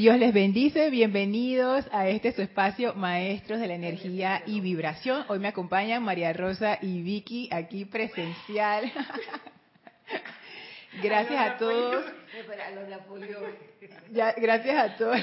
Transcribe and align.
Dios 0.00 0.16
les 0.16 0.32
bendice, 0.32 0.88
bienvenidos 0.88 1.84
a 1.92 2.08
este 2.08 2.32
su 2.32 2.40
espacio 2.40 2.94
Maestros 2.94 3.60
de 3.60 3.66
la 3.66 3.74
Energía 3.74 4.42
y 4.46 4.62
Vibración. 4.62 5.26
Hoy 5.28 5.38
me 5.38 5.48
acompañan 5.48 6.02
María 6.02 6.32
Rosa 6.32 6.78
y 6.80 7.02
Vicky 7.02 7.50
aquí 7.52 7.84
presencial. 7.84 8.90
Gracias 11.02 11.38
a 11.38 11.58
todos. 11.58 12.06
gracias 14.38 14.76
a 14.78 14.96
todos 14.96 15.18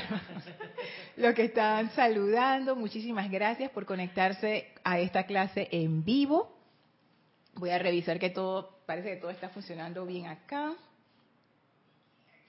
los 1.16 1.34
que 1.34 1.46
están 1.46 1.90
saludando. 1.96 2.76
Muchísimas 2.76 3.32
gracias 3.32 3.72
por 3.72 3.88
conectarse 3.88 4.68
a 4.84 5.00
esta 5.00 5.26
clase 5.26 5.70
en 5.72 6.04
vivo. 6.04 6.56
Voy 7.56 7.72
a 7.72 7.80
revisar 7.80 8.20
que 8.20 8.30
todo, 8.30 8.78
parece 8.86 9.10
que 9.10 9.16
todo 9.16 9.32
está 9.32 9.50
funcionando 9.50 10.06
bien 10.06 10.28
acá. 10.28 10.76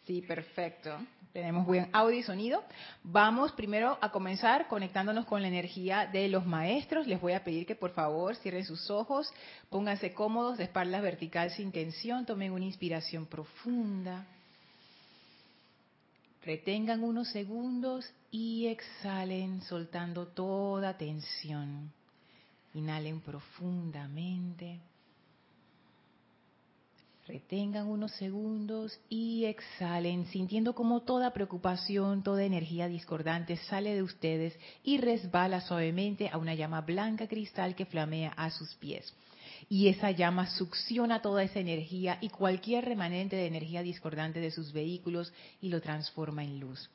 Sí, 0.04 0.20
perfecto. 0.20 0.98
Tenemos 1.32 1.66
buen 1.66 1.90
audio 1.92 2.18
y 2.18 2.22
sonido. 2.22 2.64
Vamos 3.02 3.52
primero 3.52 3.98
a 4.00 4.11
comenzar 4.11 4.66
conectándonos 4.66 5.26
con 5.26 5.43
la 5.43 5.48
energía 5.48 6.07
de 6.07 6.29
los 6.29 6.46
maestros. 6.46 7.07
Les 7.07 7.20
voy 7.20 7.34
a 7.34 7.44
pedir 7.44 7.66
que 7.66 7.75
por 7.75 7.93
favor 7.93 8.34
cierren 8.36 8.64
sus 8.64 8.90
ojos, 8.90 9.32
pónganse 9.68 10.14
cómodos 10.14 10.56
de 10.56 10.64
espaldas 10.64 11.03
vertical 11.03 11.50
sin 11.50 11.70
tensión, 11.70 12.25
tomen 12.25 12.53
una 12.53 12.64
inspiración 12.64 13.26
profunda. 13.26 14.26
Retengan 16.44 17.04
unos 17.04 17.29
segundos 17.29 18.11
y 18.31 18.68
exhalen 18.68 19.61
soltando 19.62 20.29
toda 20.29 20.96
tensión. 20.96 21.92
Inhalen 22.72 23.20
profundamente. 23.20 24.81
Retengan 27.29 27.89
unos 27.89 28.13
segundos 28.13 28.99
y 29.11 29.45
exhalen, 29.45 30.25
sintiendo 30.29 30.75
como 30.75 31.03
toda 31.03 31.35
preocupación, 31.35 32.23
toda 32.23 32.42
energía 32.42 32.89
discordante 32.89 33.59
sale 33.69 33.95
de 33.95 34.03
ustedes 34.03 34.59
y 34.83 34.97
resbala 34.97 35.61
suavemente 35.61 36.31
a 36.31 36.39
una 36.39 36.55
llama 36.55 36.81
blanca 36.81 37.29
cristal 37.29 37.75
que 37.75 37.85
flamea 37.85 38.31
a 38.31 38.48
sus 38.51 38.75
pies. 38.77 39.12
Y 39.69 39.89
esa 39.89 40.11
llama 40.11 40.47
succiona 40.47 41.20
toda 41.20 41.43
esa 41.43 41.61
energía 41.61 42.17
y 42.23 42.31
cualquier 42.31 42.87
remanente 42.87 43.37
de 43.37 43.47
energía 43.47 43.83
discordante 43.83 44.41
de 44.41 44.51
sus 44.51 44.73
vehículos 44.73 45.31
y 45.61 45.69
lo 45.69 45.83
transforma 45.83 46.42
en 46.45 46.59
luz. 46.59 46.89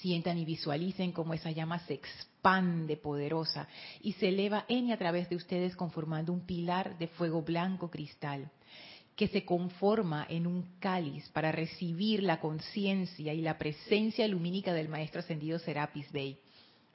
Sientan 0.00 0.38
y 0.38 0.44
visualicen 0.44 1.10
cómo 1.10 1.34
esa 1.34 1.50
llama 1.50 1.80
se 1.80 1.94
expande 1.94 2.96
poderosa 2.96 3.66
y 4.00 4.12
se 4.12 4.28
eleva 4.28 4.64
en 4.68 4.86
y 4.86 4.92
a 4.92 4.96
través 4.96 5.28
de 5.28 5.34
ustedes 5.34 5.74
conformando 5.74 6.32
un 6.32 6.46
pilar 6.46 6.96
de 6.98 7.08
fuego 7.08 7.42
blanco 7.42 7.90
cristal 7.90 8.48
que 9.16 9.28
se 9.28 9.44
conforma 9.44 10.26
en 10.28 10.46
un 10.46 10.78
cáliz 10.80 11.28
para 11.30 11.52
recibir 11.52 12.22
la 12.22 12.40
conciencia 12.40 13.32
y 13.32 13.42
la 13.42 13.58
presencia 13.58 14.26
lumínica 14.26 14.72
del 14.72 14.88
Maestro 14.88 15.20
Ascendido 15.20 15.58
Serapis 15.58 16.10
Bey. 16.10 16.38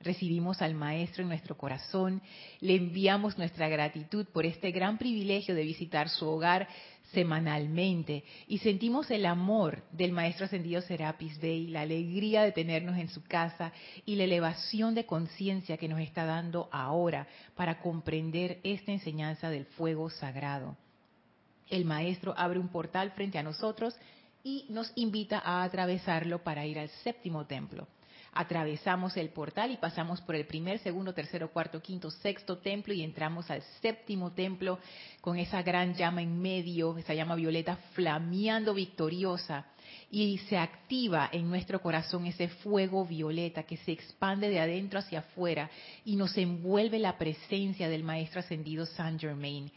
Recibimos 0.01 0.61
al 0.61 0.75
Maestro 0.75 1.23
en 1.23 1.29
nuestro 1.29 1.57
corazón, 1.57 2.21
le 2.61 2.75
enviamos 2.75 3.37
nuestra 3.37 3.67
gratitud 3.67 4.25
por 4.27 4.45
este 4.45 4.71
gran 4.71 4.97
privilegio 4.97 5.55
de 5.55 5.63
visitar 5.63 6.07
su 6.07 6.25
hogar 6.25 6.69
semanalmente 7.11 8.23
y 8.47 8.59
sentimos 8.59 9.11
el 9.11 9.25
amor 9.25 9.83
del 9.91 10.13
Maestro 10.13 10.45
Ascendido 10.45 10.81
Serapis 10.81 11.37
Bey, 11.39 11.67
la 11.67 11.81
alegría 11.81 12.43
de 12.43 12.53
tenernos 12.53 12.97
en 12.97 13.09
su 13.09 13.23
casa 13.23 13.73
y 14.05 14.15
la 14.15 14.23
elevación 14.23 14.95
de 14.95 15.05
conciencia 15.05 15.77
que 15.77 15.89
nos 15.89 15.99
está 15.99 16.23
dando 16.23 16.69
ahora 16.71 17.27
para 17.55 17.81
comprender 17.81 18.59
esta 18.63 18.91
enseñanza 18.91 19.49
del 19.49 19.65
fuego 19.65 20.09
sagrado 20.09 20.77
el 21.69 21.85
maestro 21.85 22.33
abre 22.37 22.59
un 22.59 22.69
portal 22.69 23.11
frente 23.11 23.37
a 23.37 23.43
nosotros 23.43 23.95
y 24.43 24.65
nos 24.69 24.91
invita 24.95 25.39
a 25.39 25.63
atravesarlo 25.63 26.43
para 26.43 26.65
ir 26.65 26.79
al 26.79 26.89
séptimo 27.03 27.45
templo. 27.45 27.87
Atravesamos 28.31 29.17
el 29.17 29.29
portal 29.29 29.71
y 29.71 29.77
pasamos 29.77 30.21
por 30.21 30.35
el 30.35 30.45
primer, 30.45 30.77
segundo, 30.79 31.13
tercero, 31.13 31.51
cuarto, 31.51 31.81
quinto, 31.81 32.11
sexto 32.11 32.59
templo 32.59 32.93
y 32.93 33.01
entramos 33.01 33.49
al 33.49 33.63
séptimo 33.81 34.33
templo 34.33 34.77
con 35.19 35.37
esa 35.37 35.63
gran 35.63 35.95
llama 35.95 36.21
en 36.21 36.39
medio, 36.39 36.95
esa 36.97 37.15
llama 37.15 37.35
violeta 37.35 37.77
flameando 37.93 38.75
victoriosa 38.75 39.65
y 40.11 40.37
se 40.49 40.57
activa 40.57 41.29
en 41.31 41.49
nuestro 41.49 41.81
corazón 41.81 42.27
ese 42.27 42.47
fuego 42.47 43.03
violeta 43.03 43.63
que 43.63 43.77
se 43.77 43.93
expande 43.93 44.49
de 44.49 44.59
adentro 44.59 44.99
hacia 44.99 45.19
afuera 45.19 45.69
y 46.05 46.15
nos 46.15 46.37
envuelve 46.37 46.99
la 46.99 47.17
presencia 47.17 47.89
del 47.89 48.03
Maestro 48.03 48.41
Ascendido 48.41 48.85
Saint 48.85 49.19
Germain 49.19 49.71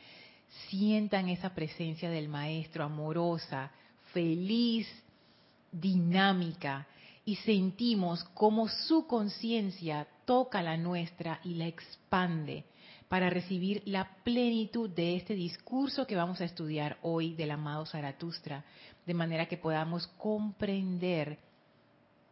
sientan 0.69 1.29
esa 1.29 1.55
presencia 1.55 2.11
del 2.11 2.29
Maestro 2.29 2.85
amorosa, 2.85 3.71
feliz, 4.13 4.87
dinámica, 5.71 6.87
y 7.25 7.37
sentimos 7.37 8.25
cómo 8.35 8.69
su 8.69 9.07
conciencia 9.07 10.09
toca 10.25 10.61
la 10.63 10.77
nuestra 10.77 11.41
y 11.45 11.55
la 11.55 11.67
expande 11.67 12.65
para 13.09 13.31
recibir 13.31 13.83
la 13.85 14.17
plenitud 14.25 14.91
de 14.91 15.17
este 15.17 15.35
discurso 15.35 16.07
que 16.07 16.17
vamos 16.17 16.41
a 16.41 16.45
estudiar 16.45 16.97
hoy 17.03 17.35
del 17.35 17.53
amado 17.53 17.87
Zaratustra, 17.87 18.65
de 19.07 19.15
manera 19.15 19.47
que 19.47 19.57
podamos 19.57 20.07
comprender 20.19 21.39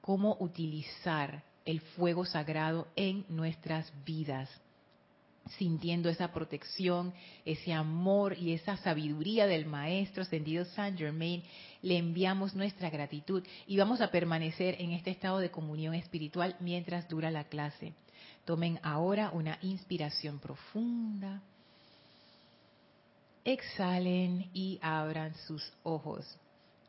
cómo 0.00 0.36
utilizar 0.40 1.44
el 1.64 1.80
fuego 1.80 2.24
sagrado 2.24 2.88
en 2.96 3.24
nuestras 3.28 3.92
vidas 4.04 4.48
sintiendo 5.58 6.08
esa 6.08 6.32
protección, 6.32 7.12
ese 7.44 7.72
amor 7.72 8.36
y 8.38 8.52
esa 8.52 8.76
sabiduría 8.78 9.46
del 9.46 9.66
Maestro 9.66 10.22
Ascendido 10.22 10.64
Saint 10.64 10.98
Germain, 10.98 11.42
le 11.82 11.98
enviamos 11.98 12.54
nuestra 12.54 12.90
gratitud 12.90 13.42
y 13.66 13.76
vamos 13.76 14.00
a 14.00 14.10
permanecer 14.10 14.76
en 14.80 14.92
este 14.92 15.10
estado 15.10 15.38
de 15.38 15.50
comunión 15.50 15.94
espiritual 15.94 16.56
mientras 16.60 17.08
dura 17.08 17.30
la 17.30 17.44
clase. 17.44 17.94
Tomen 18.44 18.78
ahora 18.82 19.30
una 19.32 19.58
inspiración 19.62 20.38
profunda. 20.38 21.42
Exhalen 23.44 24.50
y 24.52 24.78
abran 24.82 25.34
sus 25.46 25.72
ojos. 25.82 26.26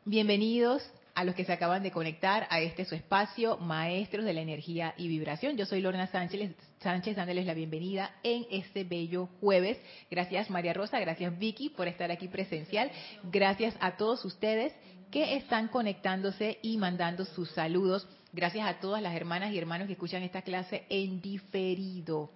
Bienvenidos 0.04 0.82
a 1.14 1.24
los 1.24 1.34
que 1.34 1.44
se 1.44 1.52
acaban 1.52 1.82
de 1.82 1.90
conectar 1.90 2.46
a 2.50 2.60
este 2.60 2.84
su 2.84 2.94
espacio, 2.94 3.58
Maestros 3.58 4.24
de 4.24 4.32
la 4.32 4.40
Energía 4.40 4.94
y 4.96 5.08
Vibración. 5.08 5.56
Yo 5.56 5.66
soy 5.66 5.80
Lorna 5.80 6.06
Sánchez, 6.06 6.54
Sánchez 6.80 7.16
dándoles 7.16 7.46
la 7.46 7.54
bienvenida 7.54 8.14
en 8.22 8.46
este 8.50 8.84
bello 8.84 9.28
jueves. 9.40 9.78
Gracias 10.10 10.50
María 10.50 10.72
Rosa, 10.72 10.98
gracias 11.00 11.38
Vicky 11.38 11.70
por 11.70 11.88
estar 11.88 12.10
aquí 12.10 12.28
presencial. 12.28 12.90
Gracias 13.24 13.74
a 13.80 13.96
todos 13.96 14.24
ustedes 14.24 14.72
que 15.10 15.36
están 15.36 15.68
conectándose 15.68 16.58
y 16.62 16.78
mandando 16.78 17.24
sus 17.24 17.50
saludos. 17.50 18.08
Gracias 18.32 18.66
a 18.66 18.80
todas 18.80 19.02
las 19.02 19.14
hermanas 19.14 19.52
y 19.52 19.58
hermanos 19.58 19.86
que 19.86 19.92
escuchan 19.92 20.22
esta 20.22 20.42
clase 20.42 20.86
en 20.88 21.20
diferido. 21.20 22.30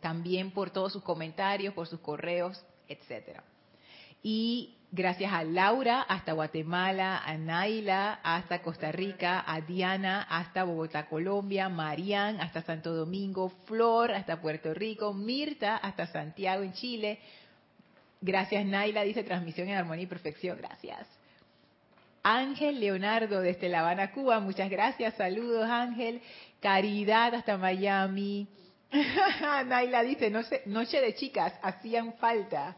También 0.00 0.50
por 0.50 0.70
todos 0.70 0.92
sus 0.92 1.02
comentarios, 1.02 1.72
por 1.72 1.86
sus 1.86 2.00
correos, 2.00 2.62
etcétera. 2.88 3.42
Y 4.22 4.76
Gracias 4.94 5.32
a 5.32 5.42
Laura 5.42 6.02
hasta 6.02 6.34
Guatemala, 6.34 7.22
a 7.24 7.38
Naila 7.38 8.20
hasta 8.22 8.60
Costa 8.60 8.92
Rica, 8.92 9.42
a 9.46 9.62
Diana 9.62 10.20
hasta 10.28 10.64
Bogotá, 10.64 11.06
Colombia, 11.06 11.70
Marian 11.70 12.38
hasta 12.42 12.60
Santo 12.60 12.92
Domingo, 12.92 13.48
Flor 13.64 14.12
hasta 14.12 14.42
Puerto 14.42 14.74
Rico, 14.74 15.14
Mirta 15.14 15.78
hasta 15.78 16.08
Santiago 16.08 16.62
en 16.62 16.74
Chile. 16.74 17.20
Gracias 18.20 18.66
Naila, 18.66 19.00
dice 19.04 19.24
transmisión 19.24 19.70
en 19.70 19.76
armonía 19.76 20.04
y 20.04 20.08
perfección. 20.08 20.58
Gracias. 20.58 21.08
Ángel 22.22 22.78
Leonardo 22.78 23.40
desde 23.40 23.70
La 23.70 23.80
Habana, 23.80 24.12
Cuba. 24.12 24.40
Muchas 24.40 24.68
gracias. 24.68 25.14
Saludos 25.14 25.70
Ángel. 25.70 26.20
Caridad 26.60 27.34
hasta 27.34 27.56
Miami. 27.56 28.46
Naila 29.64 30.02
dice, 30.02 30.30
noche 30.66 31.00
de 31.00 31.14
chicas, 31.14 31.54
hacían 31.62 32.12
falta. 32.18 32.76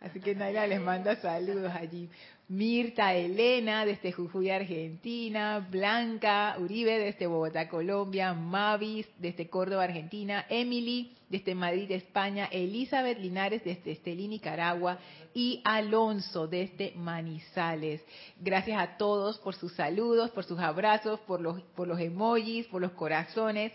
Así 0.00 0.20
que 0.20 0.34
Naila 0.34 0.66
les 0.66 0.80
manda 0.80 1.16
saludos 1.16 1.72
allí. 1.74 2.08
Mirta 2.48 3.12
Elena 3.12 3.84
desde 3.84 4.12
Jujuy, 4.12 4.50
Argentina. 4.50 5.66
Blanca 5.68 6.56
Uribe 6.60 6.98
desde 6.98 7.26
Bogotá, 7.26 7.68
Colombia. 7.68 8.34
Mavis 8.34 9.08
desde 9.18 9.48
Córdoba, 9.48 9.84
Argentina. 9.84 10.46
Emily 10.48 11.16
desde 11.28 11.54
Madrid, 11.54 11.90
España. 11.90 12.48
Elizabeth 12.52 13.18
Linares 13.18 13.64
desde 13.64 13.92
Estelí, 13.92 14.28
Nicaragua. 14.28 14.98
Y 15.34 15.60
Alonso 15.64 16.46
desde 16.46 16.92
Manizales. 16.94 18.04
Gracias 18.38 18.78
a 18.78 18.96
todos 18.96 19.38
por 19.38 19.54
sus 19.54 19.72
saludos, 19.72 20.30
por 20.30 20.44
sus 20.44 20.60
abrazos, 20.60 21.18
por 21.20 21.40
los, 21.40 21.60
por 21.74 21.88
los 21.88 21.98
emojis, 21.98 22.66
por 22.66 22.80
los 22.80 22.92
corazones. 22.92 23.72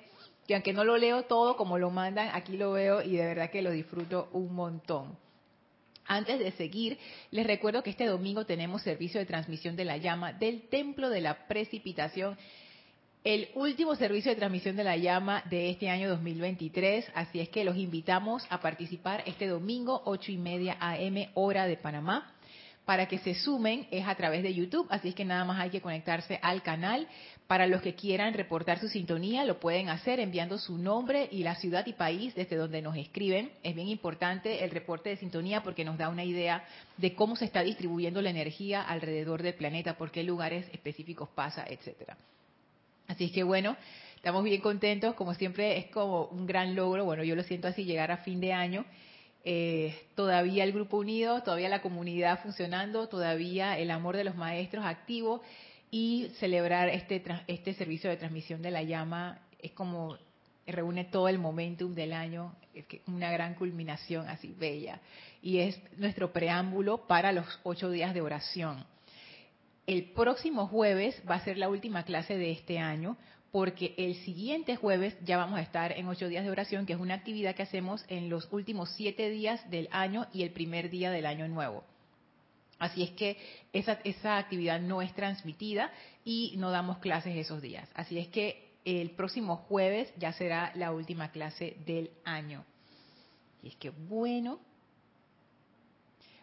Que 0.48 0.56
aunque 0.56 0.72
no 0.72 0.86
lo 0.86 0.98
leo 0.98 1.24
todo 1.24 1.58
como 1.58 1.78
lo 1.78 1.90
mandan, 1.90 2.30
aquí 2.34 2.58
lo 2.58 2.72
veo 2.72 3.02
y 3.02 3.18
de 3.18 3.26
verdad 3.26 3.50
que 3.50 3.62
lo 3.62 3.72
disfruto 3.72 4.30
un 4.32 4.54
montón. 4.54 5.18
Antes 6.06 6.40
de 6.40 6.52
seguir, 6.52 6.98
les 7.30 7.46
recuerdo 7.46 7.84
que 7.84 7.92
este 7.92 8.06
domingo 8.06 8.46
tenemos 8.46 8.82
servicio 8.82 9.20
de 9.20 9.26
transmisión 9.26 9.76
de 9.76 9.86
la 9.86 9.98
llama 9.98 10.34
del 10.34 10.64
Templo 10.70 11.10
de 11.10 11.22
la 11.22 11.48
Precipitación, 11.48 12.38
el 13.24 13.50
último 13.54 13.96
servicio 13.96 14.32
de 14.32 14.36
transmisión 14.36 14.76
de 14.76 14.84
la 14.84 14.98
llama 14.98 15.44
de 15.48 15.70
este 15.70 15.90
año 15.90 16.10
2023, 16.10 17.06
así 17.14 17.40
es 17.40 17.50
que 17.50 17.64
los 17.64 17.78
invitamos 17.78 18.48
a 18.50 18.60
participar 18.60 19.22
este 19.28 19.46
domingo, 19.48 20.02
ocho 20.06 20.32
y 20.32 20.38
media 20.38 20.76
AM, 20.80 21.28
hora 21.36 21.68
de 21.68 21.78
Panamá. 21.78 22.34
para 22.84 23.08
que 23.08 23.20
se 23.20 23.36
sumen 23.36 23.88
es 23.92 24.08
a 24.08 24.16
través 24.16 24.42
de 24.42 24.56
YouTube, 24.56 24.88
así 24.90 25.10
es 25.10 25.16
que 25.16 25.24
nada 25.24 25.46
más 25.46 25.60
hay 25.60 25.70
que 25.70 25.82
conectarse 25.82 26.40
al 26.42 26.64
canal. 26.64 27.08
Para 27.52 27.68
los 27.68 27.82
que 27.82 27.96
quieran 27.96 28.34
reportar 28.34 28.80
su 28.80 28.88
sintonía, 28.88 29.44
lo 29.44 29.60
pueden 29.60 29.90
hacer 29.90 30.22
enviando 30.22 30.58
su 30.58 30.78
nombre 30.78 31.28
y 31.34 31.44
la 31.44 31.56
ciudad 31.56 31.86
y 31.86 31.92
país 31.92 32.34
desde 32.34 32.56
donde 32.56 32.82
nos 32.82 32.96
escriben. 32.96 33.52
Es 33.62 33.76
bien 33.76 33.90
importante 33.90 34.64
el 34.64 34.72
reporte 34.72 35.10
de 35.10 35.18
sintonía 35.18 35.62
porque 35.62 35.84
nos 35.84 35.98
da 35.98 36.08
una 36.08 36.24
idea 36.24 36.64
de 36.96 37.14
cómo 37.14 37.36
se 37.36 37.44
está 37.44 37.62
distribuyendo 37.62 38.22
la 38.22 38.30
energía 38.30 38.82
alrededor 38.82 39.44
del 39.44 39.56
planeta, 39.56 39.98
por 39.98 40.12
qué 40.12 40.24
lugares 40.24 40.66
específicos 40.72 41.28
pasa, 41.36 41.66
etcétera. 41.68 42.16
Así 43.10 43.34
que 43.34 43.44
bueno, 43.44 43.76
estamos 44.16 44.46
bien 44.46 44.62
contentos, 44.62 45.14
como 45.16 45.34
siempre 45.34 45.78
es 45.78 45.88
como 45.88 46.28
un 46.28 46.48
gran 46.48 46.74
logro, 46.74 47.04
bueno, 47.04 47.26
yo 47.26 47.36
lo 47.36 47.44
siento 47.44 47.68
así, 47.68 47.84
llegar 47.84 48.12
a 48.12 48.18
fin 48.20 48.40
de 48.40 48.54
año 48.54 48.86
eh, 49.44 50.00
todavía 50.16 50.64
el 50.64 50.72
grupo 50.72 50.98
unido, 50.98 51.42
todavía 51.42 51.68
la 51.68 51.82
comunidad 51.82 52.42
funcionando, 52.44 53.10
todavía 53.10 53.78
el 53.78 53.90
amor 53.90 54.16
de 54.16 54.24
los 54.24 54.36
maestros 54.36 54.86
activo 54.86 55.42
y 55.92 56.30
celebrar 56.40 56.88
este, 56.88 57.22
este 57.48 57.74
servicio 57.74 58.10
de 58.10 58.18
transmisión 58.18 58.62
de 58.62 58.72
la 58.72 58.82
llama 58.82 59.40
es 59.60 59.74
como 59.74 60.18
reúne 60.66 61.04
todo 61.04 61.28
el 61.28 61.38
momentum 61.38 61.94
del 61.94 62.14
año, 62.14 62.56
es 62.74 62.86
una 63.08 63.30
gran 63.30 63.56
culminación 63.56 64.30
así 64.30 64.56
bella. 64.58 65.02
Y 65.42 65.60
es 65.60 65.80
nuestro 65.98 66.32
preámbulo 66.32 67.08
para 67.08 67.34
los 67.34 67.60
ocho 67.64 67.90
días 67.90 68.14
de 68.14 68.22
oración. 68.22 68.86
El 69.86 70.12
próximo 70.12 70.68
jueves 70.68 71.22
va 71.30 71.36
a 71.36 71.44
ser 71.44 71.58
la 71.58 71.68
última 71.68 72.04
clase 72.04 72.38
de 72.38 72.52
este 72.52 72.80
año 72.80 73.18
porque 73.52 73.94
el 73.98 74.16
siguiente 74.24 74.78
jueves 74.78 75.18
ya 75.26 75.36
vamos 75.36 75.60
a 75.60 75.62
estar 75.62 75.92
en 75.92 76.08
ocho 76.08 76.30
días 76.30 76.46
de 76.46 76.52
oración, 76.52 76.86
que 76.86 76.94
es 76.94 77.00
una 77.00 77.16
actividad 77.16 77.54
que 77.54 77.64
hacemos 77.64 78.06
en 78.08 78.30
los 78.30 78.48
últimos 78.54 78.92
siete 78.96 79.30
días 79.30 79.70
del 79.70 79.90
año 79.92 80.28
y 80.32 80.44
el 80.44 80.52
primer 80.52 80.90
día 80.90 81.12
del 81.12 81.26
año 81.26 81.50
nuevo. 81.50 81.84
Así 82.82 83.04
es 83.04 83.12
que 83.12 83.38
esa, 83.74 84.00
esa 84.04 84.40
actividad 84.40 84.82
no 84.82 85.04
es 85.04 85.14
transmitida 85.14 85.92
y 86.26 86.56
no 86.58 86.72
damos 86.72 86.98
clases 86.98 87.38
esos 87.38 87.62
días. 87.62 87.88
Así 87.94 88.18
es 88.18 88.28
que 88.30 88.72
el 88.86 89.12
próximo 89.12 89.58
jueves 89.58 90.12
ya 90.18 90.34
será 90.34 90.72
la 90.74 90.92
última 90.92 91.30
clase 91.30 91.78
del 91.86 92.10
año. 92.26 92.66
Y 93.62 93.68
es 93.68 93.76
que 93.76 93.92
bueno. 93.92 94.60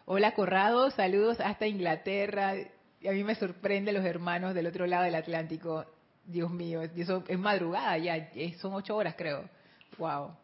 Hola 0.05 0.33
Corrado, 0.33 0.91
saludos 0.91 1.41
hasta 1.41 1.67
Inglaterra. 1.67 2.51
A 2.51 3.11
mí 3.11 3.23
me 3.25 3.35
sorprende 3.35 3.91
los 3.91 4.05
hermanos 4.05 4.55
del 4.55 4.67
otro 4.67 4.87
lado 4.87 5.03
del 5.03 5.15
Atlántico. 5.15 5.85
Dios 6.23 6.49
mío, 6.51 6.83
eso 6.83 7.21
es 7.27 7.37
madrugada 7.37 7.97
ya, 7.97 8.29
son 8.59 8.75
ocho 8.75 8.95
horas 8.95 9.15
creo. 9.17 9.43
Wow. 9.97 10.37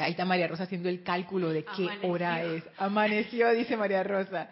Ahí 0.00 0.12
está 0.12 0.24
María 0.24 0.48
Rosa 0.48 0.64
haciendo 0.64 0.88
el 0.88 1.02
cálculo 1.02 1.50
de 1.50 1.64
qué 1.64 1.88
hora 2.06 2.42
es. 2.42 2.62
Amaneció, 2.78 3.50
dice 3.52 3.76
María 3.76 4.02
Rosa. 4.02 4.48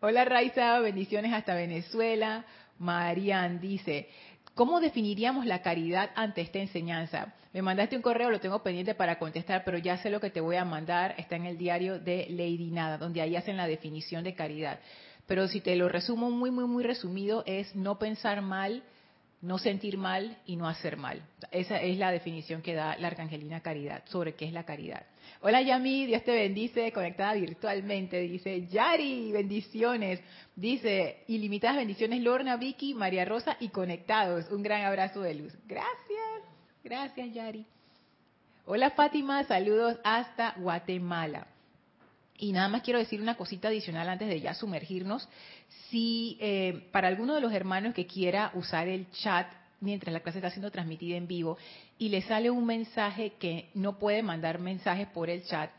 Hola 0.00 0.24
Raiza, 0.24 0.78
bendiciones 0.80 1.32
hasta 1.32 1.54
Venezuela. 1.54 2.44
Marian 2.78 3.60
dice, 3.60 4.08
¿cómo 4.54 4.80
definiríamos 4.80 5.46
la 5.46 5.62
caridad 5.62 6.10
ante 6.16 6.40
esta 6.40 6.58
enseñanza? 6.58 7.34
Me 7.52 7.62
mandaste 7.62 7.96
un 7.96 8.02
correo, 8.02 8.30
lo 8.30 8.40
tengo 8.40 8.62
pendiente 8.62 8.94
para 8.94 9.18
contestar, 9.18 9.62
pero 9.64 9.78
ya 9.78 9.98
sé 9.98 10.10
lo 10.10 10.20
que 10.20 10.30
te 10.30 10.40
voy 10.40 10.56
a 10.56 10.64
mandar. 10.64 11.14
Está 11.18 11.36
en 11.36 11.46
el 11.46 11.58
diario 11.58 11.98
de 11.98 12.26
Lady 12.30 12.70
Nada, 12.70 12.98
donde 12.98 13.20
ahí 13.20 13.36
hacen 13.36 13.56
la 13.56 13.66
definición 13.66 14.24
de 14.24 14.34
caridad. 14.34 14.80
Pero 15.26 15.46
si 15.48 15.60
te 15.60 15.76
lo 15.76 15.88
resumo 15.88 16.30
muy, 16.30 16.50
muy, 16.50 16.64
muy 16.64 16.82
resumido, 16.82 17.44
es 17.46 17.76
no 17.76 17.98
pensar 17.98 18.42
mal, 18.42 18.82
no 19.42 19.58
sentir 19.58 19.98
mal 19.98 20.38
y 20.46 20.56
no 20.56 20.68
hacer 20.68 20.96
mal. 20.96 21.20
Esa 21.50 21.80
es 21.80 21.98
la 21.98 22.12
definición 22.12 22.62
que 22.62 22.74
da 22.74 22.96
la 22.96 23.08
Arcangelina 23.08 23.60
Caridad 23.60 24.04
sobre 24.06 24.34
qué 24.34 24.46
es 24.46 24.52
la 24.52 24.64
caridad. 24.64 25.04
Hola 25.40 25.60
Yami, 25.60 26.06
Dios 26.06 26.22
te 26.22 26.32
bendice, 26.32 26.92
conectada 26.92 27.34
virtualmente, 27.34 28.20
dice 28.20 28.68
Yari, 28.68 29.32
bendiciones, 29.32 30.20
dice 30.54 31.24
ilimitadas 31.26 31.76
bendiciones 31.76 32.22
Lorna, 32.22 32.56
Vicky, 32.56 32.94
María 32.94 33.24
Rosa 33.24 33.56
y 33.58 33.68
conectados. 33.68 34.48
Un 34.50 34.62
gran 34.62 34.84
abrazo 34.84 35.20
de 35.20 35.34
luz. 35.34 35.52
Gracias, 35.66 36.42
gracias 36.84 37.34
Yari. 37.34 37.66
Hola 38.64 38.90
Fátima, 38.90 39.42
saludos 39.42 39.98
hasta 40.04 40.54
Guatemala. 40.56 41.48
Y 42.38 42.52
nada 42.52 42.68
más 42.68 42.82
quiero 42.82 42.98
decir 42.98 43.20
una 43.20 43.36
cosita 43.36 43.68
adicional 43.68 44.08
antes 44.08 44.28
de 44.28 44.40
ya 44.40 44.54
sumergirnos. 44.54 45.28
Si 45.90 46.38
eh, 46.40 46.88
para 46.92 47.08
alguno 47.08 47.34
de 47.34 47.40
los 47.40 47.52
hermanos 47.52 47.94
que 47.94 48.06
quiera 48.06 48.50
usar 48.54 48.88
el 48.88 49.10
chat 49.10 49.46
mientras 49.80 50.12
la 50.12 50.20
clase 50.20 50.38
está 50.38 50.50
siendo 50.50 50.70
transmitida 50.70 51.16
en 51.16 51.26
vivo 51.26 51.58
y 51.98 52.08
le 52.08 52.22
sale 52.22 52.50
un 52.50 52.64
mensaje 52.64 53.34
que 53.38 53.68
no 53.74 53.98
puede 53.98 54.22
mandar 54.22 54.58
mensajes 54.58 55.08
por 55.08 55.28
el 55.28 55.44
chat, 55.44 55.70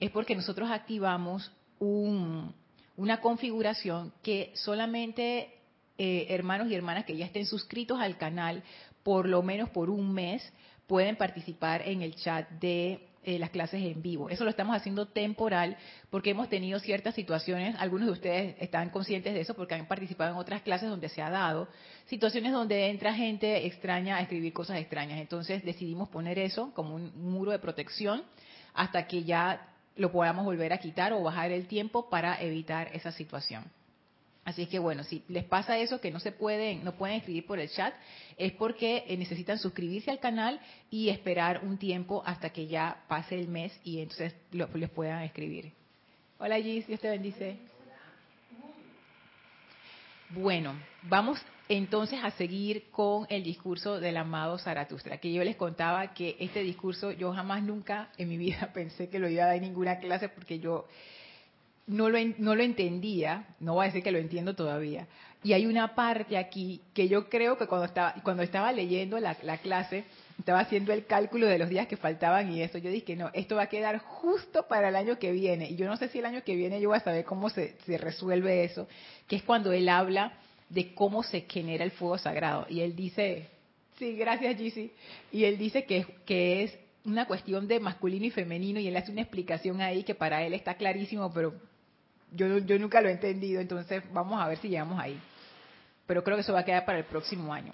es 0.00 0.10
porque 0.10 0.34
nosotros 0.34 0.70
activamos 0.70 1.52
una 1.78 3.20
configuración 3.20 4.12
que 4.22 4.52
solamente 4.54 5.54
eh, 5.98 6.26
hermanos 6.30 6.70
y 6.70 6.74
hermanas 6.74 7.04
que 7.04 7.16
ya 7.16 7.26
estén 7.26 7.46
suscritos 7.46 8.00
al 8.00 8.16
canal 8.16 8.62
por 9.02 9.28
lo 9.28 9.42
menos 9.42 9.70
por 9.70 9.88
un 9.90 10.12
mes 10.12 10.42
pueden 10.86 11.16
participar 11.16 11.86
en 11.86 12.02
el 12.02 12.16
chat 12.16 12.48
de 12.52 13.09
eh, 13.22 13.38
las 13.38 13.50
clases 13.50 13.82
en 13.82 14.00
vivo. 14.00 14.30
Eso 14.30 14.44
lo 14.44 14.50
estamos 14.50 14.74
haciendo 14.74 15.06
temporal 15.06 15.76
porque 16.08 16.30
hemos 16.30 16.48
tenido 16.48 16.78
ciertas 16.78 17.14
situaciones, 17.14 17.76
algunos 17.78 18.06
de 18.06 18.12
ustedes 18.12 18.56
están 18.60 18.88
conscientes 18.90 19.34
de 19.34 19.42
eso 19.42 19.54
porque 19.54 19.74
han 19.74 19.86
participado 19.86 20.30
en 20.30 20.38
otras 20.38 20.62
clases 20.62 20.88
donde 20.88 21.10
se 21.10 21.20
ha 21.20 21.28
dado, 21.28 21.68
situaciones 22.06 22.52
donde 22.52 22.88
entra 22.88 23.12
gente 23.12 23.66
extraña 23.66 24.16
a 24.16 24.22
escribir 24.22 24.52
cosas 24.52 24.78
extrañas. 24.78 25.20
Entonces 25.20 25.62
decidimos 25.64 26.08
poner 26.08 26.38
eso 26.38 26.72
como 26.74 26.94
un 26.94 27.12
muro 27.14 27.50
de 27.50 27.58
protección 27.58 28.22
hasta 28.72 29.06
que 29.06 29.24
ya 29.24 29.68
lo 29.96 30.10
podamos 30.12 30.46
volver 30.46 30.72
a 30.72 30.78
quitar 30.78 31.12
o 31.12 31.22
bajar 31.22 31.52
el 31.52 31.66
tiempo 31.66 32.08
para 32.08 32.40
evitar 32.40 32.88
esa 32.94 33.12
situación. 33.12 33.64
Así 34.50 34.62
es 34.62 34.68
que 34.68 34.80
bueno, 34.80 35.04
si 35.04 35.22
les 35.28 35.44
pasa 35.44 35.78
eso 35.78 36.00
que 36.00 36.10
no 36.10 36.18
se 36.18 36.32
pueden, 36.32 36.82
no 36.82 36.96
pueden 36.96 37.18
escribir 37.18 37.46
por 37.46 37.60
el 37.60 37.70
chat, 37.70 37.94
es 38.36 38.50
porque 38.54 39.04
eh, 39.06 39.16
necesitan 39.16 39.60
suscribirse 39.60 40.10
al 40.10 40.18
canal 40.18 40.60
y 40.90 41.08
esperar 41.08 41.60
un 41.62 41.78
tiempo 41.78 42.24
hasta 42.26 42.50
que 42.50 42.66
ya 42.66 43.04
pase 43.06 43.38
el 43.38 43.46
mes 43.46 43.72
y 43.84 44.00
entonces 44.00 44.34
les 44.50 44.90
puedan 44.90 45.22
escribir. 45.22 45.72
Hola 46.40 46.56
Gis, 46.56 46.84
Dios 46.88 46.98
te 46.98 47.08
bendice. 47.10 47.58
Bueno, 50.30 50.74
vamos 51.02 51.40
entonces 51.68 52.18
a 52.20 52.32
seguir 52.32 52.90
con 52.90 53.28
el 53.28 53.44
discurso 53.44 54.00
del 54.00 54.16
amado 54.16 54.58
Zaratustra, 54.58 55.18
que 55.18 55.32
yo 55.32 55.44
les 55.44 55.54
contaba 55.54 56.12
que 56.12 56.36
este 56.40 56.64
discurso 56.64 57.12
yo 57.12 57.32
jamás 57.32 57.62
nunca 57.62 58.10
en 58.18 58.28
mi 58.28 58.36
vida 58.36 58.70
pensé 58.74 59.08
que 59.08 59.20
lo 59.20 59.28
iba 59.28 59.44
a 59.44 59.46
dar 59.46 59.56
en 59.56 59.62
ninguna 59.62 60.00
clase 60.00 60.28
porque 60.28 60.58
yo 60.58 60.88
no 61.90 62.08
lo, 62.08 62.18
no 62.38 62.54
lo 62.54 62.62
entendía, 62.62 63.48
no 63.58 63.74
voy 63.74 63.82
a 63.82 63.86
decir 63.86 64.04
que 64.04 64.12
lo 64.12 64.18
entiendo 64.18 64.54
todavía. 64.54 65.08
Y 65.42 65.54
hay 65.54 65.66
una 65.66 65.96
parte 65.96 66.38
aquí 66.38 66.80
que 66.94 67.08
yo 67.08 67.28
creo 67.28 67.58
que 67.58 67.66
cuando 67.66 67.86
estaba, 67.86 68.14
cuando 68.22 68.44
estaba 68.44 68.72
leyendo 68.72 69.18
la, 69.18 69.34
clase, 69.34 70.04
estaba 70.38 70.60
haciendo 70.60 70.92
el 70.92 71.06
cálculo 71.06 71.48
de 71.48 71.58
los 71.58 71.68
días 71.68 71.88
que 71.88 71.96
faltaban 71.96 72.52
y 72.52 72.62
eso, 72.62 72.78
yo 72.78 72.90
dije, 72.90 73.16
no, 73.16 73.30
esto 73.32 73.56
va 73.56 73.62
a 73.62 73.68
quedar 73.68 73.98
justo 73.98 74.68
para 74.68 74.90
el 74.90 74.96
año 74.96 75.18
que 75.18 75.32
viene. 75.32 75.68
Y 75.68 75.74
yo 75.74 75.86
no 75.86 75.96
sé 75.96 76.08
si 76.08 76.20
el 76.20 76.26
año 76.26 76.44
que 76.44 76.54
viene 76.54 76.80
yo 76.80 76.90
voy 76.90 76.98
a 76.98 77.00
saber 77.00 77.24
cómo 77.24 77.50
se, 77.50 77.74
se 77.84 77.98
resuelve 77.98 78.62
eso, 78.62 78.86
que 79.26 79.36
es 79.36 79.42
cuando 79.42 79.72
él 79.72 79.88
habla 79.88 80.34
de 80.68 80.94
cómo 80.94 81.24
se 81.24 81.40
genera 81.48 81.82
el 81.82 81.90
fuego 81.90 82.18
sagrado. 82.18 82.66
Y 82.68 82.82
él 82.82 82.94
dice, 82.94 83.48
sí, 83.98 84.14
gracias 84.14 84.56
Gisi, 84.56 84.92
y 85.32 85.42
él 85.42 85.58
dice 85.58 85.86
que, 85.86 86.06
que 86.24 86.62
es 86.62 86.78
una 87.04 87.26
cuestión 87.26 87.66
de 87.66 87.80
masculino 87.80 88.26
y 88.26 88.30
femenino 88.30 88.78
y 88.78 88.86
él 88.86 88.96
hace 88.96 89.10
una 89.10 89.22
explicación 89.22 89.80
ahí 89.80 90.04
que 90.04 90.14
para 90.14 90.44
él 90.44 90.52
está 90.52 90.74
clarísimo, 90.74 91.32
pero 91.32 91.54
yo, 92.32 92.58
yo 92.58 92.78
nunca 92.78 93.00
lo 93.00 93.08
he 93.08 93.12
entendido, 93.12 93.60
entonces 93.60 94.02
vamos 94.12 94.40
a 94.40 94.48
ver 94.48 94.58
si 94.58 94.68
llegamos 94.68 94.98
ahí. 95.00 95.18
Pero 96.06 96.24
creo 96.24 96.36
que 96.36 96.42
eso 96.42 96.52
va 96.52 96.60
a 96.60 96.64
quedar 96.64 96.84
para 96.84 96.98
el 96.98 97.04
próximo 97.04 97.52
año. 97.52 97.72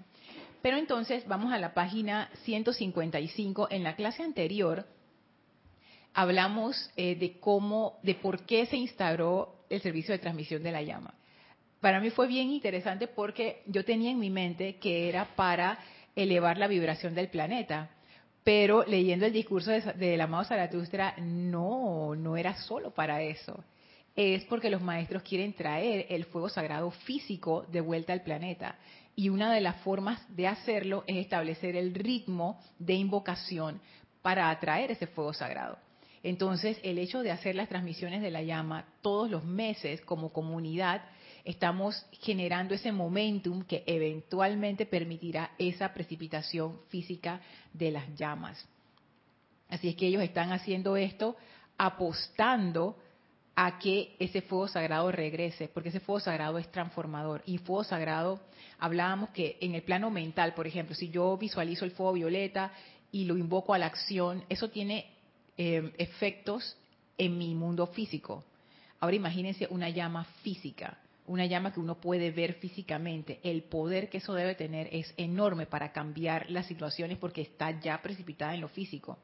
Pero 0.63 0.77
entonces 0.77 1.27
vamos 1.27 1.53
a 1.53 1.59
la 1.59 1.75
página 1.75 2.31
155. 2.45 3.69
En 3.71 3.83
la 3.83 3.95
clase 3.97 4.23
anterior 4.23 4.87
hablamos 6.13 6.91
eh, 6.97 7.15
de 7.15 7.39
cómo, 7.39 7.99
de 8.03 8.15
por 8.15 8.45
qué 8.45 8.67
se 8.67 8.77
instauró 8.77 9.65
el 9.71 9.81
servicio 9.81 10.13
de 10.13 10.19
transmisión 10.19 10.63
de 10.63 10.73
la 10.73 10.83
llama. 10.83 11.15
Para 11.81 12.01
mí 12.01 12.11
fue 12.11 12.27
bien 12.27 12.51
interesante 12.51 13.07
porque 13.07 13.63
yo 13.67 13.85
tenía 13.85 14.11
en 14.11 14.19
mi 14.19 14.31
mente 14.31 14.77
que 14.77 15.09
era 15.09 15.37
para 15.37 15.79
elevar 16.15 16.59
la 16.59 16.69
vibración 16.69 17.15
del 17.15 17.29
planeta. 17.29 17.91
Pero 18.43 18.85
leyendo 18.85 19.27
el 19.27 19.33
discurso 19.33 19.71
del 19.71 19.99
de, 19.99 20.21
amado 20.21 20.45
Zaratustra, 20.45 21.15
no, 21.19 22.15
no 22.15 22.37
era 22.37 22.55
solo 22.55 22.93
para 22.93 23.23
eso 23.23 23.63
es 24.17 24.45
porque 24.45 24.71
los 24.71 24.81
maestros 24.81 25.23
quieren 25.23 25.53
traer 25.53 26.07
el 26.09 26.25
fuego 26.25 26.49
sagrado 26.49 26.91
físico 26.91 27.67
de 27.71 27.83
vuelta 27.83 28.15
al 28.15 28.23
planeta. 28.23 28.79
Y 29.15 29.29
una 29.29 29.53
de 29.53 29.61
las 29.61 29.77
formas 29.83 30.21
de 30.35 30.49
hacerlo 30.49 31.05
es 31.07 31.19
establecer 31.19 31.77
el 31.77 31.95
ritmo 31.95 32.59
de 32.79 32.95
invocación 32.95 33.81
para 34.23 34.51
atraer 34.51 34.91
ese 34.91 35.07
fuego 35.07 35.33
sagrado. 35.33 35.79
Entonces, 36.23 36.79
el 36.83 36.99
hecho 36.99 37.23
de 37.23 37.31
hacer 37.31 37.55
las 37.55 37.69
transmisiones 37.69 38.23
de 38.23 38.31
la 38.31 38.43
llama 38.43 38.87
todos 39.01 39.31
los 39.31 39.45
meses 39.45 40.01
como 40.01 40.33
comunidad, 40.33 41.03
estamos 41.45 42.05
generando 42.21 42.75
ese 42.75 42.91
momentum 42.91 43.63
que 43.63 43.85
eventualmente 43.87 44.87
permitirá 44.87 45.53
esa 45.59 45.95
precipitación 45.95 46.81
física 46.89 47.41
de 47.73 47.93
las 47.93 48.13
llamas. 48.17 48.67
Así 49.69 49.89
es 49.89 49.95
que 49.95 50.07
ellos 50.07 50.23
están 50.23 50.53
haciendo 50.53 50.97
esto 50.97 51.37
apostando 51.79 52.97
a 53.59 53.79
que 53.79 54.15
ese 54.19 54.43
fuego 54.43 54.69
sagrado 54.69 55.11
regrese, 55.11 55.69
porque 55.69 55.89
ese 55.89 55.99
fuego 55.99 56.21
sagrado 56.21 56.59
es 56.59 56.71
transformador. 56.71 57.43
Y 57.47 57.57
fuego 57.57 57.85
sagrado, 57.85 58.39
hablábamos 58.79 59.31
que 59.31 59.57
en 59.63 59.75
el 59.75 59.83
plano 59.83 60.11
mental, 60.11 60.53
por 60.53 60.67
ejemplo, 60.67 60.95
si 60.95 61.09
yo 61.09 61.39
visualizo 61.39 61.87
el 61.87 61.91
fuego 61.93 62.13
violeta 62.13 62.71
y 63.11 63.25
lo 63.25 63.39
invoco 63.39 63.73
a 63.73 63.79
la 63.79 63.87
acción, 63.87 64.45
eso 64.51 64.69
tiene 64.69 65.07
eh, 65.57 65.91
efectos 65.97 66.77
en 67.17 67.39
mi 67.39 67.55
mundo 67.55 67.87
físico. 67.87 68.45
Ahora 69.01 69.17
imagínense 69.17 69.67
una 69.71 69.89
llama 69.89 70.25
física, 70.43 70.99
una 71.27 71.47
llama 71.47 71.73
que 71.73 71.81
uno 71.81 71.95
puede 71.95 72.31
ver 72.33 72.55
físicamente. 72.55 73.41
El 73.43 73.63
poder 73.63 74.11
que 74.11 74.19
eso 74.19 74.35
debe 74.35 74.55
tener 74.55 74.89
es 74.93 75.15
enorme 75.17 75.65
para 75.65 75.93
cambiar 75.93 76.51
las 76.51 76.67
situaciones 76.67 77.17
porque 77.17 77.41
está 77.41 77.81
ya 77.81 78.03
precipitada 78.03 78.55
en 78.55 78.61
lo 78.61 78.69
físico. 78.69 79.17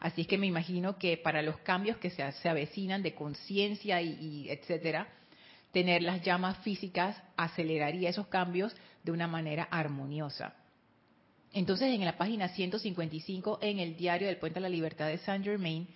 Así 0.00 0.22
es 0.22 0.26
que 0.26 0.38
me 0.38 0.46
imagino 0.46 0.98
que 0.98 1.16
para 1.16 1.42
los 1.42 1.58
cambios 1.58 1.96
que 1.98 2.10
se, 2.10 2.48
avecinan 2.48 3.02
de 3.02 3.14
conciencia 3.14 4.00
y, 4.00 4.48
etcétera, 4.48 5.08
tener 5.72 6.02
las 6.02 6.22
llamas 6.22 6.58
físicas 6.58 7.20
aceleraría 7.36 8.10
esos 8.10 8.28
cambios 8.28 8.74
de 9.02 9.12
una 9.12 9.26
manera 9.26 9.68
armoniosa. 9.70 10.54
Entonces, 11.52 11.92
en 11.92 12.04
la 12.04 12.16
página 12.16 12.48
155, 12.48 13.58
en 13.62 13.78
el 13.78 13.96
diario 13.96 14.28
del 14.28 14.36
Puente 14.36 14.58
a 14.58 14.62
la 14.62 14.68
Libertad 14.68 15.08
de 15.08 15.18
Saint 15.18 15.44
Germain, 15.44 15.88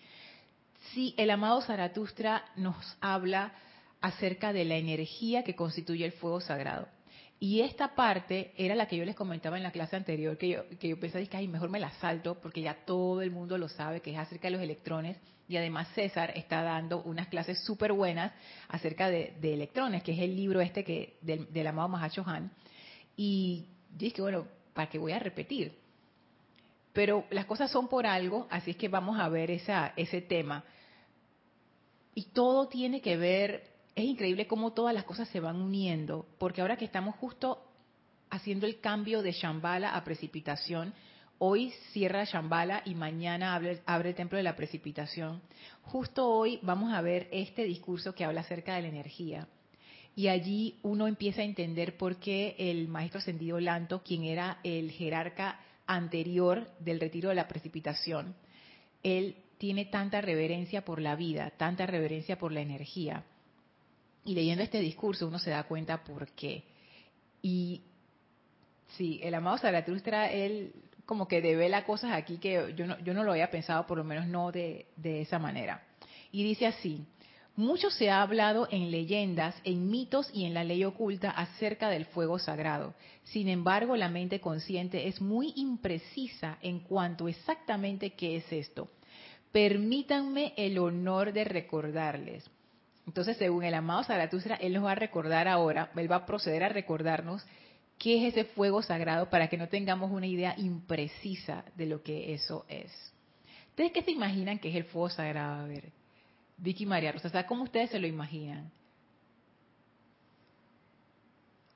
sí, 0.92 1.14
el 1.16 1.30
amado 1.30 1.60
Zaratustra 1.60 2.44
nos 2.56 2.96
habla 3.00 3.52
acerca 4.00 4.52
de 4.52 4.64
la 4.64 4.76
energía 4.76 5.44
que 5.44 5.54
constituye 5.54 6.04
el 6.04 6.12
fuego 6.12 6.40
sagrado. 6.40 6.88
Y 7.42 7.62
esta 7.62 7.96
parte 7.96 8.52
era 8.56 8.76
la 8.76 8.86
que 8.86 8.96
yo 8.96 9.04
les 9.04 9.16
comentaba 9.16 9.56
en 9.56 9.64
la 9.64 9.72
clase 9.72 9.96
anterior, 9.96 10.38
que 10.38 10.48
yo, 10.50 10.68
que 10.78 10.86
yo 10.86 11.00
pensaba 11.00 11.26
que 11.26 11.48
mejor 11.48 11.70
me 11.70 11.80
la 11.80 11.90
salto 11.94 12.38
porque 12.40 12.60
ya 12.60 12.84
todo 12.84 13.20
el 13.20 13.32
mundo 13.32 13.58
lo 13.58 13.68
sabe, 13.68 14.00
que 14.00 14.12
es 14.12 14.16
acerca 14.16 14.46
de 14.46 14.52
los 14.52 14.62
electrones. 14.62 15.16
Y 15.48 15.56
además 15.56 15.88
César 15.92 16.32
está 16.36 16.62
dando 16.62 17.02
unas 17.02 17.26
clases 17.26 17.58
súper 17.64 17.94
buenas 17.94 18.30
acerca 18.68 19.10
de, 19.10 19.34
electrones, 19.42 20.04
que 20.04 20.12
es 20.12 20.20
el 20.20 20.36
libro 20.36 20.60
este 20.60 20.84
que 20.84 21.18
del, 21.20 21.52
del 21.52 21.66
amado 21.66 21.88
Mahacho 21.88 22.22
Han. 22.24 22.52
Y 23.16 23.66
dije, 23.90 24.22
bueno, 24.22 24.46
¿para 24.72 24.88
qué 24.88 24.98
voy 24.98 25.10
a 25.10 25.18
repetir? 25.18 25.76
Pero 26.92 27.24
las 27.30 27.46
cosas 27.46 27.72
son 27.72 27.88
por 27.88 28.06
algo, 28.06 28.46
así 28.50 28.70
es 28.70 28.76
que 28.76 28.86
vamos 28.86 29.18
a 29.18 29.28
ver 29.28 29.50
esa, 29.50 29.94
ese 29.96 30.20
tema. 30.20 30.62
Y 32.14 32.22
todo 32.26 32.68
tiene 32.68 33.00
que 33.00 33.16
ver 33.16 33.71
es 33.94 34.04
increíble 34.04 34.46
cómo 34.46 34.72
todas 34.72 34.94
las 34.94 35.04
cosas 35.04 35.28
se 35.28 35.40
van 35.40 35.60
uniendo, 35.60 36.26
porque 36.38 36.60
ahora 36.60 36.76
que 36.76 36.84
estamos 36.84 37.14
justo 37.16 37.62
haciendo 38.30 38.66
el 38.66 38.80
cambio 38.80 39.22
de 39.22 39.32
Shambhala 39.32 39.94
a 39.94 40.04
precipitación, 40.04 40.94
hoy 41.38 41.72
cierra 41.92 42.24
Shambhala 42.24 42.82
y 42.86 42.94
mañana 42.94 43.54
abre, 43.54 43.82
abre, 43.84 44.10
el 44.10 44.14
templo 44.14 44.38
de 44.38 44.44
la 44.44 44.56
precipitación. 44.56 45.42
Justo 45.82 46.28
hoy 46.30 46.58
vamos 46.62 46.92
a 46.94 47.02
ver 47.02 47.28
este 47.32 47.64
discurso 47.64 48.14
que 48.14 48.24
habla 48.24 48.40
acerca 48.40 48.74
de 48.74 48.82
la 48.82 48.88
energía. 48.88 49.48
Y 50.14 50.28
allí 50.28 50.78
uno 50.82 51.06
empieza 51.06 51.40
a 51.42 51.44
entender 51.44 51.96
por 51.96 52.16
qué 52.16 52.54
el 52.58 52.88
maestro 52.88 53.18
ascendido 53.18 53.60
Lanto, 53.60 54.02
quien 54.02 54.24
era 54.24 54.58
el 54.62 54.90
jerarca 54.90 55.58
anterior 55.86 56.70
del 56.78 57.00
retiro 57.00 57.30
de 57.30 57.34
la 57.34 57.48
precipitación, 57.48 58.34
él 59.02 59.36
tiene 59.58 59.84
tanta 59.84 60.20
reverencia 60.20 60.84
por 60.84 61.00
la 61.00 61.16
vida, 61.16 61.52
tanta 61.56 61.86
reverencia 61.86 62.38
por 62.38 62.52
la 62.52 62.60
energía. 62.60 63.24
Y 64.24 64.34
leyendo 64.34 64.62
este 64.62 64.80
discurso 64.80 65.26
uno 65.26 65.38
se 65.38 65.50
da 65.50 65.64
cuenta 65.64 66.04
por 66.04 66.28
qué. 66.32 66.64
Y 67.42 67.82
sí, 68.96 69.20
el 69.22 69.34
amado 69.34 69.58
Zaratustra, 69.58 70.30
él 70.30 70.72
como 71.06 71.26
que 71.26 71.42
devela 71.42 71.84
cosas 71.84 72.12
aquí 72.12 72.38
que 72.38 72.72
yo 72.76 72.86
no, 72.86 72.98
yo 73.00 73.14
no 73.14 73.24
lo 73.24 73.32
había 73.32 73.50
pensado, 73.50 73.86
por 73.86 73.98
lo 73.98 74.04
menos 74.04 74.26
no 74.26 74.52
de, 74.52 74.86
de 74.96 75.22
esa 75.22 75.38
manera. 75.38 75.82
Y 76.30 76.44
dice 76.44 76.66
así, 76.66 77.04
mucho 77.56 77.90
se 77.90 78.08
ha 78.08 78.22
hablado 78.22 78.66
en 78.70 78.90
leyendas, 78.90 79.54
en 79.64 79.90
mitos 79.90 80.30
y 80.32 80.46
en 80.46 80.54
la 80.54 80.64
ley 80.64 80.84
oculta 80.84 81.30
acerca 81.30 81.90
del 81.90 82.06
fuego 82.06 82.38
sagrado. 82.38 82.94
Sin 83.24 83.48
embargo, 83.48 83.94
la 83.96 84.08
mente 84.08 84.40
consciente 84.40 85.06
es 85.08 85.20
muy 85.20 85.52
imprecisa 85.56 86.56
en 86.62 86.80
cuanto 86.80 87.28
exactamente 87.28 88.14
qué 88.14 88.36
es 88.36 88.50
esto. 88.50 88.88
Permítanme 89.52 90.54
el 90.56 90.78
honor 90.78 91.34
de 91.34 91.44
recordarles. 91.44 92.50
Entonces, 93.06 93.36
según 93.36 93.64
el 93.64 93.74
amado 93.74 94.04
Zaratustra, 94.04 94.56
él 94.56 94.74
nos 94.74 94.84
va 94.84 94.92
a 94.92 94.96
recordar 94.96 95.48
ahora, 95.48 95.90
él 95.96 96.10
va 96.10 96.16
a 96.16 96.26
proceder 96.26 96.62
a 96.62 96.68
recordarnos 96.68 97.44
qué 97.98 98.18
es 98.18 98.34
ese 98.34 98.44
fuego 98.44 98.82
sagrado 98.82 99.28
para 99.28 99.48
que 99.48 99.56
no 99.56 99.68
tengamos 99.68 100.10
una 100.10 100.26
idea 100.26 100.54
imprecisa 100.56 101.64
de 101.76 101.86
lo 101.86 102.02
que 102.02 102.32
eso 102.34 102.64
es. 102.68 102.92
¿Ustedes 103.70 103.92
qué 103.92 104.02
se 104.02 104.10
imaginan 104.10 104.58
que 104.58 104.68
es 104.68 104.76
el 104.76 104.84
fuego 104.84 105.08
sagrado? 105.08 105.64
A 105.64 105.66
ver, 105.66 105.90
Vicky 106.58 106.86
María 106.86 107.12
Rosa, 107.12 107.46
¿cómo 107.46 107.64
ustedes 107.64 107.90
se 107.90 107.98
lo 107.98 108.06
imaginan? 108.06 108.70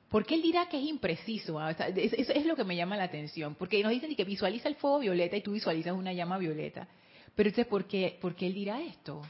¿Por 0.08 0.24
qué 0.24 0.36
él 0.36 0.42
dirá 0.42 0.68
que 0.68 0.78
es 0.78 0.84
impreciso? 0.84 1.58
Ah, 1.58 1.72
eso 1.72 2.32
es 2.32 2.46
lo 2.46 2.54
que 2.54 2.64
me 2.64 2.76
llama 2.76 2.96
la 2.96 3.04
atención, 3.04 3.54
porque 3.56 3.82
nos 3.82 3.90
dicen 3.90 4.14
que 4.14 4.24
visualiza 4.24 4.68
el 4.68 4.76
fuego 4.76 5.00
violeta 5.00 5.36
y 5.36 5.42
tú 5.42 5.52
visualizas 5.52 5.92
una 5.92 6.12
llama 6.12 6.38
violeta. 6.38 6.86
Pero 7.34 7.48
entonces, 7.48 7.66
¿por 7.66 7.86
qué, 7.86 8.16
¿por 8.20 8.34
qué 8.34 8.46
él 8.46 8.54
dirá 8.54 8.80
esto? 8.80 9.22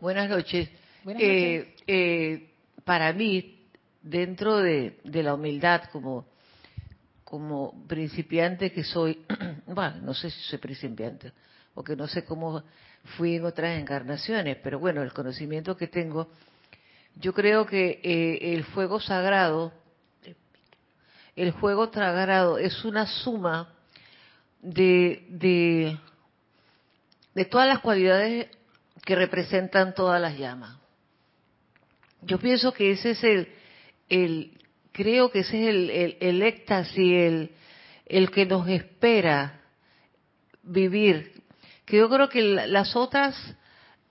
Buenas 0.00 0.30
noches. 0.30 0.66
Eh, 1.06 1.74
eh, 1.86 2.48
para 2.84 3.12
mí, 3.12 3.66
dentro 4.00 4.56
de, 4.56 4.98
la 5.04 5.34
humildad, 5.34 5.90
como, 5.92 6.24
como 7.22 7.86
principiante 7.86 8.72
que 8.72 8.82
soy, 8.82 9.26
bueno, 9.66 9.98
no 10.00 10.14
sé 10.14 10.30
si 10.30 10.40
soy 10.40 10.58
principiante, 10.58 11.32
porque 11.74 11.96
no 11.96 12.08
sé 12.08 12.24
cómo 12.24 12.62
fui 13.18 13.36
en 13.36 13.44
otras 13.44 13.78
encarnaciones, 13.78 14.56
pero 14.62 14.78
bueno, 14.78 15.02
el 15.02 15.12
conocimiento 15.12 15.76
que 15.76 15.88
tengo, 15.88 16.28
yo 17.16 17.34
creo 17.34 17.66
que 17.66 18.00
eh, 18.02 18.54
el 18.54 18.64
fuego 18.64 19.00
sagrado, 19.00 19.70
el 21.36 21.52
fuego 21.52 21.92
sagrado 21.92 22.56
es 22.56 22.86
una 22.86 23.04
suma 23.04 23.74
de, 24.62 25.26
de, 25.28 25.98
de 27.34 27.44
todas 27.44 27.68
las 27.68 27.80
cualidades 27.80 28.48
que 29.04 29.14
representan 29.14 29.94
todas 29.94 30.20
las 30.20 30.38
llamas. 30.38 30.76
Yo 32.22 32.38
pienso 32.38 32.72
que 32.72 32.92
ese 32.92 33.12
es 33.12 33.24
el, 33.24 33.48
el 34.08 34.58
creo 34.92 35.30
que 35.30 35.40
ese 35.40 35.62
es 35.62 35.68
el, 35.68 35.90
el, 35.90 36.16
el 36.20 36.42
éxtasis, 36.42 36.98
el, 36.98 37.50
el 38.06 38.30
que 38.30 38.46
nos 38.46 38.68
espera 38.68 39.60
vivir. 40.62 41.42
Que 41.86 41.96
yo 41.96 42.08
creo 42.08 42.28
que 42.28 42.42
las 42.42 42.94
otras, 42.94 43.34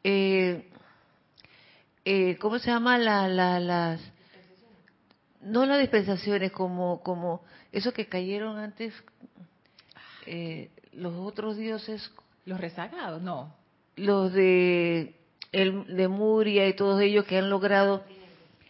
eh, 0.04 0.70
eh, 2.04 2.38
¿cómo 2.40 2.60
se 2.60 2.72
llama? 2.72 2.98
La, 2.98 3.28
la, 3.28 3.60
las, 3.60 4.02
no 5.42 5.66
las 5.66 5.80
dispensaciones, 5.80 6.52
como, 6.52 7.02
como 7.04 7.44
eso 7.72 7.94
que 7.94 8.08
cayeron 8.08 8.58
antes, 8.58 8.94
eh, 10.26 10.72
los 10.94 11.14
otros 11.16 11.58
dioses. 11.58 12.12
Los 12.46 12.60
rezagados, 12.60 13.22
no 13.22 13.59
los 14.00 14.34
de, 14.34 15.16
el, 15.52 15.96
de 15.96 16.08
Muria 16.08 16.68
y 16.68 16.76
todos 16.76 17.02
ellos 17.02 17.26
que 17.26 17.38
han 17.38 17.50
logrado, 17.50 18.04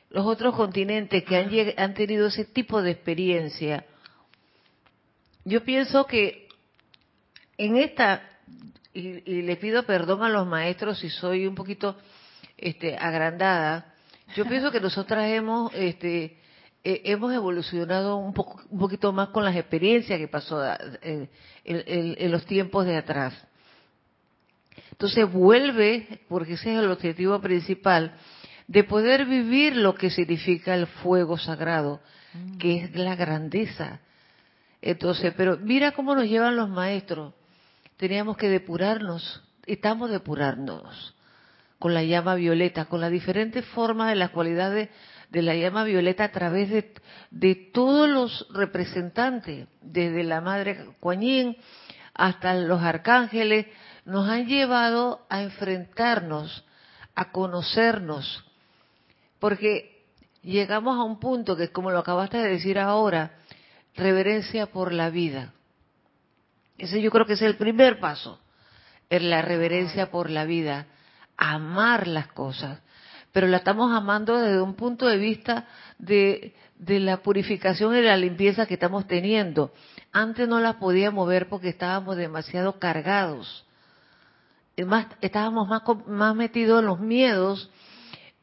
los 0.10 0.26
otros 0.26 0.56
continentes 0.56 1.24
que 1.24 1.38
han, 1.38 1.50
han 1.78 1.94
tenido 1.94 2.28
ese 2.28 2.46
tipo 2.46 2.82
de 2.82 2.92
experiencia. 2.92 3.86
Yo 5.46 5.64
pienso 5.64 6.06
que 6.06 6.48
en 7.58 7.78
esta, 7.78 8.22
y, 8.94 9.42
le 9.42 9.56
pido 9.58 9.84
perdón 9.84 10.24
a 10.24 10.30
los 10.30 10.48
maestros 10.48 11.00
si 11.00 11.10
soy 11.10 11.46
un 11.46 11.56
poquito 11.56 11.98
este, 12.58 12.96
agrandada, 12.98 13.94
yo 14.36 14.46
pienso 14.46 14.72
que 14.72 14.80
nosotras 14.80 15.30
hemos, 15.30 15.74
este, 15.74 16.38
eh, 16.84 17.02
hemos 17.06 17.34
evolucionado 17.34 18.18
un, 18.18 18.34
poco, 18.34 18.62
un 18.70 18.80
poquito 18.80 19.12
más 19.12 19.30
con 19.30 19.44
las 19.44 19.56
experiencias 19.56 20.20
que 20.20 20.28
pasó 20.28 20.62
eh, 21.02 21.30
en 21.64 22.32
los 22.32 22.46
tiempos 22.46 22.86
de 22.86 22.98
atrás. 22.98 23.34
Entonces 25.00 25.32
vuelve, 25.32 26.20
porque 26.28 26.56
ese 26.56 26.74
es 26.74 26.80
el 26.80 26.92
objetivo 26.92 27.40
principal, 27.40 28.16
de 28.68 28.84
poder 28.84 29.26
vivir 29.26 29.78
lo 29.78 29.96
que 29.96 30.10
significa 30.10 30.76
el 30.76 30.88
fuego 30.88 31.38
sagrado, 31.38 32.02
que 32.60 32.84
es 32.84 32.96
la 32.96 33.16
grandeza. 33.16 34.02
Entonces, 34.82 35.34
pero 35.38 35.56
mira 35.56 35.94
cómo 35.94 36.16
nos 36.16 36.26
llevan 36.26 36.58
los 36.58 36.68
maestros. 36.68 37.34
Teníamos 37.96 38.36
que 38.36 38.50
depurarnos, 38.50 39.42
estamos 39.66 40.12
depurarnos 40.12 41.16
con 41.80 41.94
la 41.94 42.04
llama 42.04 42.36
violeta, 42.36 42.84
con 42.84 43.00
las 43.00 43.10
diferentes 43.10 43.64
formas 43.68 44.10
de 44.10 44.16
las 44.16 44.32
cualidades 44.32 44.90
de 45.30 45.42
la 45.42 45.56
llama 45.56 45.86
violeta 45.86 46.26
a 46.26 46.32
través 46.34 46.70
de, 46.72 46.94
de 47.32 47.56
todos 47.56 48.10
los 48.10 48.48
representantes, 48.52 49.66
desde 49.82 50.26
la 50.26 50.42
Madre 50.42 50.88
Coañín 51.00 51.56
hasta 52.14 52.54
los 52.54 52.82
arcángeles, 52.82 53.68
nos 54.10 54.28
han 54.28 54.48
llevado 54.48 55.26
a 55.30 55.44
enfrentarnos, 55.44 56.66
a 57.16 57.32
conocernos, 57.32 58.44
porque 59.40 60.04
llegamos 60.42 60.98
a 60.98 61.04
un 61.04 61.20
punto 61.20 61.56
que, 61.56 61.70
como 61.70 61.92
lo 61.92 62.00
acabaste 62.00 62.38
de 62.38 62.50
decir 62.50 62.80
ahora, 62.80 63.38
reverencia 63.96 64.68
por 64.68 64.94
la 64.94 65.10
vida. 65.10 65.54
Ese 66.78 67.02
yo 67.02 67.12
creo 67.12 67.26
que 67.26 67.34
es 67.34 67.42
el 67.42 67.58
primer 67.58 68.00
paso 68.00 68.40
en 69.10 69.30
la 69.30 69.42
reverencia 69.42 70.10
por 70.10 70.30
la 70.30 70.46
vida, 70.46 70.88
amar 71.38 72.08
las 72.08 72.28
cosas, 72.28 72.80
pero 73.32 73.48
la 73.48 73.58
estamos 73.58 73.96
amando 73.96 74.40
desde 74.40 74.62
un 74.62 74.74
punto 74.76 75.06
de 75.06 75.18
vista 75.18 75.68
de, 76.00 76.56
de 76.78 77.00
la 77.00 77.18
purificación 77.18 77.96
y 77.96 78.02
la 78.02 78.18
limpieza 78.18 78.66
que 78.66 78.74
estamos 78.74 79.08
teniendo. 79.08 79.72
Antes 80.12 80.48
no 80.48 80.60
la 80.60 80.80
podíamos 80.80 81.28
ver 81.28 81.48
porque 81.48 81.70
estábamos 81.70 82.18
demasiado 82.18 82.80
cargados. 82.80 83.66
Más, 84.86 85.08
estábamos 85.22 85.68
más, 85.68 85.84
más 86.08 86.36
metidos 86.36 86.80
en 86.80 86.86
los 86.86 87.00
miedos, 87.00 87.70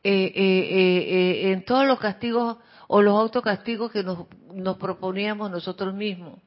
eh, 0.02 0.32
eh, 0.34 1.46
eh, 1.46 1.52
en 1.52 1.64
todos 1.64 1.86
los 1.86 1.98
castigos 1.98 2.58
o 2.88 3.02
los 3.02 3.18
autocastigos 3.18 3.90
que 3.90 4.02
nos, 4.02 4.26
nos 4.52 4.76
proponíamos 4.76 5.50
nosotros 5.50 5.94
mismos. 5.94 6.40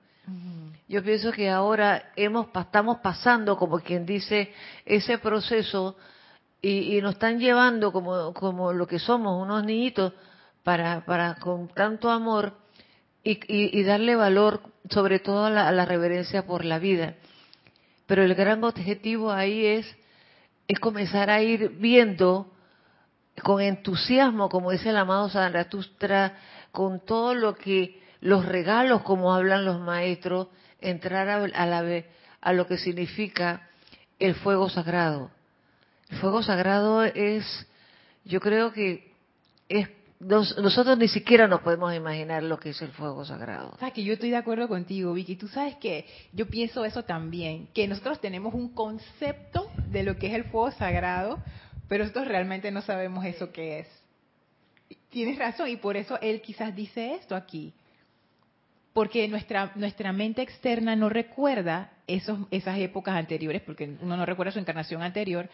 Yo 0.88 1.03
pienso 1.03 1.31
que 1.31 1.50
ahora 1.50 2.12
hemos, 2.15 2.48
estamos 2.55 2.98
pasando, 2.98 3.58
como 3.58 3.79
quien 3.79 4.05
dice, 4.05 4.53
ese 4.86 5.17
proceso 5.17 5.96
y, 6.62 7.00
nos 7.01 7.13
están 7.13 7.39
llevando 7.39 7.91
como, 7.91 8.34
como 8.34 8.74
lo 8.74 8.88
que 8.88 9.00
somos, 9.00 9.41
unos 9.41 9.63
niñitos, 9.63 10.13
para, 10.63 11.05
para 11.05 11.36
con 11.36 11.67
tanto 11.69 12.10
amor 12.10 12.53
y, 13.24 13.84
darle 13.84 14.15
valor, 14.15 14.62
sobre 14.89 15.19
todo 15.19 15.46
a 15.46 15.72
la, 15.72 15.86
reverencia 15.86 16.46
por 16.46 16.65
la 16.65 16.79
vida. 16.79 17.15
Pero 18.10 18.24
el 18.24 18.34
gran 18.34 18.63
objetivo 18.63 19.32
ahí 19.32 19.68
es, 19.68 19.86
es 20.68 20.80
comenzar 20.80 21.30
a 21.30 21.44
ir 21.44 21.70
viendo 21.78 22.51
con 23.44 23.62
entusiasmo, 23.62 24.50
como 24.50 24.72
dice 24.72 24.89
el 24.89 24.98
amado 24.98 25.30
Zaratustra, 25.30 26.36
con 26.72 27.06
todo 27.06 27.36
lo 27.36 27.54
que, 27.54 28.01
los 28.20 28.48
regalos, 28.48 29.04
como 29.04 29.32
hablan 29.32 29.63
los 29.63 29.80
maestros, 29.80 30.48
entrar 30.82 31.30
a, 31.30 31.66
la, 31.68 32.04
a 32.42 32.54
lo 32.54 32.66
que 32.66 32.80
significa 32.80 33.70
el 34.18 34.34
fuego 34.34 34.70
sagrado. 34.70 35.30
El 36.10 36.18
fuego 36.18 36.42
sagrado 36.42 37.04
es, 37.04 37.46
yo 38.25 38.39
creo 38.39 38.74
que 38.74 39.13
es 39.70 39.88
nosotros 40.19 40.97
ni 40.97 41.07
siquiera 41.07 41.47
nos 41.47 41.61
podemos 41.61 41.95
imaginar 41.95 42.43
lo 42.43 42.59
que 42.59 42.71
es 42.71 42.81
el 42.81 42.91
fuego 42.91 43.23
sagrado. 43.23 43.77
O 43.81 43.93
que 43.93 44.03
yo 44.03 44.13
estoy 44.13 44.29
de 44.29 44.35
acuerdo 44.35 44.67
contigo, 44.67 45.13
Vicky. 45.13 45.38
Tú 45.38 45.47
sabes 45.47 45.75
que 45.75 46.05
yo 46.33 46.47
pienso 46.47 46.83
eso 46.83 47.03
también, 47.03 47.69
que 47.73 47.88
nosotros 47.88 48.19
tenemos 48.19 48.53
un 48.53 48.73
concepto 48.73 49.71
de 49.88 50.03
lo 50.03 50.17
que 50.17 50.27
es 50.27 50.33
el 50.33 50.43
fuego 50.45 50.71
sagrado, 50.71 51.39
pero 51.88 52.03
nosotros 52.03 52.27
realmente 52.27 52.69
no 52.69 52.81
sabemos 52.81 53.23
eso 53.25 53.53
que 53.53 53.79
es. 53.79 53.88
Tienes 55.09 55.38
razón, 55.38 55.69
y 55.69 55.77
por 55.77 55.95
eso 55.95 56.19
él 56.21 56.41
quizás 56.41 56.75
dice 56.75 57.13
esto 57.13 57.33
aquí. 57.33 57.73
Porque 58.91 59.25
nuestra, 59.29 59.71
nuestra 59.75 60.11
mente 60.11 60.41
externa 60.41 60.97
no 60.97 61.07
recuerda 61.07 61.91
esas 62.07 62.77
épocas 62.77 63.15
anteriores, 63.15 63.61
porque 63.61 63.95
uno 64.01 64.17
no 64.17 64.25
recuerda 64.25 64.51
su 64.51 64.59
encarnación 64.59 65.01
anterior, 65.01 65.49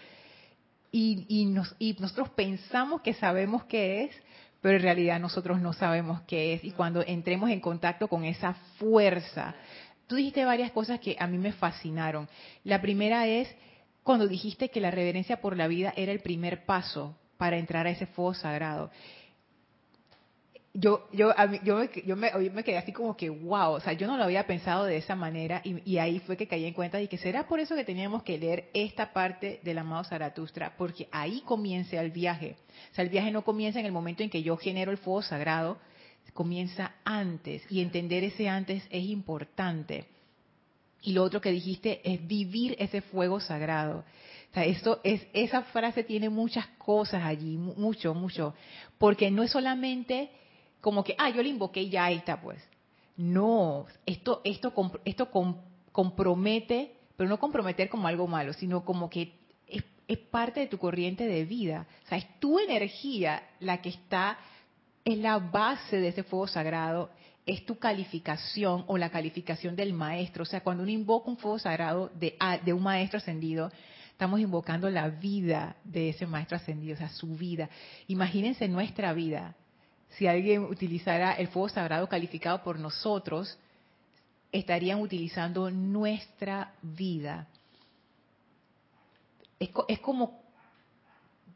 nos, 0.92 1.76
y 1.78 1.96
nosotros 2.00 2.30
pensamos 2.30 3.02
que 3.02 3.14
sabemos 3.14 3.66
qué 3.66 4.06
es, 4.06 4.12
pero 4.66 4.78
en 4.78 4.82
realidad 4.82 5.20
nosotros 5.20 5.62
no 5.62 5.74
sabemos 5.74 6.22
qué 6.22 6.56
es. 6.56 6.64
Y 6.64 6.72
cuando 6.72 7.04
entremos 7.06 7.52
en 7.52 7.60
contacto 7.60 8.08
con 8.08 8.26
esa 8.26 8.56
fuerza, 8.80 9.54
tú 10.08 10.16
dijiste 10.16 10.44
varias 10.44 10.72
cosas 10.72 11.00
que 11.00 11.16
a 11.20 11.28
mí 11.28 11.38
me 11.38 11.52
fascinaron. 11.52 12.28
La 12.64 12.82
primera 12.82 13.28
es 13.28 13.48
cuando 14.02 14.28
dijiste 14.28 14.70
que 14.70 14.82
la 14.82 14.90
reverencia 14.90 15.40
por 15.40 15.56
la 15.56 15.68
vida 15.68 15.94
era 15.96 16.12
el 16.12 16.20
primer 16.20 16.66
paso 16.66 17.16
para 17.38 17.60
entrar 17.60 17.86
a 17.86 17.92
ese 17.92 18.08
fuego 18.08 18.34
sagrado 18.34 18.90
yo, 20.78 21.08
yo, 21.14 21.34
yo, 21.64 22.16
me, 22.18 22.32
yo 22.32 22.52
me, 22.52 22.64
quedé 22.64 22.78
así 22.78 22.92
como 22.92 23.16
que, 23.16 23.30
wow, 23.30 23.72
o 23.72 23.80
sea, 23.80 23.94
yo 23.94 24.08
no 24.08 24.18
lo 24.18 24.26
había 24.26 24.46
pensado 24.46 24.84
de 24.84 24.98
esa 24.98 25.16
manera 25.16 25.62
y, 25.64 25.98
ahí 25.98 26.20
fue 26.20 26.36
que 26.36 26.48
caí 26.48 26.66
en 26.66 26.74
cuenta 26.74 26.98
de 26.98 27.08
que 27.08 27.18
será 27.18 27.48
por 27.48 27.62
eso 27.62 27.76
que 27.76 27.86
teníamos 27.86 28.24
que 28.24 28.38
leer 28.38 28.70
esta 28.74 29.14
parte 29.14 29.62
del 29.64 29.78
amado 29.78 30.04
Zaratustra, 30.04 30.76
porque 30.78 31.08
ahí 31.12 31.42
comienza 31.46 32.02
el 32.02 32.12
viaje. 32.12 32.58
O 32.92 32.96
sea, 32.96 33.06
el 33.06 33.10
viaje 33.10 33.32
no 33.32 33.44
comienza 33.44 33.80
en 33.80 33.86
el 33.86 33.94
momento 33.94 34.22
en 34.22 34.30
que 34.30 34.44
yo 34.44 34.58
genero 34.58 34.92
el 34.92 34.98
fuego 34.98 35.22
sagrado, 35.22 35.78
comienza 36.34 36.96
antes 37.06 37.64
y 37.70 37.80
entender 37.80 38.26
ese 38.26 38.50
antes 38.50 38.84
es 38.90 39.06
importante. 39.06 40.06
Y 41.02 41.14
lo 41.14 41.24
otro 41.24 41.40
que 41.40 41.52
dijiste 41.52 42.02
es 42.04 42.28
vivir 42.28 42.76
ese 42.80 43.00
fuego 43.02 43.40
sagrado. 43.40 44.04
O 44.52 44.54
sea, 44.54 44.66
esto 44.66 45.00
es, 45.04 45.26
esa 45.32 45.62
frase 45.62 46.04
tiene 46.04 46.30
muchas 46.30 46.68
cosas 46.78 47.24
allí, 47.24 47.56
mucho, 47.56 48.14
mucho, 48.14 48.54
porque 48.98 49.32
no 49.32 49.44
es 49.44 49.52
solamente 49.52 50.32
como 50.86 51.04
que, 51.04 51.16
ah, 51.18 51.32
yo 51.32 51.42
le 51.42 51.50
invoqué 51.50 51.82
y 51.82 51.90
ya 51.90 52.12
está, 52.12 52.40
pues. 52.40 52.62
No, 53.18 53.88
esto, 54.06 54.42
esto, 54.44 54.72
esto 55.04 55.32
compromete, 55.92 56.96
pero 57.18 57.28
no 57.28 57.40
comprometer 57.40 57.90
como 57.90 58.08
algo 58.08 58.28
malo, 58.28 58.54
sino 58.54 58.86
como 58.86 59.10
que 59.10 59.34
es, 59.68 59.84
es, 60.08 60.18
parte 60.20 60.60
de 60.60 60.68
tu 60.68 60.78
corriente 60.78 61.26
de 61.26 61.44
vida. 61.44 61.88
O 62.06 62.08
sea, 62.08 62.20
es 62.20 62.40
tu 62.40 62.60
energía 62.60 63.42
la 63.62 63.82
que 63.82 63.90
está, 63.90 64.38
en 65.04 65.24
la 65.24 65.40
base 65.40 66.00
de 66.00 66.10
ese 66.10 66.22
fuego 66.22 66.46
sagrado, 66.46 67.10
es 67.48 67.66
tu 67.66 67.80
calificación 67.80 68.84
o 68.86 69.00
la 69.00 69.10
calificación 69.10 69.76
del 69.76 69.92
maestro. 69.92 70.44
O 70.44 70.46
sea, 70.46 70.62
cuando 70.62 70.84
uno 70.84 70.92
invoca 70.92 71.32
un 71.32 71.38
fuego 71.38 71.58
sagrado 71.58 72.12
de, 72.14 72.38
de 72.64 72.74
un 72.74 72.84
maestro 72.84 73.18
ascendido, 73.18 73.72
estamos 74.12 74.40
invocando 74.40 74.88
la 74.92 75.10
vida 75.10 75.78
de 75.84 76.10
ese 76.10 76.28
maestro 76.28 76.58
ascendido, 76.58 76.94
o 76.94 76.98
sea, 77.00 77.10
su 77.10 77.36
vida. 77.36 77.72
Imagínense 78.08 78.68
nuestra 78.68 79.14
vida 79.14 79.56
si 80.12 80.28
alguien 80.28 80.64
utilizara 80.64 81.34
el 81.34 81.48
fuego 81.48 81.70
sagrado 81.70 82.08
calificado 82.08 82.64
por 82.64 82.80
nosotros, 82.80 83.58
estarían 84.52 85.02
utilizando 85.02 85.70
nuestra 85.70 86.74
vida. 86.82 87.48
Es, 89.60 90.00
como, 90.00 90.42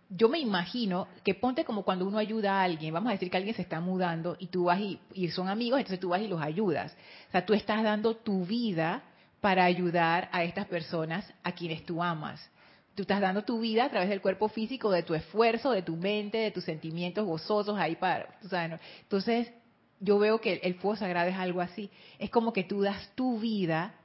yo 0.09 0.29
me 0.29 0.39
imagino 0.39 1.07
que 1.23 1.35
ponte 1.35 1.63
como 1.63 1.83
cuando 1.83 2.07
uno 2.07 2.17
ayuda 2.17 2.59
a 2.59 2.63
alguien, 2.63 2.93
vamos 2.93 3.09
a 3.09 3.13
decir 3.13 3.29
que 3.29 3.37
alguien 3.37 3.55
se 3.55 3.61
está 3.61 3.79
mudando 3.79 4.35
y 4.39 4.47
tú 4.47 4.65
vas 4.65 4.79
y, 4.79 4.99
y 5.13 5.29
son 5.29 5.47
amigos, 5.47 5.79
entonces 5.79 5.99
tú 5.99 6.09
vas 6.09 6.21
y 6.21 6.27
los 6.27 6.41
ayudas. 6.41 6.95
O 7.27 7.31
sea, 7.31 7.45
tú 7.45 7.53
estás 7.53 7.83
dando 7.83 8.15
tu 8.15 8.45
vida 8.45 9.03
para 9.41 9.63
ayudar 9.63 10.29
a 10.31 10.43
estas 10.43 10.65
personas 10.67 11.31
a 11.43 11.51
quienes 11.53 11.85
tú 11.85 12.03
amas. 12.03 12.49
Tú 12.99 13.03
estás 13.03 13.21
dando 13.21 13.45
tu 13.45 13.61
vida 13.61 13.85
a 13.85 13.89
través 13.89 14.09
del 14.09 14.19
cuerpo 14.19 14.49
físico, 14.49 14.91
de 14.91 15.03
tu 15.03 15.13
esfuerzo, 15.13 15.71
de 15.71 15.83
tu 15.83 15.95
mente, 15.95 16.37
de 16.37 16.51
tus 16.51 16.65
sentimientos 16.65 17.25
gozosos 17.25 17.79
ahí 17.79 17.95
para, 17.95 18.37
Entonces, 19.03 19.49
yo 20.01 20.19
veo 20.19 20.41
que 20.41 20.55
el 20.55 20.73
fuego 20.73 20.97
sagrado 20.97 21.29
es 21.29 21.37
algo 21.37 21.61
así. 21.61 21.89
Es 22.17 22.29
como 22.29 22.51
que 22.51 22.65
tú 22.65 22.81
das 22.81 23.09
tu 23.15 23.39
vida 23.39 23.95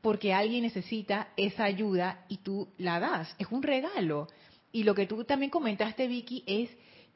porque 0.00 0.34
alguien 0.34 0.64
necesita 0.64 1.28
esa 1.36 1.62
ayuda 1.62 2.24
y 2.28 2.38
tú 2.38 2.66
la 2.78 2.98
das. 2.98 3.32
Es 3.38 3.46
un 3.52 3.62
regalo. 3.62 4.26
Y 4.72 4.82
lo 4.82 4.96
que 4.96 5.06
tú 5.06 5.22
también 5.22 5.52
comentaste, 5.52 6.08
Vicky, 6.08 6.42
es 6.48 6.70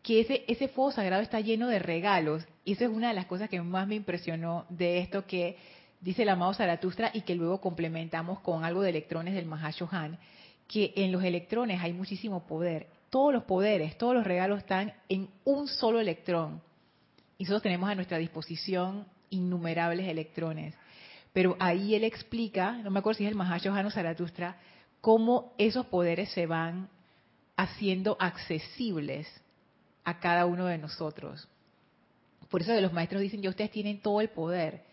que 0.04 0.20
ese, 0.20 0.44
ese 0.46 0.68
fuego 0.68 0.92
sagrado 0.92 1.24
está 1.24 1.40
lleno 1.40 1.66
de 1.66 1.80
regalos. 1.80 2.46
Y 2.64 2.74
eso 2.74 2.84
es 2.84 2.90
una 2.90 3.08
de 3.08 3.14
las 3.14 3.26
cosas 3.26 3.48
que 3.48 3.60
más 3.60 3.88
me 3.88 3.96
impresionó 3.96 4.64
de 4.68 5.00
esto 5.00 5.26
que 5.26 5.56
dice 6.00 6.22
el 6.22 6.28
amado 6.28 6.54
Zaratustra 6.54 7.10
y 7.12 7.22
que 7.22 7.34
luego 7.34 7.60
complementamos 7.60 8.38
con 8.38 8.64
algo 8.64 8.82
de 8.82 8.90
electrones 8.90 9.34
del 9.34 9.46
Mahashohan 9.46 10.20
que 10.68 10.92
en 10.96 11.10
los 11.10 11.24
electrones 11.24 11.80
hay 11.82 11.92
muchísimo 11.92 12.46
poder. 12.46 12.86
Todos 13.10 13.32
los 13.32 13.44
poderes, 13.44 13.96
todos 13.96 14.14
los 14.14 14.24
regalos 14.24 14.58
están 14.58 14.92
en 15.08 15.28
un 15.44 15.66
solo 15.66 15.98
electrón. 15.98 16.60
Y 17.38 17.44
nosotros 17.44 17.62
tenemos 17.62 17.88
a 17.88 17.94
nuestra 17.94 18.18
disposición 18.18 19.06
innumerables 19.30 20.06
electrones. 20.06 20.74
Pero 21.32 21.56
ahí 21.58 21.94
él 21.94 22.04
explica, 22.04 22.72
no 22.72 22.90
me 22.90 22.98
acuerdo 22.98 23.18
si 23.18 23.24
es 23.24 23.30
el 23.30 23.36
Mahashohan 23.36 23.86
o 23.86 23.90
Zaratustra, 23.90 24.58
cómo 25.00 25.54
esos 25.56 25.86
poderes 25.86 26.30
se 26.32 26.46
van 26.46 26.88
haciendo 27.56 28.16
accesibles 28.20 29.26
a 30.04 30.20
cada 30.20 30.46
uno 30.46 30.66
de 30.66 30.78
nosotros. 30.78 31.48
Por 32.50 32.62
eso 32.62 32.72
de 32.72 32.80
los 32.80 32.92
maestros 32.92 33.22
dicen, 33.22 33.42
ya 33.42 33.50
ustedes 33.50 33.70
tienen 33.70 34.00
todo 34.00 34.20
el 34.20 34.28
poder. 34.28 34.84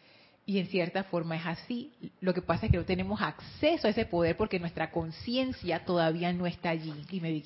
Y 0.47 0.59
en 0.59 0.67
cierta 0.67 1.03
forma 1.03 1.35
es 1.37 1.45
así. 1.45 1.91
Lo 2.21 2.33
que 2.33 2.41
pasa 2.41 2.65
es 2.65 2.71
que 2.71 2.77
no 2.77 2.85
tenemos 2.85 3.19
acceso 3.21 3.87
a 3.87 3.89
ese 3.89 4.05
poder 4.05 4.37
porque 4.37 4.59
nuestra 4.59 4.91
conciencia 4.91 5.83
todavía 5.85 6.31
no 6.33 6.45
está 6.45 6.69
allí. 6.69 6.93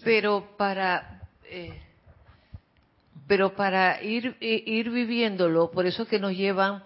Pero 0.03 0.57
para, 0.57 1.21
eh, 1.45 1.79
pero 3.25 3.55
para 3.55 4.03
ir, 4.03 4.35
ir 4.41 4.89
viviéndolo, 4.89 5.71
por 5.71 5.85
eso 5.85 6.05
que 6.07 6.19
nos 6.19 6.33
llevan 6.33 6.83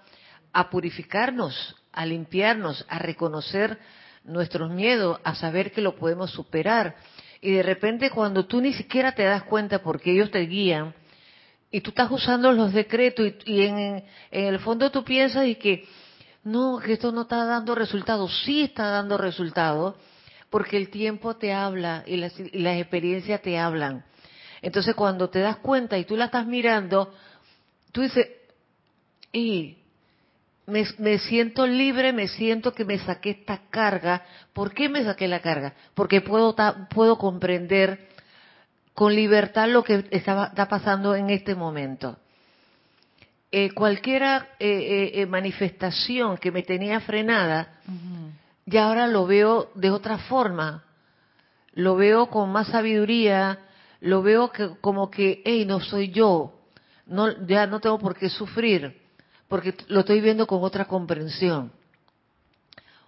a 0.52 0.70
purificarnos, 0.70 1.76
a 1.92 2.06
limpiarnos, 2.06 2.86
a 2.90 3.00
reconocer 3.00 3.80
nuestros 4.24 4.70
miedos, 4.72 5.20
a 5.24 5.34
saber 5.34 5.72
que 5.72 5.82
lo 5.82 5.96
podemos 5.96 6.30
superar. 6.30 6.96
Y 7.42 7.52
de 7.52 7.64
repente 7.64 8.12
cuando 8.12 8.46
tú 8.46 8.62
ni 8.62 8.74
siquiera 8.74 9.14
te 9.14 9.24
das 9.24 9.44
cuenta 9.44 9.82
porque 9.82 10.12
ellos 10.12 10.30
te 10.30 10.42
guían, 10.42 10.94
y 11.74 11.82
tú 11.82 11.90
estás 11.90 12.12
usando 12.12 12.52
los 12.52 12.72
decretos 12.72 13.34
y, 13.46 13.64
en, 13.64 14.04
en, 14.30 14.46
el 14.46 14.60
fondo 14.60 14.92
tú 14.92 15.04
piensas 15.04 15.48
y 15.48 15.56
que 15.56 15.88
no, 16.44 16.80
que 16.80 16.94
esto 16.94 17.12
no 17.12 17.22
está 17.22 17.46
dando 17.46 17.74
resultados. 17.76 18.44
Sí 18.44 18.64
está 18.64 18.88
dando 18.88 19.18
resultados 19.18 19.96
porque 20.50 20.78
el 20.78 20.90
tiempo 20.90 21.36
te 21.36 21.54
habla 21.54 22.04
y 22.06 22.18
las, 22.18 22.34
experiencias 22.40 23.42
te 23.42 23.58
hablan. 23.58 24.04
Entonces 24.62 24.94
cuando 24.96 25.30
te 25.30 25.40
das 25.40 25.58
cuenta 25.58 25.98
y 25.98 26.06
tú 26.06 26.16
la 26.16 26.26
estás 26.26 26.46
mirando, 26.46 27.14
tú 27.92 28.02
dices, 28.02 28.28
y 29.32 29.78
me, 30.66 31.18
siento 31.20 31.66
libre, 31.66 32.14
me 32.14 32.28
siento 32.28 32.74
que 32.74 32.86
me 32.86 33.00
saqué 33.00 33.32
esta 33.32 33.62
carga. 33.70 34.24
¿Por 34.54 34.74
qué 34.74 34.90
me 34.90 35.04
saqué 35.04 35.28
la 35.28 35.42
carga? 35.42 35.74
Porque 35.94 36.22
puedo, 36.22 36.56
puedo 36.90 37.18
comprender 37.18 38.10
con 38.94 39.16
libertad 39.16 39.70
lo 39.70 39.84
que 39.84 40.06
está 40.12 40.68
pasando 40.70 41.16
en 41.16 41.30
este 41.30 41.56
momento. 41.56 42.18
Eh, 43.56 43.70
cualquiera 43.72 44.56
eh, 44.58 45.12
eh, 45.14 45.26
manifestación 45.28 46.38
que 46.38 46.52
me 46.52 46.64
tenía 46.64 47.00
frenada, 47.02 47.80
ya 48.66 48.86
ahora 48.86 49.06
lo 49.06 49.28
veo 49.28 49.70
de 49.76 49.92
otra 49.92 50.18
forma. 50.18 50.84
Lo 51.74 51.96
veo 51.96 52.32
con 52.32 52.52
más 52.52 52.70
sabiduría, 52.70 53.60
lo 54.02 54.24
veo 54.24 54.52
que, 54.52 54.72
como 54.82 55.12
que, 55.12 55.44
hey, 55.46 55.66
no 55.68 55.82
soy 55.82 56.10
yo, 56.10 56.62
no, 57.06 57.46
ya 57.46 57.68
no 57.68 57.80
tengo 57.80 58.00
por 58.00 58.16
qué 58.16 58.28
sufrir 58.28 59.00
porque 59.48 59.76
lo 59.90 60.00
estoy 60.00 60.20
viendo 60.20 60.48
con 60.48 60.64
otra 60.64 60.86
comprensión. 60.86 61.72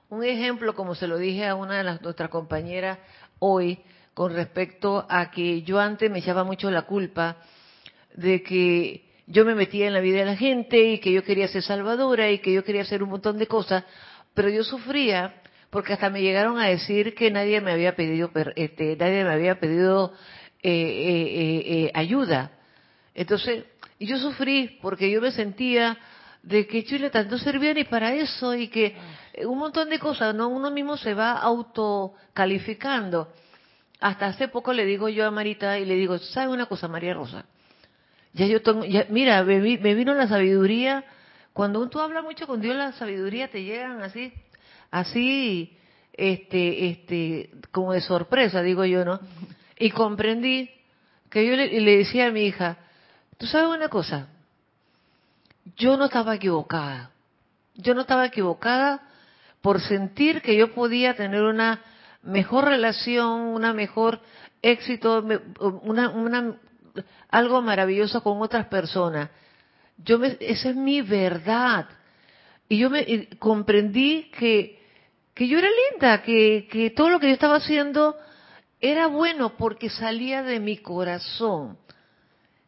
Un 0.10 0.24
ejemplo, 0.24 0.76
como 0.76 0.94
se 0.94 1.08
lo 1.08 1.18
dije 1.18 1.48
a 1.48 1.56
una 1.56 1.80
de 1.80 1.84
las, 1.84 2.04
nuestras 2.04 2.30
compañeras 2.30 3.00
hoy, 3.40 3.80
con 4.14 4.32
respecto 4.32 5.08
a 5.10 5.32
que 5.32 5.64
yo 5.64 5.80
antes 5.80 6.12
me 6.12 6.20
echaba 6.20 6.44
mucho 6.44 6.70
la 6.70 6.84
culpa 6.84 7.38
de 8.14 8.44
que 8.44 9.05
yo 9.28 9.46
me 9.46 9.56
metía 9.56 9.88
en 9.88 9.94
la 9.94 10.00
vida 10.00 10.20
de 10.20 10.26
la 10.26 10.38
gente 10.38 10.78
y 10.78 11.00
que 11.00 11.12
yo 11.12 11.24
quería 11.24 11.48
ser 11.48 11.64
salvadora 11.64 12.30
y 12.32 12.40
que 12.40 12.54
yo 12.54 12.64
quería 12.64 12.84
hacer 12.84 13.04
un 13.04 13.10
montón 13.10 13.38
de 13.38 13.48
cosas, 13.48 13.84
pero 14.34 14.50
yo 14.50 14.64
sufría 14.64 15.42
porque 15.70 15.94
hasta 15.94 16.10
me 16.10 16.22
llegaron 16.22 16.60
a 16.60 16.68
decir 16.68 17.16
que 17.16 17.32
nadie 17.32 17.60
me 17.62 17.72
había 17.72 17.96
pedido, 17.96 18.32
este, 18.56 18.96
nadie 18.96 19.24
me 19.24 19.32
había 19.32 19.60
pedido 19.60 20.14
eh, 20.64 20.72
eh, 20.72 21.64
eh, 21.68 21.92
ayuda. 21.94 22.52
Entonces, 23.14 23.66
yo 24.00 24.18
sufrí 24.18 24.78
porque 24.82 25.10
yo 25.10 25.22
me 25.22 25.32
sentía 25.32 25.98
de 26.46 26.68
que 26.68 26.84
Chile 26.84 27.10
tanto 27.10 27.38
servía 27.40 27.74
ni 27.74 27.86
para 27.86 28.14
eso 28.14 28.54
y 28.54 28.68
que 28.68 28.96
eh, 29.34 29.46
un 29.46 29.58
montón 29.58 29.90
de 29.90 30.00
cosas, 30.00 30.34
¿no? 30.36 30.48
Uno 30.48 30.70
mismo 30.70 30.96
se 30.96 31.14
va 31.14 31.34
autocalificando. 31.34 33.30
Hasta 34.00 34.28
hace 34.28 34.48
poco 34.48 34.72
le 34.72 34.86
digo 34.86 35.10
yo 35.10 35.26
a 35.26 35.32
Marita 35.32 35.80
y 35.80 35.86
le 35.86 35.96
digo, 35.96 36.18
¿sabe 36.20 36.52
una 36.52 36.68
cosa, 36.68 36.88
María 36.88 37.14
Rosa? 37.14 37.46
Ya 38.36 38.46
yo 38.46 38.62
tengo, 38.62 38.86
ya, 38.86 39.08
mira, 39.10 39.44
me, 39.44 39.60
vino 39.60 40.14
la 40.14 40.28
sabiduría. 40.28 41.04
Cuando 41.54 41.90
tú 41.90 42.00
hablas 42.00 42.24
mucho 42.24 42.46
con 42.46 42.62
Dios, 42.62 42.76
la 42.76 42.92
sabiduría 42.92 43.50
te 43.50 43.64
llegan 43.64 44.02
así, 44.04 44.32
así, 44.92 45.78
este, 46.14 46.90
este, 46.90 47.50
como 47.72 47.94
de 47.94 48.02
sorpresa, 48.02 48.62
digo 48.62 48.86
yo, 48.86 49.04
¿no? 49.04 49.20
Y 49.78 49.90
comprendí 49.90 50.70
que 51.30 51.46
yo 51.46 51.56
le, 51.56 51.82
le 51.82 51.98
decía 51.98 52.28
a 52.28 52.32
mi 52.32 52.46
hija, 52.46 52.78
¿tú 53.38 53.46
sabes 53.46 53.68
una 53.68 53.90
cosa? 53.90 54.30
yo 55.78 55.98
no 55.98 56.06
estaba 56.06 56.36
equivocada. 56.36 57.12
Yo 57.76 57.94
no 57.94 58.02
estaba 58.02 58.26
equivocada 58.26 59.02
por 59.62 59.82
sentir 59.82 60.42
que 60.42 60.56
yo 60.56 60.74
podía 60.74 61.16
tener 61.16 61.42
una 61.42 61.82
mejor 62.22 62.66
relación, 62.66 63.42
una 63.42 63.74
mejor 63.74 64.22
éxito, 64.62 65.24
una, 65.60 66.10
una, 66.10 66.56
algo 67.30 67.62
maravilloso 67.62 68.22
con 68.24 68.42
otras 68.42 68.68
personas. 68.68 69.30
Yo 69.98 70.20
me, 70.20 70.38
esa 70.40 70.70
es 70.70 70.76
mi 70.76 71.02
verdad. 71.02 71.88
Y 72.68 72.78
yo 72.78 72.90
me 72.90 73.30
comprendí 73.38 74.32
que, 74.38 74.82
que 75.34 75.48
yo 75.48 75.60
era 75.60 75.70
linda, 75.92 76.22
que, 76.22 76.68
que 76.72 76.90
todo 76.90 77.10
lo 77.10 77.20
que 77.20 77.28
yo 77.28 77.34
estaba 77.34 77.58
haciendo 77.58 78.16
era 78.80 79.08
bueno 79.08 79.56
porque 79.58 79.90
salía 79.90 80.44
de 80.44 80.60
mi 80.60 80.78
corazón 80.78 81.78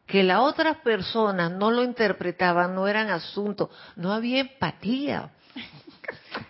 que 0.08 0.24
las 0.24 0.40
otras 0.40 0.78
personas 0.78 1.52
no 1.52 1.70
lo 1.70 1.84
interpretaban, 1.84 2.74
no 2.74 2.88
eran 2.88 3.10
asuntos, 3.10 3.68
no 3.94 4.12
había 4.12 4.40
empatía. 4.40 5.30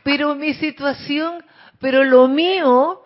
Pero 0.05 0.37
mi 0.37 0.55
situación, 0.55 1.45
pero 1.81 2.05
lo 2.05 2.29
mío 2.29 3.03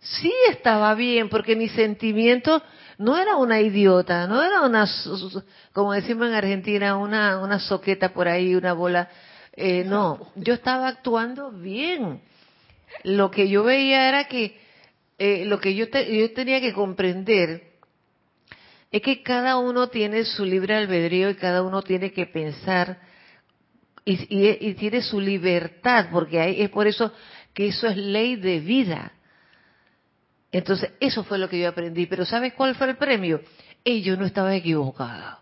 sí 0.00 0.32
estaba 0.48 0.94
bien, 0.94 1.28
porque 1.28 1.54
mi 1.54 1.68
sentimiento 1.68 2.62
no 3.00 3.16
era 3.16 3.36
una 3.36 3.60
idiota, 3.62 4.26
no 4.26 4.42
era 4.42 4.60
una, 4.60 4.86
como 5.72 5.94
decimos 5.94 6.28
en 6.28 6.34
Argentina, 6.34 6.98
una, 6.98 7.38
una 7.38 7.58
soqueta 7.58 8.12
por 8.12 8.28
ahí, 8.28 8.54
una 8.54 8.74
bola. 8.74 9.08
Eh, 9.54 9.84
no, 9.84 10.30
yo 10.36 10.52
estaba 10.52 10.88
actuando 10.88 11.50
bien. 11.50 12.20
Lo 13.04 13.30
que 13.30 13.48
yo 13.48 13.64
veía 13.64 14.06
era 14.06 14.24
que 14.28 14.60
eh, 15.18 15.46
lo 15.46 15.58
que 15.60 15.74
yo, 15.74 15.86
yo 15.86 16.32
tenía 16.34 16.60
que 16.60 16.74
comprender 16.74 17.70
es 18.90 19.00
que 19.00 19.22
cada 19.22 19.56
uno 19.56 19.88
tiene 19.88 20.26
su 20.26 20.44
libre 20.44 20.76
albedrío 20.76 21.30
y 21.30 21.36
cada 21.36 21.62
uno 21.62 21.80
tiene 21.80 22.12
que 22.12 22.26
pensar 22.26 23.00
y, 24.04 24.74
tiene 24.74 25.00
su 25.00 25.20
libertad, 25.20 26.08
porque 26.12 26.62
es 26.62 26.68
por 26.68 26.86
eso 26.86 27.12
que 27.54 27.68
eso 27.68 27.86
es 27.86 27.96
ley 27.96 28.36
de 28.36 28.60
vida. 28.60 29.12
Entonces, 30.52 30.90
eso 31.00 31.24
fue 31.24 31.38
lo 31.38 31.48
que 31.48 31.60
yo 31.60 31.68
aprendí. 31.68 32.06
Pero 32.06 32.24
¿sabes 32.24 32.54
cuál 32.54 32.74
fue 32.74 32.90
el 32.90 32.96
premio? 32.96 33.40
Y 33.84 34.02
yo 34.02 34.16
no 34.16 34.26
estaba 34.26 34.54
equivocada. 34.54 35.38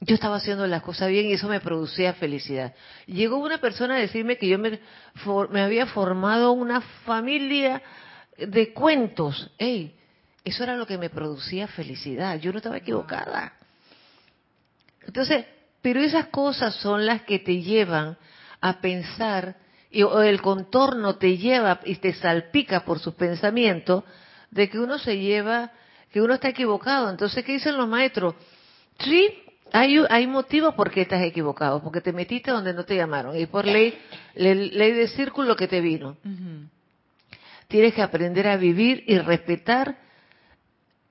Yo 0.00 0.16
estaba 0.16 0.36
haciendo 0.36 0.66
las 0.66 0.82
cosas 0.82 1.10
bien 1.10 1.26
y 1.26 1.34
eso 1.34 1.48
me 1.48 1.60
producía 1.60 2.12
felicidad. 2.14 2.74
Llegó 3.06 3.38
una 3.38 3.58
persona 3.58 3.94
a 3.94 4.00
decirme 4.00 4.36
que 4.36 4.48
yo 4.48 4.58
me, 4.58 4.80
me 5.50 5.62
había 5.62 5.86
formado 5.86 6.52
una 6.52 6.80
familia 7.04 7.80
de 8.36 8.72
cuentos. 8.72 9.50
¡Ey! 9.58 9.94
Eso 10.44 10.64
era 10.64 10.76
lo 10.76 10.86
que 10.86 10.98
me 10.98 11.08
producía 11.08 11.68
felicidad. 11.68 12.40
Yo 12.40 12.50
no 12.50 12.58
estaba 12.58 12.78
equivocada. 12.78 13.52
Entonces, 15.06 15.44
pero 15.80 16.00
esas 16.00 16.26
cosas 16.26 16.74
son 16.76 17.06
las 17.06 17.22
que 17.22 17.38
te 17.38 17.62
llevan 17.62 18.16
a 18.60 18.80
pensar, 18.80 19.56
y, 19.92 20.02
o 20.02 20.22
el 20.22 20.40
contorno 20.40 21.16
te 21.16 21.36
lleva 21.36 21.80
y 21.84 21.96
te 21.96 22.14
salpica 22.14 22.84
por 22.84 22.98
sus 22.98 23.14
pensamientos 23.14 24.04
de 24.50 24.68
que 24.68 24.78
uno 24.78 24.98
se 24.98 25.18
lleva, 25.18 25.70
que 26.10 26.20
uno 26.20 26.34
está 26.34 26.48
equivocado. 26.48 27.10
Entonces, 27.10 27.44
¿qué 27.44 27.52
dicen 27.52 27.76
los 27.76 27.88
maestros? 27.88 28.34
Sí, 28.98 29.42
hay, 29.70 30.02
hay 30.08 30.26
motivos 30.26 30.74
por 30.74 30.90
qué 30.90 31.02
estás 31.02 31.22
equivocado, 31.22 31.82
porque 31.82 32.00
te 32.00 32.12
metiste 32.12 32.50
donde 32.50 32.72
no 32.72 32.84
te 32.84 32.96
llamaron 32.96 33.38
y 33.38 33.46
por 33.46 33.66
ley, 33.66 33.98
ley, 34.34 34.92
de 34.92 35.08
círculo 35.08 35.56
que 35.56 35.68
te 35.68 35.80
vino. 35.80 36.16
Tienes 37.68 37.94
que 37.94 38.02
aprender 38.02 38.48
a 38.48 38.56
vivir 38.56 39.04
y 39.06 39.18
respetar 39.18 39.96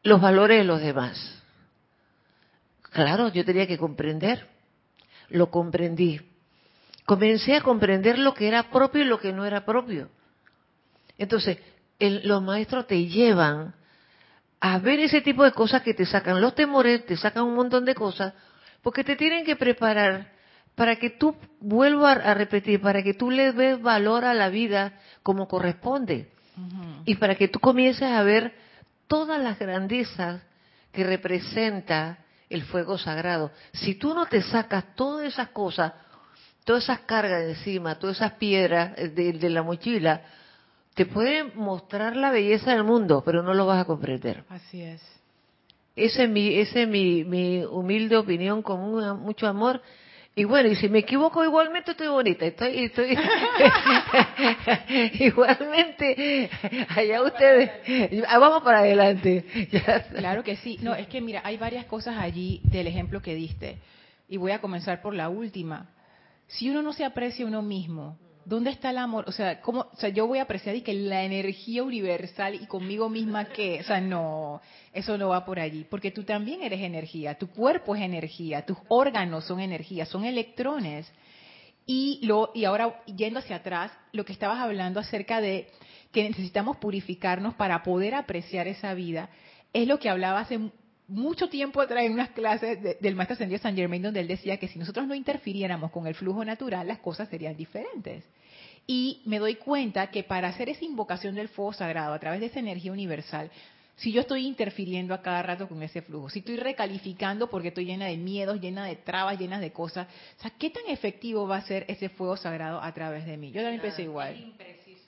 los 0.03 0.19
valores 0.19 0.59
de 0.59 0.63
los 0.63 0.81
demás. 0.81 1.43
Claro, 2.91 3.29
yo 3.29 3.45
tenía 3.45 3.67
que 3.67 3.77
comprender. 3.77 4.47
Lo 5.29 5.49
comprendí. 5.49 6.19
Comencé 7.11 7.57
a 7.57 7.61
comprender 7.61 8.17
lo 8.17 8.33
que 8.33 8.47
era 8.47 8.69
propio 8.69 9.01
y 9.01 9.05
lo 9.05 9.19
que 9.19 9.33
no 9.33 9.43
era 9.43 9.65
propio. 9.65 10.07
Entonces, 11.17 11.57
los 11.99 12.41
maestros 12.41 12.87
te 12.87 13.05
llevan 13.05 13.75
a 14.61 14.79
ver 14.79 15.01
ese 15.01 15.19
tipo 15.19 15.43
de 15.43 15.51
cosas 15.51 15.81
que 15.81 15.93
te 15.93 16.05
sacan 16.05 16.39
los 16.39 16.55
temores, 16.55 17.05
te 17.05 17.17
sacan 17.17 17.43
un 17.43 17.55
montón 17.55 17.83
de 17.83 17.95
cosas, 17.95 18.33
porque 18.81 19.03
te 19.03 19.17
tienen 19.17 19.43
que 19.43 19.57
preparar 19.57 20.31
para 20.73 20.95
que 20.95 21.09
tú, 21.09 21.35
vuelvo 21.59 22.07
a, 22.07 22.33
repetir, 22.33 22.79
para 22.79 23.03
que 23.03 23.13
tú 23.13 23.29
le 23.29 23.51
des 23.51 23.81
valor 23.81 24.23
a 24.23 24.33
la 24.33 24.47
vida 24.47 24.93
como 25.21 25.49
corresponde. 25.49 26.31
Y 27.03 27.15
para 27.15 27.35
que 27.35 27.49
tú 27.49 27.59
comiences 27.59 28.09
a 28.09 28.23
ver 28.23 28.55
todas 29.07 29.37
las 29.41 29.59
grandezas 29.59 30.43
que 30.93 31.03
representa 31.03 32.19
el 32.49 32.63
fuego 32.63 32.97
sagrado. 32.97 33.51
Si 33.73 33.95
tú 33.95 34.13
no 34.13 34.27
te 34.27 34.41
sacas 34.41 34.95
todas 34.95 35.27
esas 35.27 35.49
cosas, 35.49 35.91
todas 36.63 36.83
esas 36.83 37.01
cargas 37.01 37.43
encima, 37.43 37.99
todas 37.99 38.17
esas 38.17 38.33
piedras 38.33 38.95
de, 38.95 39.49
la 39.49 39.63
mochila, 39.63 40.21
te 40.93 41.05
pueden 41.05 41.51
mostrar 41.55 42.15
la 42.15 42.31
belleza 42.31 42.71
del 42.71 42.83
mundo, 42.83 43.23
pero 43.25 43.43
no 43.43 43.53
lo 43.53 43.65
vas 43.65 43.81
a 43.81 43.85
comprender. 43.85 44.43
Así 44.49 44.81
es. 44.81 45.01
Ese 45.95 46.23
es 46.23 46.29
mi, 46.29 46.59
ese 46.59 46.83
es 46.83 46.87
mi, 46.87 47.23
mi 47.23 47.63
humilde 47.63 48.17
opinión 48.17 48.61
con 48.61 48.79
mucho 49.19 49.47
amor 49.47 49.81
y 50.33 50.45
bueno, 50.45 50.69
y 50.69 50.77
si 50.77 50.87
me 50.87 50.99
equivoco 50.99 51.43
igualmente 51.43 51.91
estoy 51.91 52.07
bonita, 52.07 52.45
estoy, 52.45 52.85
estoy 52.85 53.17
igualmente 55.19 56.49
allá 56.87 57.21
ustedes, 57.21 57.69
ah, 58.29 58.37
vamos 58.37 58.63
para 58.63 58.79
adelante. 58.79 59.43
claro 60.15 60.41
que 60.41 60.55
sí, 60.55 60.79
no, 60.81 60.95
es 60.95 61.07
que 61.07 61.19
mira, 61.19 61.41
hay 61.43 61.57
varias 61.57 61.85
cosas 61.85 62.15
allí 62.17 62.61
del 62.63 62.87
ejemplo 62.87 63.21
que 63.21 63.35
diste 63.35 63.79
y 64.29 64.37
voy 64.37 64.53
a 64.53 64.61
comenzar 64.61 65.01
por 65.01 65.13
la 65.13 65.27
última. 65.27 65.89
Si 66.53 66.69
uno 66.69 66.81
no 66.81 66.93
se 66.93 67.05
aprecia 67.05 67.45
uno 67.45 67.61
mismo, 67.61 68.17
¿Dónde 68.43 68.71
está 68.71 68.89
el 68.89 68.97
amor? 68.97 69.25
O 69.27 69.31
sea, 69.31 69.61
¿cómo, 69.61 69.87
o 69.93 69.95
sea, 69.97 70.09
yo 70.09 70.25
voy 70.25 70.39
a 70.39 70.43
apreciar 70.43 70.75
y 70.75 70.81
que 70.81 70.93
la 70.93 71.23
energía 71.23 71.83
universal 71.83 72.55
y 72.55 72.65
conmigo 72.65 73.07
misma 73.07 73.45
que, 73.45 73.81
o 73.81 73.83
sea, 73.83 74.01
no, 74.01 74.61
eso 74.93 75.17
no 75.17 75.29
va 75.29 75.45
por 75.45 75.59
allí, 75.59 75.85
porque 75.89 76.11
tú 76.11 76.23
también 76.23 76.63
eres 76.63 76.81
energía, 76.81 77.37
tu 77.37 77.47
cuerpo 77.47 77.95
es 77.95 78.01
energía, 78.01 78.65
tus 78.65 78.77
órganos 78.87 79.45
son 79.45 79.59
energía, 79.59 80.05
son 80.05 80.25
electrones. 80.25 81.11
Y 81.85 82.19
lo 82.23 82.51
y 82.53 82.65
ahora 82.65 83.03
yendo 83.05 83.39
hacia 83.39 83.57
atrás, 83.57 83.91
lo 84.11 84.25
que 84.25 84.33
estabas 84.33 84.59
hablando 84.59 84.99
acerca 84.99 85.39
de 85.39 85.67
que 86.11 86.27
necesitamos 86.27 86.77
purificarnos 86.77 87.53
para 87.53 87.83
poder 87.83 88.15
apreciar 88.15 88.67
esa 88.67 88.93
vida, 88.95 89.29
es 89.71 89.87
lo 89.87 89.99
que 89.99 90.09
hablaba 90.09 90.39
hace 90.39 90.59
mucho 91.11 91.49
tiempo 91.49 91.81
atrás 91.81 92.05
en 92.05 92.13
unas 92.13 92.29
clases 92.29 92.79
del 92.99 93.15
maestro 93.15 93.33
ascendido 93.33 93.61
San 93.61 93.75
Germain 93.75 94.01
donde 94.01 94.21
él 94.21 94.27
decía 94.27 94.57
que 94.57 94.67
si 94.67 94.79
nosotros 94.79 95.05
no 95.07 95.13
interfiriéramos 95.13 95.91
con 95.91 96.07
el 96.07 96.15
flujo 96.15 96.43
natural, 96.45 96.87
las 96.87 96.99
cosas 96.99 97.27
serían 97.27 97.57
diferentes. 97.57 98.23
Y 98.87 99.21
me 99.25 99.39
doy 99.39 99.55
cuenta 99.55 100.09
que 100.09 100.23
para 100.23 100.47
hacer 100.47 100.69
esa 100.69 100.85
invocación 100.85 101.35
del 101.35 101.49
fuego 101.49 101.73
sagrado 101.73 102.13
a 102.13 102.19
través 102.19 102.39
de 102.39 102.47
esa 102.47 102.59
energía 102.59 102.91
universal, 102.91 103.51
si 103.97 104.11
yo 104.11 104.21
estoy 104.21 104.47
interfiriendo 104.47 105.13
a 105.13 105.21
cada 105.21 105.43
rato 105.43 105.67
con 105.67 105.83
ese 105.83 106.01
flujo, 106.01 106.29
si 106.29 106.39
estoy 106.39 106.55
recalificando 106.55 107.49
porque 107.49 107.67
estoy 107.67 107.85
llena 107.85 108.05
de 108.05 108.17
miedos, 108.17 108.59
llena 108.59 108.85
de 108.85 108.95
trabas, 108.95 109.37
llena 109.37 109.59
de 109.59 109.71
cosas, 109.71 110.07
o 110.39 110.41
sea, 110.41 110.51
¿qué 110.57 110.69
tan 110.69 110.87
efectivo 110.87 111.47
va 111.47 111.57
a 111.57 111.61
ser 111.61 111.85
ese 111.87 112.09
fuego 112.09 112.37
sagrado 112.37 112.81
a 112.81 112.91
través 112.93 113.25
de 113.25 113.37
mí? 113.37 113.51
Yo 113.51 113.61
también 113.61 113.81
pensé 113.81 114.03
igual. 114.03 114.33
Es 114.33 114.41
impreciso. 114.41 115.01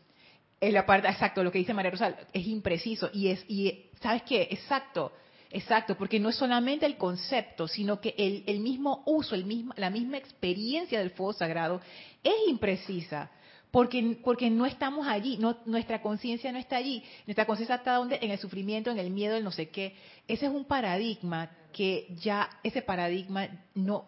La 0.61 0.85
parte, 0.85 1.07
exacto, 1.07 1.43
lo 1.43 1.51
que 1.51 1.57
dice 1.57 1.73
María 1.73 1.91
Rosa, 1.91 2.15
es 2.31 2.45
impreciso. 2.45 3.09
Y 3.13 3.29
es, 3.29 3.43
y 3.49 3.89
¿sabes 4.01 4.23
qué? 4.23 4.47
Exacto, 4.51 5.11
exacto, 5.53 5.95
porque 5.95 6.19
no 6.19 6.29
es 6.29 6.35
solamente 6.35 6.85
el 6.85 6.97
concepto, 6.97 7.67
sino 7.67 8.01
que 8.01 8.13
el, 8.17 8.43
el 8.47 8.59
mismo 8.59 9.03
uso, 9.05 9.35
el 9.35 9.45
mismo, 9.45 9.73
la 9.77 9.89
misma 9.89 10.17
experiencia 10.17 10.99
del 10.99 11.11
fuego 11.11 11.33
sagrado 11.33 11.79
es 12.23 12.33
imprecisa 12.47 13.31
porque, 13.73 14.19
porque 14.23 14.51
no 14.51 14.67
estamos 14.67 15.07
allí, 15.07 15.37
no, 15.39 15.57
nuestra 15.65 15.99
conciencia 15.99 16.51
no 16.51 16.59
está 16.59 16.75
allí, 16.75 17.03
nuestra 17.25 17.47
conciencia 17.47 17.77
está 17.77 17.95
donde, 17.95 18.19
en 18.21 18.29
el 18.29 18.37
sufrimiento, 18.37 18.91
en 18.91 18.99
el 18.99 19.09
miedo, 19.09 19.35
en 19.35 19.43
no 19.43 19.49
sé 19.49 19.69
qué. 19.69 19.95
Ese 20.27 20.45
es 20.45 20.51
un 20.51 20.65
paradigma 20.65 21.49
que 21.71 22.05
ya, 22.21 22.51
ese 22.61 22.83
paradigma 22.83 23.47
no, 23.73 24.05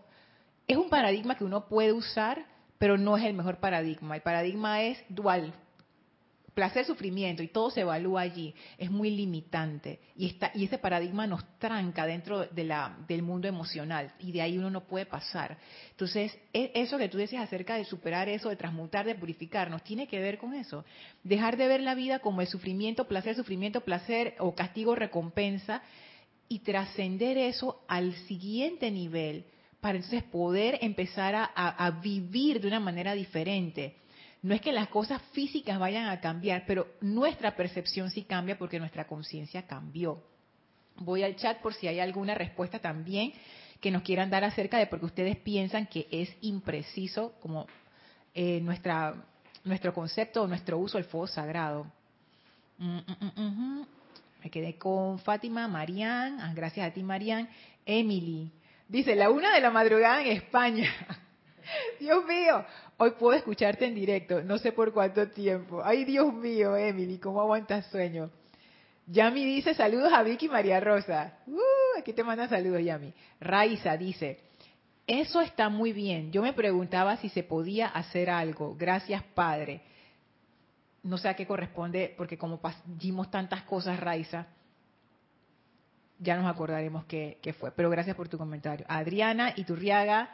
es 0.67 0.77
un 0.77 0.88
paradigma 0.88 1.36
que 1.36 1.45
uno 1.45 1.67
puede 1.67 1.93
usar, 1.93 2.45
pero 2.77 2.99
no 2.99 3.17
es 3.17 3.23
el 3.23 3.34
mejor 3.34 3.58
paradigma. 3.58 4.15
El 4.15 4.21
paradigma 4.21 4.84
es 4.84 5.03
dual, 5.10 5.51
placer, 6.55 6.85
sufrimiento 6.85 7.43
y 7.43 7.49
todo 7.49 7.69
se 7.69 7.81
evalúa 7.81 8.21
allí, 8.21 8.55
es 8.77 8.89
muy 8.89 9.11
limitante 9.11 9.99
y 10.15 10.27
está 10.27 10.51
y 10.55 10.63
ese 10.63 10.77
paradigma 10.77 11.27
nos 11.27 11.43
tranca 11.59 12.07
dentro 12.07 12.45
del 12.45 13.21
mundo 13.21 13.47
emocional 13.49 14.13
y 14.19 14.31
de 14.31 14.41
ahí 14.41 14.57
uno 14.57 14.69
no 14.69 14.87
puede 14.87 15.05
pasar. 15.05 15.57
Entonces, 15.91 16.35
e, 16.53 16.71
eso 16.73 16.97
que 16.97 17.09
tú 17.09 17.17
decías 17.17 17.43
acerca 17.43 17.75
de 17.75 17.83
superar 17.83 18.29
eso, 18.29 18.49
de 18.49 18.55
transmutar, 18.55 19.05
de 19.05 19.15
purificarnos, 19.15 19.83
tiene 19.83 20.07
que 20.07 20.19
ver 20.19 20.37
con 20.37 20.53
eso. 20.53 20.85
Dejar 21.23 21.57
de 21.57 21.67
ver 21.67 21.81
la 21.81 21.93
vida 21.93 22.19
como 22.19 22.39
el 22.39 22.47
sufrimiento, 22.47 23.05
placer, 23.05 23.35
sufrimiento, 23.35 23.81
placer 23.81 24.35
o 24.39 24.55
castigo, 24.55 24.95
recompensa 24.95 25.83
y 26.47 26.59
trascender 26.59 27.37
eso 27.37 27.83
al 27.89 28.13
siguiente 28.27 28.89
nivel 28.91 29.45
para 29.81 29.97
entonces 29.97 30.23
poder 30.23 30.79
empezar 30.81 31.35
a 31.35 31.91
vivir 32.01 32.61
de 32.61 32.67
una 32.67 32.79
manera 32.79 33.13
diferente 33.13 33.97
no 34.45 34.53
es 34.53 34.62
que 34.62 34.71
las 34.71 34.89
cosas 34.89 35.19
físicas 35.31 35.79
vayan 35.79 36.08
a 36.08 36.21
cambiar, 36.21 36.65
pero 36.67 36.86
nuestra 37.01 37.55
percepción 37.55 38.12
sí 38.12 38.25
cambia 38.25 38.60
porque 38.60 38.77
nuestra 38.77 39.08
conciencia 39.08 39.65
cambió. 39.65 40.21
Voy 40.97 41.23
al 41.23 41.36
chat 41.36 41.62
por 41.62 41.73
si 41.73 41.88
hay 41.88 41.99
alguna 41.99 42.36
respuesta 42.36 42.77
también 42.77 43.34
que 43.81 43.89
nos 43.89 44.03
quieran 44.03 44.29
dar 44.29 44.43
acerca 44.43 44.77
de 44.77 44.86
por 44.86 44.99
qué 44.99 45.05
ustedes 45.08 45.38
piensan 45.38 45.88
que 45.88 46.08
es 46.12 46.29
impreciso 46.41 47.34
como 47.41 47.65
eh, 48.36 48.60
nuestra, 48.62 49.15
nuestro 49.63 49.95
concepto 49.95 50.43
o 50.43 50.47
nuestro 50.47 50.77
uso 50.77 50.99
del 50.99 51.05
fuego 51.05 51.25
sagrado. 51.25 51.91
Mm, 52.77 52.97
mm, 52.97 53.41
mm, 53.41 53.86
Me 54.43 54.51
quedé 54.51 54.77
con 54.77 55.17
Fátima, 55.17 55.67
Marían, 55.67 56.39
ah, 56.39 56.53
gracias 56.53 56.88
a 56.88 56.93
ti 56.93 57.01
Marían, 57.01 57.49
Emily. 57.84 58.51
Dice, 58.88 59.15
la 59.15 59.31
una 59.31 59.55
de 59.55 59.62
la 59.62 59.71
madrugada 59.71 60.21
en 60.21 60.38
España. 60.38 60.88
Dios 61.99 62.23
mío, 62.25 62.63
Hoy 62.97 63.12
puedo 63.19 63.34
escucharte 63.38 63.86
en 63.86 63.93
directo, 63.93 64.41
no 64.41 64.58
sé 64.58 64.71
por 64.71 64.93
cuánto 64.93 65.27
tiempo. 65.27 65.81
Ay, 65.84 66.05
Dios 66.05 66.34
mío, 66.34 66.77
Emily, 66.77 67.17
¿cómo 67.17 67.41
aguantas 67.41 67.86
sueño? 67.88 68.29
Yami 69.08 69.43
dice 69.43 69.73
saludos 69.73 70.13
a 70.13 70.23
Vicky 70.23 70.47
María 70.47 70.79
Rosa. 70.79 71.39
Uh, 71.45 71.99
aquí 71.99 72.13
te 72.13 72.23
manda 72.23 72.47
saludos, 72.47 72.81
Yami. 72.81 73.13
Raiza 73.41 73.97
dice, 73.97 74.39
eso 75.05 75.41
está 75.41 75.67
muy 75.67 75.91
bien. 75.91 76.31
Yo 76.31 76.41
me 76.41 76.53
preguntaba 76.53 77.17
si 77.17 77.27
se 77.27 77.43
podía 77.43 77.88
hacer 77.88 78.29
algo. 78.29 78.75
Gracias, 78.77 79.21
Padre. 79.23 79.81
No 81.03 81.17
sé 81.17 81.27
a 81.27 81.36
qué 81.36 81.45
corresponde, 81.45 82.13
porque 82.17 82.38
como 82.38 82.62
vimos 82.86 83.29
tantas 83.29 83.63
cosas, 83.63 83.99
Raiza, 83.99 84.47
ya 86.17 86.38
nos 86.38 86.47
acordaremos 86.47 87.03
qué, 87.05 87.39
qué 87.41 87.51
fue. 87.51 87.71
Pero 87.71 87.89
gracias 87.89 88.15
por 88.15 88.29
tu 88.29 88.38
comentario. 88.38 88.86
Adriana 88.88 89.53
Iturriaga 89.58 90.29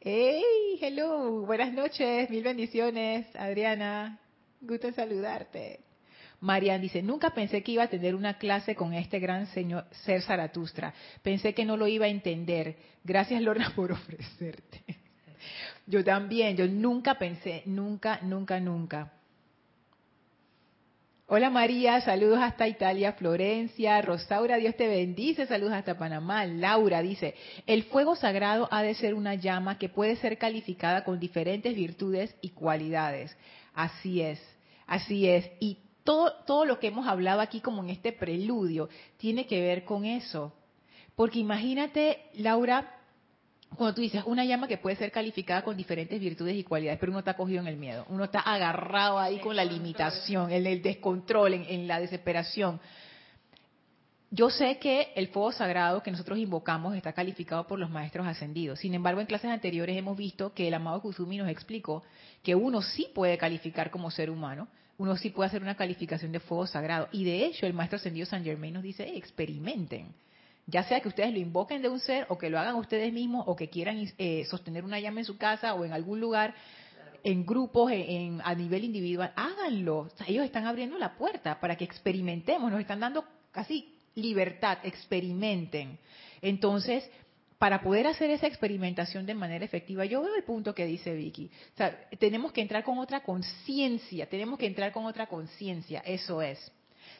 Hey, 0.00 0.78
hello, 0.80 1.44
buenas 1.44 1.72
noches, 1.72 2.30
mil 2.30 2.44
bendiciones, 2.44 3.26
Adriana, 3.34 4.20
gusto 4.60 4.86
en 4.86 4.94
saludarte. 4.94 5.80
Marian 6.40 6.80
dice, 6.80 7.02
nunca 7.02 7.30
pensé 7.30 7.64
que 7.64 7.72
iba 7.72 7.82
a 7.82 7.88
tener 7.88 8.14
una 8.14 8.38
clase 8.38 8.76
con 8.76 8.94
este 8.94 9.18
gran 9.18 9.48
señor, 9.48 9.86
ser 9.90 10.22
Zaratustra. 10.22 10.94
Pensé 11.20 11.52
que 11.52 11.64
no 11.64 11.76
lo 11.76 11.88
iba 11.88 12.06
a 12.06 12.10
entender. 12.10 12.76
Gracias, 13.02 13.42
Lorna, 13.42 13.72
por 13.76 13.90
ofrecerte. 13.90 14.84
Yo 15.84 16.04
también, 16.04 16.56
yo 16.56 16.68
nunca 16.68 17.18
pensé, 17.18 17.64
nunca, 17.66 18.20
nunca, 18.22 18.60
nunca. 18.60 19.17
Hola 21.30 21.50
María, 21.50 22.00
saludos 22.00 22.38
hasta 22.40 22.66
Italia, 22.68 23.12
Florencia, 23.12 24.00
Rosaura, 24.00 24.56
Dios 24.56 24.74
te 24.76 24.88
bendice, 24.88 25.46
saludos 25.46 25.74
hasta 25.74 25.98
Panamá. 25.98 26.46
Laura 26.46 27.02
dice, 27.02 27.34
el 27.66 27.82
fuego 27.82 28.16
sagrado 28.16 28.66
ha 28.70 28.80
de 28.80 28.94
ser 28.94 29.12
una 29.12 29.34
llama 29.34 29.76
que 29.76 29.90
puede 29.90 30.16
ser 30.16 30.38
calificada 30.38 31.04
con 31.04 31.20
diferentes 31.20 31.76
virtudes 31.76 32.34
y 32.40 32.48
cualidades. 32.48 33.36
Así 33.74 34.22
es, 34.22 34.40
así 34.86 35.28
es. 35.28 35.50
Y 35.60 35.76
todo, 36.02 36.32
todo 36.46 36.64
lo 36.64 36.80
que 36.80 36.86
hemos 36.86 37.06
hablado 37.06 37.42
aquí 37.42 37.60
como 37.60 37.84
en 37.84 37.90
este 37.90 38.12
preludio 38.12 38.88
tiene 39.18 39.46
que 39.46 39.60
ver 39.60 39.84
con 39.84 40.06
eso. 40.06 40.54
Porque 41.14 41.40
imagínate, 41.40 42.22
Laura, 42.36 42.97
cuando 43.76 43.94
tú 43.94 44.00
dices 44.00 44.22
una 44.26 44.44
llama 44.44 44.66
que 44.66 44.78
puede 44.78 44.96
ser 44.96 45.12
calificada 45.12 45.62
con 45.62 45.76
diferentes 45.76 46.18
virtudes 46.18 46.56
y 46.56 46.64
cualidades, 46.64 46.98
pero 46.98 47.12
uno 47.12 47.20
está 47.20 47.34
cogido 47.34 47.60
en 47.60 47.68
el 47.68 47.76
miedo, 47.76 48.06
uno 48.08 48.24
está 48.24 48.40
agarrado 48.40 49.18
ahí 49.18 49.38
con 49.38 49.54
la 49.54 49.64
limitación, 49.64 50.50
en 50.50 50.66
el 50.66 50.82
descontrol, 50.82 51.54
en, 51.54 51.86
la 51.86 52.00
desesperación. 52.00 52.80
Yo 54.30 54.50
sé 54.50 54.78
que 54.78 55.12
el 55.14 55.28
fuego 55.28 55.52
sagrado 55.52 56.02
que 56.02 56.10
nosotros 56.10 56.38
invocamos 56.38 56.94
está 56.94 57.12
calificado 57.12 57.66
por 57.66 57.78
los 57.78 57.88
maestros 57.88 58.26
ascendidos. 58.26 58.80
Sin 58.80 58.94
embargo, 58.94 59.20
en 59.20 59.26
clases 59.26 59.50
anteriores 59.50 59.96
hemos 59.96 60.16
visto 60.16 60.52
que 60.52 60.68
el 60.68 60.74
amado 60.74 61.00
Kusumi 61.00 61.38
nos 61.38 61.48
explicó 61.48 62.02
que 62.42 62.54
uno 62.54 62.82
sí 62.82 63.08
puede 63.14 63.38
calificar 63.38 63.90
como 63.90 64.10
ser 64.10 64.28
humano, 64.28 64.68
uno 64.98 65.16
sí 65.16 65.30
puede 65.30 65.46
hacer 65.46 65.62
una 65.62 65.76
calificación 65.76 66.32
de 66.32 66.40
fuego 66.40 66.66
sagrado. 66.66 67.08
Y 67.12 67.24
de 67.24 67.46
hecho, 67.46 67.64
el 67.64 67.72
maestro 67.72 67.96
ascendido 67.96 68.26
San 68.26 68.44
Germain 68.44 68.74
nos 68.74 68.82
dice, 68.82 69.16
experimenten 69.16 70.12
ya 70.68 70.84
sea 70.84 71.00
que 71.00 71.08
ustedes 71.08 71.32
lo 71.32 71.38
invoquen 71.38 71.80
de 71.80 71.88
un 71.88 71.98
ser 71.98 72.26
o 72.28 72.36
que 72.36 72.50
lo 72.50 72.58
hagan 72.58 72.74
ustedes 72.76 73.10
mismos 73.10 73.44
o 73.46 73.56
que 73.56 73.70
quieran 73.70 74.12
eh, 74.18 74.44
sostener 74.44 74.84
una 74.84 75.00
llama 75.00 75.20
en 75.20 75.24
su 75.24 75.38
casa 75.38 75.74
o 75.74 75.84
en 75.84 75.92
algún 75.92 76.20
lugar, 76.20 76.54
en 77.24 77.46
grupos, 77.46 77.90
en, 77.90 78.42
a 78.44 78.54
nivel 78.54 78.84
individual, 78.84 79.32
háganlo. 79.34 80.08
ellos 80.26 80.44
están 80.44 80.66
abriendo 80.66 80.98
la 80.98 81.16
puerta 81.16 81.58
para 81.58 81.76
que 81.76 81.84
experimentemos, 81.84 82.70
nos 82.70 82.80
están 82.80 83.00
dando 83.00 83.24
casi 83.50 83.94
libertad, 84.14 84.78
experimenten. 84.82 85.98
Entonces, 86.42 87.10
para 87.58 87.80
poder 87.80 88.06
hacer 88.06 88.30
esa 88.30 88.46
experimentación 88.46 89.24
de 89.24 89.34
manera 89.34 89.64
efectiva, 89.64 90.04
yo 90.04 90.22
veo 90.22 90.34
el 90.34 90.44
punto 90.44 90.74
que 90.74 90.84
dice 90.84 91.14
Vicky. 91.14 91.50
Tenemos 92.18 92.52
que 92.52 92.60
entrar 92.60 92.84
con 92.84 92.98
otra 92.98 93.22
conciencia, 93.22 94.28
tenemos 94.28 94.58
que 94.58 94.66
entrar 94.66 94.92
con 94.92 95.06
otra 95.06 95.28
conciencia, 95.28 96.00
eso 96.00 96.42
es. 96.42 96.58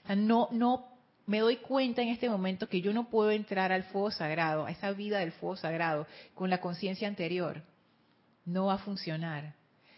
O 0.04 0.06
sea, 0.06 0.16
no, 0.16 0.48
no 0.52 0.97
me 1.28 1.40
doy 1.40 1.56
cuenta 1.56 2.00
en 2.00 2.08
este 2.08 2.30
momento 2.30 2.70
que 2.70 2.80
yo 2.80 2.94
no 2.94 3.10
puedo 3.10 3.30
entrar 3.30 3.70
al 3.70 3.84
fuego 3.84 4.10
sagrado, 4.10 4.64
a 4.64 4.70
esa 4.70 4.92
vida 4.92 5.18
del 5.18 5.32
fuego 5.32 5.56
sagrado, 5.56 6.06
con 6.34 6.48
la 6.48 6.58
conciencia 6.58 7.06
anterior. 7.06 7.62
No 8.46 8.66
va 8.66 8.74
a 8.74 8.78
funcionar. 8.78 9.54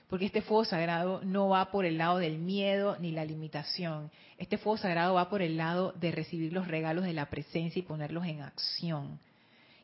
Porque 0.09 0.27
este 0.27 0.43
fuego 0.43 0.65
sagrado 0.65 1.21
no 1.23 1.49
va 1.49 1.71
por 1.71 1.85
el 1.85 1.99
lado 1.99 2.19
del 2.19 2.39
miedo 2.39 2.97
ni 2.99 3.13
la 3.13 3.25
limitación. 3.25 4.11
Este 4.39 4.59
fuego 4.59 4.77
sagrado 4.79 5.15
va 5.15 5.31
por 5.31 5.41
el 5.41 5.57
lado 5.57 5.93
de 5.93 6.11
recibir 6.11 6.53
los 6.53 6.67
regalos 6.67 7.05
de 7.05 7.13
la 7.13 7.31
presencia 7.31 7.79
y 7.79 7.85
ponerlos 7.85 8.27
en 8.27 8.43
acción. 8.43 9.21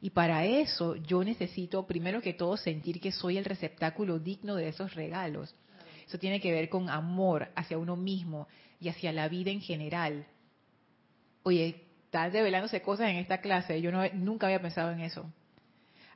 Y 0.01 0.11
para 0.11 0.45
eso 0.47 0.97
yo 0.97 1.23
necesito, 1.23 1.87
primero 1.87 2.23
que 2.23 2.35
todo, 2.35 2.57
sentir 2.57 3.01
que 3.01 3.13
soy 3.13 3.39
el 3.39 3.45
receptáculo 3.45 4.19
digno 4.19 4.57
de 4.57 4.67
esos 4.67 4.97
regalos. 4.97 5.55
Eso 6.09 6.19
tiene 6.19 6.41
que 6.41 6.51
ver 6.51 6.69
con 6.69 6.91
amor 6.91 7.51
hacia 7.55 7.79
uno 7.79 7.95
mismo 7.95 8.49
y 8.81 8.89
hacia 8.89 9.13
la 9.13 9.29
vida 9.29 9.53
en 9.53 9.61
general 9.61 10.27
oye, 11.47 11.81
están 12.07 12.33
revelándose 12.33 12.83
cosas 12.83 13.09
en 13.09 13.17
esta 13.19 13.39
clase, 13.39 13.81
yo 13.81 13.93
no, 13.93 14.03
nunca 14.15 14.47
había 14.47 14.61
pensado 14.61 14.91
en 14.91 14.99
eso. 14.99 15.31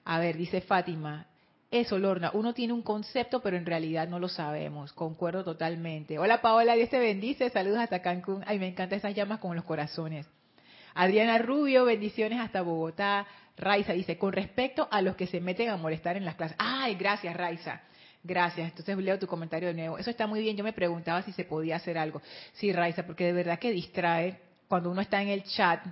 A 0.04 0.18
ver, 0.18 0.36
dice 0.36 0.60
Fátima, 0.60 1.28
eso, 1.70 2.00
Lorna, 2.00 2.32
uno 2.34 2.52
tiene 2.52 2.72
un 2.72 2.82
concepto, 2.82 3.40
pero 3.40 3.56
en 3.56 3.64
realidad 3.64 4.08
no 4.08 4.18
lo 4.18 4.28
sabemos. 4.28 4.92
Concuerdo 4.92 5.44
totalmente. 5.44 6.18
Hola 6.18 6.42
Paola, 6.42 6.74
Dios 6.74 6.90
te 6.90 6.98
bendice. 6.98 7.48
Saludos 7.50 7.78
hasta 7.78 8.02
Cancún. 8.02 8.42
Ay, 8.44 8.58
me 8.58 8.66
encantan 8.66 8.98
esas 8.98 9.14
llamas 9.14 9.38
con 9.38 9.54
los 9.54 9.64
corazones. 9.64 10.26
Adriana 10.94 11.38
Rubio, 11.38 11.84
bendiciones 11.84 12.40
hasta 12.40 12.62
Bogotá. 12.62 13.24
Raiza 13.56 13.92
dice, 13.92 14.18
con 14.18 14.32
respecto 14.32 14.88
a 14.90 15.00
los 15.00 15.14
que 15.14 15.28
se 15.28 15.40
meten 15.40 15.68
a 15.68 15.76
molestar 15.76 16.16
en 16.16 16.24
las 16.24 16.34
clases. 16.34 16.56
Ay, 16.58 16.96
gracias, 16.96 17.36
Raiza. 17.36 17.82
Gracias. 18.24 18.70
Entonces 18.70 18.98
leo 18.98 19.20
tu 19.20 19.28
comentario 19.28 19.68
de 19.68 19.74
nuevo. 19.74 19.96
Eso 19.96 20.10
está 20.10 20.26
muy 20.26 20.40
bien. 20.40 20.56
Yo 20.56 20.64
me 20.64 20.72
preguntaba 20.72 21.22
si 21.22 21.32
se 21.32 21.44
podía 21.44 21.76
hacer 21.76 21.98
algo. 21.98 22.20
Sí, 22.54 22.72
Raiza, 22.72 23.06
porque 23.06 23.26
de 23.26 23.32
verdad 23.32 23.60
que 23.60 23.70
distrae 23.70 24.49
cuando 24.70 24.88
uno 24.88 25.00
está 25.00 25.20
en 25.20 25.26
el 25.26 25.42
chat, 25.42 25.84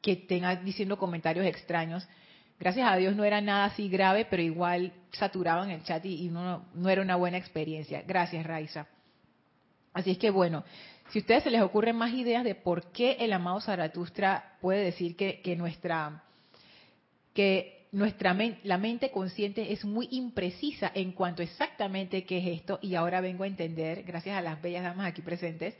que 0.00 0.12
estén 0.12 0.44
diciendo 0.64 0.96
comentarios 0.96 1.44
extraños. 1.44 2.08
Gracias 2.56 2.88
a 2.88 2.94
Dios 2.94 3.16
no 3.16 3.24
era 3.24 3.40
nada 3.40 3.64
así 3.64 3.88
grave, 3.88 4.24
pero 4.30 4.40
igual 4.40 4.92
saturaban 5.10 5.70
el 5.70 5.82
chat 5.82 6.06
y, 6.06 6.28
no, 6.28 6.64
no 6.72 6.88
era 6.88 7.02
una 7.02 7.16
buena 7.16 7.36
experiencia. 7.36 8.04
Gracias, 8.06 8.46
Raiza. 8.46 8.86
Así 9.92 10.12
es 10.12 10.18
que 10.18 10.30
bueno, 10.30 10.62
si 11.10 11.18
a 11.18 11.22
ustedes 11.22 11.42
se 11.42 11.50
les 11.50 11.60
ocurren 11.60 11.96
más 11.96 12.12
ideas 12.12 12.44
de 12.44 12.54
por 12.54 12.92
qué 12.92 13.16
el 13.18 13.32
amado 13.32 13.60
Zaratustra 13.60 14.56
puede 14.60 14.84
decir 14.84 15.16
que, 15.16 15.40
que 15.42 15.56
nuestra 15.56 16.22
que 17.34 17.88
nuestra 17.90 18.36
la 18.62 18.78
mente 18.78 19.10
consciente 19.10 19.72
es 19.72 19.84
muy 19.84 20.06
imprecisa 20.12 20.92
en 20.94 21.10
cuanto 21.10 21.42
exactamente 21.42 22.22
qué 22.22 22.38
es 22.38 22.60
esto 22.60 22.78
y 22.82 22.94
ahora 22.94 23.20
vengo 23.20 23.42
a 23.42 23.48
entender, 23.48 24.04
gracias 24.04 24.36
a 24.36 24.42
las 24.42 24.62
bellas 24.62 24.84
damas 24.84 25.08
aquí 25.08 25.22
presentes, 25.22 25.74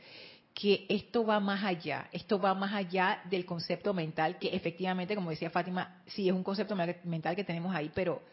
que 0.59 0.87
esto 0.89 1.23
va 1.23 1.39
más 1.39 1.63
allá, 1.63 2.09
esto 2.11 2.39
va 2.39 2.55
más 2.55 2.73
allá 2.73 3.21
del 3.29 3.45
concepto 3.45 3.93
mental, 3.93 4.39
que 4.39 4.47
efectivamente, 4.47 5.13
como 5.13 5.29
decía 5.29 5.51
Fátima, 5.51 6.01
sí 6.07 6.27
es 6.27 6.33
un 6.33 6.41
concepto 6.41 6.75
mental 6.75 7.35
que 7.35 7.43
tenemos 7.43 7.75
ahí, 7.75 7.91
pero 7.93 8.23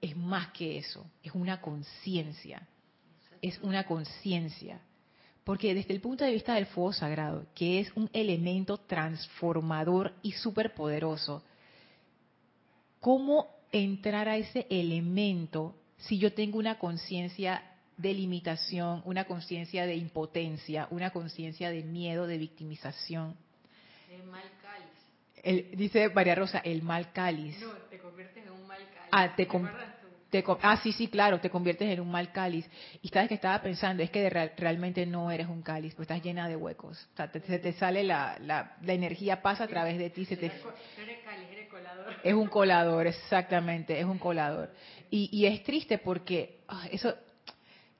es 0.00 0.16
más 0.16 0.52
que 0.52 0.78
eso, 0.78 1.04
es 1.24 1.34
una 1.34 1.60
conciencia, 1.60 2.68
es 3.42 3.58
una 3.58 3.84
conciencia. 3.86 4.80
Porque 5.42 5.74
desde 5.74 5.94
el 5.94 6.00
punto 6.00 6.24
de 6.24 6.30
vista 6.30 6.54
del 6.54 6.66
fuego 6.66 6.92
sagrado, 6.92 7.46
que 7.56 7.80
es 7.80 7.90
un 7.96 8.08
elemento 8.12 8.78
transformador 8.78 10.14
y 10.22 10.30
superpoderoso, 10.30 11.42
¿cómo 13.00 13.48
entrar 13.72 14.28
a 14.28 14.36
ese 14.36 14.68
elemento 14.70 15.74
si 15.96 16.18
yo 16.18 16.32
tengo 16.32 16.60
una 16.60 16.78
conciencia 16.78 17.64
de 17.96 18.12
limitación, 18.12 19.02
una 19.04 19.24
conciencia 19.24 19.86
de 19.86 19.96
impotencia, 19.96 20.86
una 20.90 21.10
conciencia 21.10 21.70
de 21.70 21.82
miedo, 21.82 22.26
de 22.26 22.38
victimización? 22.38 23.36
El 24.10 24.24
mal 24.24 24.44
cáliz. 24.62 24.86
El, 25.42 25.76
dice 25.76 26.10
María 26.10 26.34
Rosa, 26.34 26.58
el 26.58 26.82
mal 26.82 27.12
cáliz. 27.12 27.58
No, 27.60 27.72
te 27.90 27.98
conviertes 27.98 28.44
en 28.44 28.52
un 28.52 28.66
mal 28.66 28.78
cáliz. 28.78 29.08
Ah, 29.12 29.34
te, 29.34 29.48
ah, 30.62 30.80
sí, 30.82 30.92
sí, 30.92 31.08
claro, 31.08 31.40
te 31.40 31.50
conviertes 31.50 31.88
en 31.88 32.00
un 32.00 32.10
mal 32.10 32.32
cáliz. 32.32 32.68
Y 33.00 33.08
sabes 33.08 33.28
que 33.28 33.34
estaba 33.34 33.62
pensando, 33.62 34.02
es 34.02 34.10
que 34.10 34.28
realmente 34.28 35.06
no 35.06 35.30
eres 35.30 35.46
un 35.46 35.62
cáliz, 35.62 35.94
pues 35.94 36.08
estás 36.08 36.22
llena 36.22 36.48
de 36.48 36.56
huecos. 36.56 37.08
O 37.14 37.16
sea, 37.16 37.30
te, 37.30 37.40
se 37.40 37.58
te 37.58 37.72
sale 37.74 38.02
la, 38.02 38.36
la, 38.40 38.76
la, 38.82 38.92
energía, 38.92 39.40
pasa 39.40 39.64
a 39.64 39.68
través 39.68 39.98
de 39.98 40.10
ti. 40.10 40.24
Se 40.24 40.36
te... 40.36 40.46
Eres 40.46 40.62
cáliz, 41.24 41.48
eres 41.50 41.68
colador. 41.68 42.14
Es 42.22 42.34
un 42.34 42.48
colador, 42.48 43.06
exactamente, 43.06 43.98
es 43.98 44.04
un 44.04 44.18
colador. 44.18 44.70
Y, 45.10 45.30
y 45.32 45.46
es 45.46 45.62
triste 45.62 45.98
porque 45.98 46.60
ah, 46.68 46.86
eso, 46.90 47.14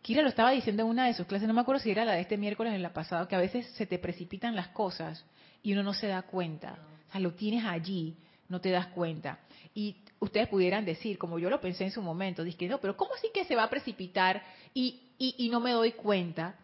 Kira 0.06 0.22
lo 0.22 0.28
estaba 0.28 0.52
diciendo 0.52 0.84
en 0.84 0.88
una 0.88 1.06
de 1.06 1.14
sus 1.14 1.26
clases, 1.26 1.48
no 1.48 1.54
me 1.54 1.62
acuerdo 1.62 1.80
si 1.80 1.90
era 1.90 2.04
la 2.04 2.12
de 2.12 2.20
este 2.20 2.36
miércoles 2.36 2.72
en 2.72 2.80
la 2.80 2.92
pasada, 2.92 3.26
que 3.26 3.34
a 3.34 3.40
veces 3.40 3.66
se 3.72 3.86
te 3.86 3.98
precipitan 3.98 4.54
las 4.54 4.68
cosas 4.68 5.24
y 5.64 5.72
uno 5.72 5.82
no 5.82 5.92
se 5.94 6.06
da 6.06 6.22
cuenta. 6.22 6.78
O 7.08 7.10
sea, 7.10 7.20
lo 7.20 7.32
tienes 7.32 7.64
allí, 7.64 8.16
no 8.48 8.60
te 8.60 8.70
das 8.70 8.86
cuenta. 8.86 9.40
Y 9.74 9.96
ustedes 10.20 10.46
pudieran 10.46 10.84
decir, 10.84 11.18
como 11.18 11.40
yo 11.40 11.50
lo 11.50 11.60
pensé 11.60 11.82
en 11.82 11.90
su 11.90 12.02
momento, 12.02 12.44
dije, 12.44 12.68
no, 12.68 12.78
pero 12.78 12.96
¿cómo 12.96 13.14
así 13.14 13.30
que 13.34 13.46
se 13.46 13.56
va 13.56 13.64
a 13.64 13.68
precipitar 13.68 14.44
y, 14.72 15.48
no 15.50 15.58
me 15.58 15.72
doy 15.72 15.90
cuenta? 15.90 16.54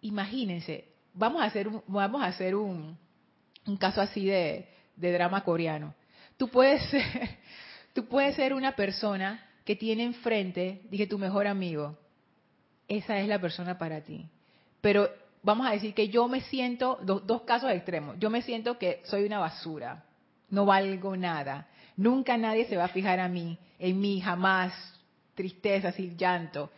Imagínense, 0.00 0.84
vamos 1.14 1.42
a 1.42 1.44
hacer 1.44 1.68
un, 1.68 1.80
vamos 1.86 2.22
a 2.22 2.26
hacer 2.26 2.56
un, 2.56 2.98
un 3.66 3.76
caso 3.76 4.00
así 4.00 4.26
de, 4.26 4.66
de 4.96 5.12
drama 5.12 5.44
coreano. 5.44 5.94
Tú 6.36 6.48
puedes, 6.48 6.82
ser, 6.90 7.04
tú 7.94 8.06
puedes 8.06 8.34
ser 8.34 8.52
una 8.52 8.74
persona 8.74 9.46
que 9.64 9.76
tiene 9.76 10.02
enfrente, 10.02 10.82
dije, 10.90 11.06
tu 11.06 11.18
mejor 11.18 11.46
amigo. 11.46 11.96
Esa 12.88 13.18
es 13.18 13.28
la 13.28 13.40
persona 13.40 13.78
para 13.78 14.00
ti. 14.00 14.26
Pero 14.80 15.08
vamos 15.42 15.66
a 15.66 15.70
decir 15.70 15.94
que 15.94 16.08
yo 16.08 16.26
me 16.28 16.40
siento, 16.40 16.98
dos 17.02 17.42
casos 17.42 17.70
extremos, 17.70 18.16
yo 18.18 18.30
me 18.30 18.42
siento 18.42 18.78
que 18.78 19.02
soy 19.04 19.24
una 19.24 19.38
basura, 19.38 20.04
no 20.50 20.64
valgo 20.64 21.16
nada 21.16 21.68
Nunca 21.98 22.36
nadie 22.36 22.66
se 22.66 22.76
va 22.76 22.84
a 22.84 22.88
fijar 22.88 23.18
a 23.18 23.28
mí, 23.28 23.58
en 23.76 24.00
mí, 24.00 24.20
jamás. 24.20 24.72
Tristeza, 25.34 25.90
sin 25.90 26.16
llanto. 26.16 26.70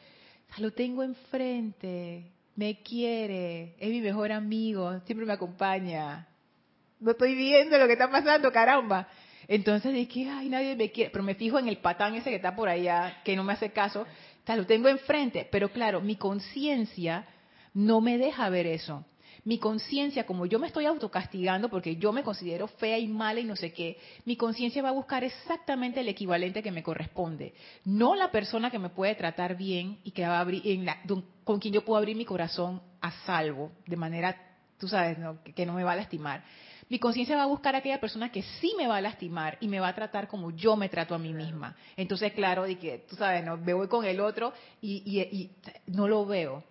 Lo 0.56 0.72
tengo 0.72 1.02
enfrente, 1.02 2.24
me 2.56 2.80
quiere, 2.82 3.74
es 3.78 3.90
mi 3.90 4.00
mejor 4.00 4.32
amigo, 4.32 4.98
siempre 5.04 5.26
me 5.26 5.34
acompaña. 5.34 6.26
No 7.00 7.10
estoy 7.10 7.34
viendo 7.34 7.76
lo 7.76 7.86
que 7.86 7.92
está 7.92 8.10
pasando, 8.10 8.50
caramba. 8.50 9.08
Entonces 9.46 9.92
dije, 9.92 10.26
ay, 10.30 10.48
nadie 10.48 10.74
me 10.74 10.90
quiere, 10.90 11.10
pero 11.10 11.22
me 11.22 11.34
fijo 11.34 11.58
en 11.58 11.68
el 11.68 11.76
patán 11.76 12.14
ese 12.14 12.30
que 12.30 12.36
está 12.36 12.56
por 12.56 12.70
allá, 12.70 13.20
que 13.22 13.36
no 13.36 13.44
me 13.44 13.52
hace 13.52 13.72
caso. 13.72 14.06
Lo 14.56 14.66
tengo 14.66 14.88
enfrente, 14.88 15.48
pero 15.50 15.70
claro, 15.70 16.00
mi 16.00 16.16
conciencia 16.16 17.26
no 17.74 18.00
me 18.00 18.18
deja 18.18 18.48
ver 18.48 18.66
eso 18.66 19.04
mi 19.44 19.58
conciencia, 19.58 20.26
como 20.26 20.46
yo 20.46 20.58
me 20.58 20.66
estoy 20.66 20.86
autocastigando 20.86 21.68
porque 21.68 21.96
yo 21.96 22.12
me 22.12 22.22
considero 22.22 22.66
fea 22.66 22.98
y 22.98 23.08
mala 23.08 23.40
y 23.40 23.44
no 23.44 23.56
sé 23.56 23.72
qué, 23.72 23.98
mi 24.24 24.36
conciencia 24.36 24.82
va 24.82 24.90
a 24.90 24.92
buscar 24.92 25.24
exactamente 25.24 26.00
el 26.00 26.08
equivalente 26.08 26.62
que 26.62 26.70
me 26.70 26.82
corresponde. 26.82 27.54
No 27.84 28.14
la 28.14 28.30
persona 28.30 28.70
que 28.70 28.78
me 28.78 28.90
puede 28.90 29.14
tratar 29.14 29.56
bien 29.56 29.98
y 30.04 30.10
que 30.10 30.26
va 30.26 30.38
a 30.38 30.40
abrir, 30.40 30.62
con 31.44 31.58
quien 31.58 31.74
yo 31.74 31.84
puedo 31.84 31.98
abrir 31.98 32.16
mi 32.16 32.24
corazón 32.24 32.82
a 33.00 33.10
salvo, 33.24 33.72
de 33.86 33.96
manera, 33.96 34.36
tú 34.78 34.88
sabes, 34.88 35.16
que 35.54 35.66
no 35.66 35.72
me 35.72 35.84
va 35.84 35.92
a 35.92 35.96
lastimar. 35.96 36.44
Mi 36.90 36.98
conciencia 36.98 37.36
va 37.36 37.44
a 37.44 37.46
buscar 37.46 37.76
a 37.76 37.78
aquella 37.78 38.00
persona 38.00 38.32
que 38.32 38.42
sí 38.42 38.74
me 38.76 38.88
va 38.88 38.96
a 38.96 39.00
lastimar 39.00 39.56
y 39.60 39.68
me 39.68 39.78
va 39.78 39.88
a 39.88 39.94
tratar 39.94 40.26
como 40.26 40.50
yo 40.50 40.74
me 40.74 40.88
trato 40.88 41.14
a 41.14 41.18
mí 41.18 41.32
misma. 41.32 41.76
Entonces, 41.96 42.32
claro, 42.32 42.64
de 42.64 42.78
que, 42.78 43.06
tú 43.08 43.14
sabes, 43.14 43.44
no, 43.44 43.56
me 43.56 43.72
voy 43.72 43.86
con 43.86 44.04
el 44.04 44.18
otro 44.20 44.52
y, 44.82 45.02
y 45.06 45.50
no 45.86 46.08
lo 46.08 46.26
veo. 46.26 46.64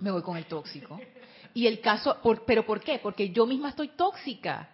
Me 0.00 0.10
voy 0.10 0.22
con 0.22 0.36
el 0.36 0.46
tóxico. 0.46 1.00
Y 1.54 1.68
el 1.68 1.80
caso, 1.80 2.16
¿pero 2.44 2.66
por 2.66 2.80
qué? 2.80 2.98
Porque 2.98 3.30
yo 3.30 3.46
misma 3.46 3.68
estoy 3.68 3.88
tóxica. 3.90 4.68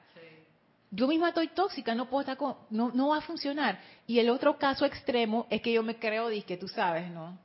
Yo 0.91 1.07
misma 1.07 1.29
estoy 1.29 1.49
tóxica, 1.49 1.95
no 1.95 2.09
puedo 2.09 2.23
estar 2.23 2.39
con, 2.39 2.57
no, 2.71 2.91
no 2.95 3.09
va 3.09 3.19
a 3.19 3.21
funcionar. 3.21 3.79
Y 4.07 4.19
el 4.19 4.31
otro 4.31 4.57
caso 4.57 4.87
extremo 4.87 5.47
es 5.51 5.61
que 5.61 5.75
yo 5.75 5.83
me 5.83 5.99
creo, 5.99 6.31
que 6.47 6.57
tú 6.57 6.69
sabes, 6.69 7.11
¿no? 7.11 7.39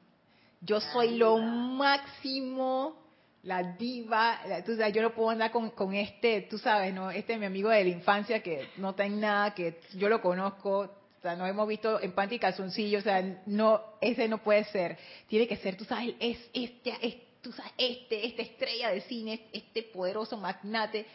Yo 0.61 0.79
soy 0.79 1.17
lo 1.17 1.37
máximo, 1.37 3.02
la 3.43 3.61
diva, 3.61 4.39
tú 4.65 4.75
sabes, 4.75 4.93
yo 4.93 5.01
no 5.01 5.13
puedo 5.13 5.29
andar 5.29 5.51
con, 5.51 5.71
con 5.71 5.93
este, 5.93 6.41
tú 6.43 6.57
sabes, 6.57 6.93
¿no? 6.93 7.11
Este 7.11 7.33
es 7.33 7.39
mi 7.39 7.45
amigo 7.45 7.69
de 7.69 7.83
la 7.83 7.89
infancia 7.89 8.41
que 8.41 8.69
no 8.77 8.95
en 8.97 9.19
nada, 9.19 9.53
que 9.53 9.81
yo 9.95 10.07
lo 10.09 10.21
conozco, 10.21 10.79
o 10.79 11.21
sea, 11.21 11.35
nos 11.35 11.49
hemos 11.49 11.67
visto 11.67 12.01
en 12.01 12.13
panty 12.13 12.35
y 12.35 12.39
calzoncillo, 12.39 12.99
o 12.99 13.01
sea, 13.01 13.21
no, 13.45 13.81
ese 14.01 14.27
no 14.27 14.37
puede 14.39 14.63
ser. 14.65 14.97
Tiene 15.27 15.47
que 15.47 15.57
ser, 15.57 15.75
tú 15.75 15.83
sabes, 15.85 16.15
es 16.19 16.37
este, 16.53 16.91
este 17.01 17.33
tú 17.43 17.51
sabes, 17.51 17.73
este, 17.77 18.25
esta 18.25 18.41
estrella 18.41 18.89
de 18.89 19.01
cine, 19.01 19.47
este 19.51 19.83
poderoso 19.83 20.37
magnate, 20.37 21.05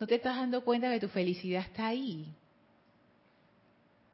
no 0.00 0.06
te 0.06 0.16
estás 0.16 0.36
dando 0.36 0.64
cuenta 0.64 0.90
que 0.90 0.98
tu 0.98 1.08
felicidad 1.08 1.62
está 1.62 1.88
ahí. 1.88 2.26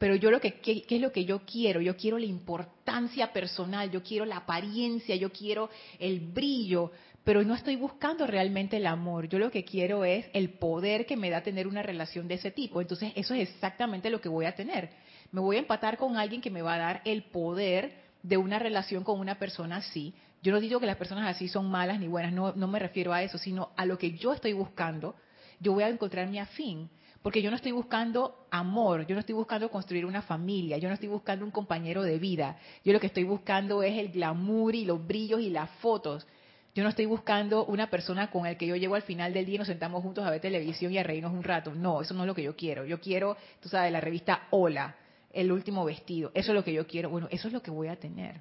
Pero 0.01 0.15
yo 0.15 0.31
lo 0.31 0.41
que, 0.41 0.55
¿qué, 0.61 0.83
es 0.89 1.01
lo 1.03 1.13
que 1.13 1.27
yo 1.27 1.43
quiero? 1.45 1.83
Yo 1.83 1.95
quiero 1.95 2.19
la 2.19 2.25
importancia 2.25 3.35
personal, 3.35 3.91
yo 3.91 4.03
quiero 4.03 4.25
la 4.25 4.39
apariencia, 4.39 5.15
yo 5.15 5.31
quiero 5.31 5.69
el 5.99 6.21
brillo, 6.21 6.91
pero 7.23 7.45
no 7.45 7.55
estoy 7.55 7.77
buscando 7.77 8.27
realmente 8.27 8.79
el 8.79 8.87
amor. 8.87 9.29
Yo 9.29 9.39
lo 9.39 9.51
que 9.51 9.63
quiero 9.63 10.07
es 10.07 10.25
el 10.33 10.55
poder 10.55 11.05
que 11.05 11.19
me 11.19 11.29
da 11.29 11.43
tener 11.43 11.67
una 11.67 11.83
relación 11.83 12.29
de 12.29 12.37
ese 12.37 12.51
tipo. 12.51 12.81
Entonces 12.81 13.13
eso 13.15 13.35
es 13.35 13.51
exactamente 13.51 14.09
lo 14.09 14.23
que 14.23 14.31
voy 14.31 14.47
a 14.47 14.55
tener. 14.55 14.89
Me 15.33 15.43
voy 15.43 15.57
a 15.57 15.61
empatar 15.61 15.99
con 15.99 16.17
alguien 16.17 16.41
que 16.41 16.51
me 16.51 16.63
va 16.63 16.77
a 16.77 16.79
dar 16.79 17.03
el 17.05 17.25
poder 17.25 17.93
de 18.23 18.39
una 18.39 18.59
relación 18.59 19.05
con 19.05 19.21
una 19.21 19.39
persona 19.39 19.77
así, 19.77 20.15
yo 20.43 20.53
no 20.53 20.61
digo 20.61 20.81
que 20.81 20.87
las 20.87 20.97
personas 20.97 21.37
así 21.37 21.49
son 21.49 21.71
malas 21.71 22.01
ni 22.01 22.09
buenas, 22.09 22.33
no, 22.33 22.55
no 22.55 22.67
me 22.67 22.79
refiero 22.79 23.13
a 23.13 23.23
eso, 23.23 23.37
sino 23.37 23.71
a 23.77 23.85
lo 23.85 23.99
que 23.99 24.13
yo 24.13 24.33
estoy 24.33 24.55
buscando, 24.55 25.15
yo 25.59 25.75
voy 25.75 25.85
a 25.85 25.89
encontrar 25.89 26.29
mi 26.29 26.39
afín. 26.39 26.89
Porque 27.23 27.43
yo 27.43 27.51
no 27.51 27.57
estoy 27.57 27.73
buscando 27.73 28.47
amor, 28.51 29.07
yo 29.07 29.15
no 29.15 29.21
estoy 29.21 29.35
buscando 29.35 29.71
construir 29.71 30.07
una 30.07 30.23
familia, 30.23 30.79
yo 30.79 30.89
no 30.89 30.95
estoy 30.95 31.09
buscando 31.09 31.45
un 31.45 31.51
compañero 31.51 32.03
de 32.03 32.19
vida. 32.19 32.57
Yo 32.83 32.95
lo 32.95 33.01
que 33.01 33.09
estoy 33.09 33.25
buscando 33.25 33.83
es 33.83 33.99
el 33.99 34.09
glamour 34.11 34.75
y 34.75 34.87
los 34.87 35.07
brillos 35.07 35.41
y 35.41 35.51
las 35.51 35.69
fotos. 35.83 36.27
Yo 36.75 36.83
no 36.83 36.89
estoy 36.89 37.05
buscando 37.05 37.67
una 37.67 37.91
persona 37.91 38.31
con 38.31 38.47
el 38.47 38.57
que 38.57 38.67
yo 38.67 38.77
llego 38.77 38.95
al 38.95 39.03
final 39.03 39.35
del 39.35 39.45
día 39.45 39.57
y 39.57 39.59
nos 39.59 39.67
sentamos 39.67 40.03
juntos 40.03 40.25
a 40.25 40.31
ver 40.31 40.41
televisión 40.41 40.93
y 40.93 40.99
a 40.99 41.03
reírnos 41.03 41.33
un 41.33 41.43
rato. 41.43 41.75
No, 41.75 42.01
eso 42.01 42.15
no 42.15 42.23
es 42.23 42.27
lo 42.27 42.35
que 42.35 42.43
yo 42.43 42.57
quiero. 42.57 42.87
Yo 42.87 43.01
quiero, 43.01 43.37
tú 43.61 43.69
sabes, 43.69 43.93
la 43.93 44.01
revista 44.01 44.47
Hola, 44.51 44.95
el 45.33 45.53
último 45.53 45.85
vestido. 45.85 46.31
Eso 46.33 46.53
es 46.53 46.55
lo 46.55 46.65
que 46.65 46.73
yo 46.73 46.87
quiero. 46.87 47.11
Bueno, 47.11 47.29
eso 47.31 47.49
es 47.49 47.53
lo 47.53 47.61
que 47.61 47.71
voy 47.71 47.89
a 47.89 47.97
tener. 47.97 48.41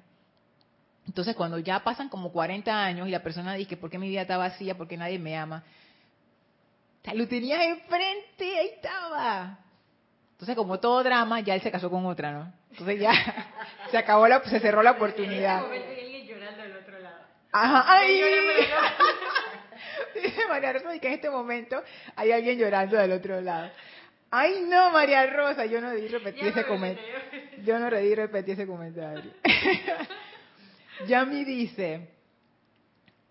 Entonces, 1.06 1.34
cuando 1.34 1.58
ya 1.58 1.82
pasan 1.82 2.08
como 2.08 2.30
40 2.30 2.84
años 2.84 3.08
y 3.08 3.10
la 3.10 3.22
persona 3.22 3.54
dice, 3.54 3.76
¿por 3.76 3.90
qué 3.90 3.98
mi 3.98 4.08
vida 4.08 4.22
está 4.22 4.36
vacía? 4.36 4.76
¿Por 4.76 4.86
qué 4.86 4.96
nadie 4.96 5.18
me 5.18 5.36
ama? 5.36 5.64
Lo 7.14 7.28
tenías 7.28 7.60
enfrente, 7.62 8.58
ahí 8.58 8.70
estaba. 8.74 9.58
Entonces, 10.32 10.56
como 10.56 10.80
todo 10.80 11.02
drama, 11.02 11.40
ya 11.40 11.54
él 11.54 11.60
se 11.60 11.70
casó 11.70 11.90
con 11.90 12.06
otra, 12.06 12.32
¿no? 12.32 12.52
Entonces 12.70 13.00
ya 13.00 13.12
se 13.90 13.98
acabó 13.98 14.28
la, 14.28 14.42
se 14.44 14.60
cerró 14.60 14.82
la 14.82 14.92
oportunidad. 14.92 15.70
hay 15.70 15.82
alguien 16.00 16.26
llorando 16.26 16.62
del 16.62 16.76
otro 16.76 16.98
lado. 16.98 17.20
Ajá, 17.52 17.84
ay. 17.88 18.22
Dice 20.22 20.46
María 20.48 20.72
Rosa 20.72 20.98
que 20.98 21.08
en 21.08 21.14
este 21.14 21.30
momento 21.30 21.82
hay 22.16 22.32
alguien 22.32 22.58
llorando 22.58 22.96
del 22.96 23.12
otro 23.12 23.40
lado. 23.40 23.70
Ay, 24.30 24.64
no, 24.68 24.92
María 24.92 25.26
Rosa, 25.26 25.66
yo 25.66 25.80
no 25.80 25.90
debí 25.90 26.06
repetir 26.06 26.46
ese 26.46 26.64
comentario. 26.64 27.14
Yo 27.64 27.78
no 27.78 27.90
debí 27.90 28.14
repetir 28.14 28.54
ese 28.54 28.66
comentario. 28.66 29.32
Yami 31.06 31.44
dice, 31.44 32.08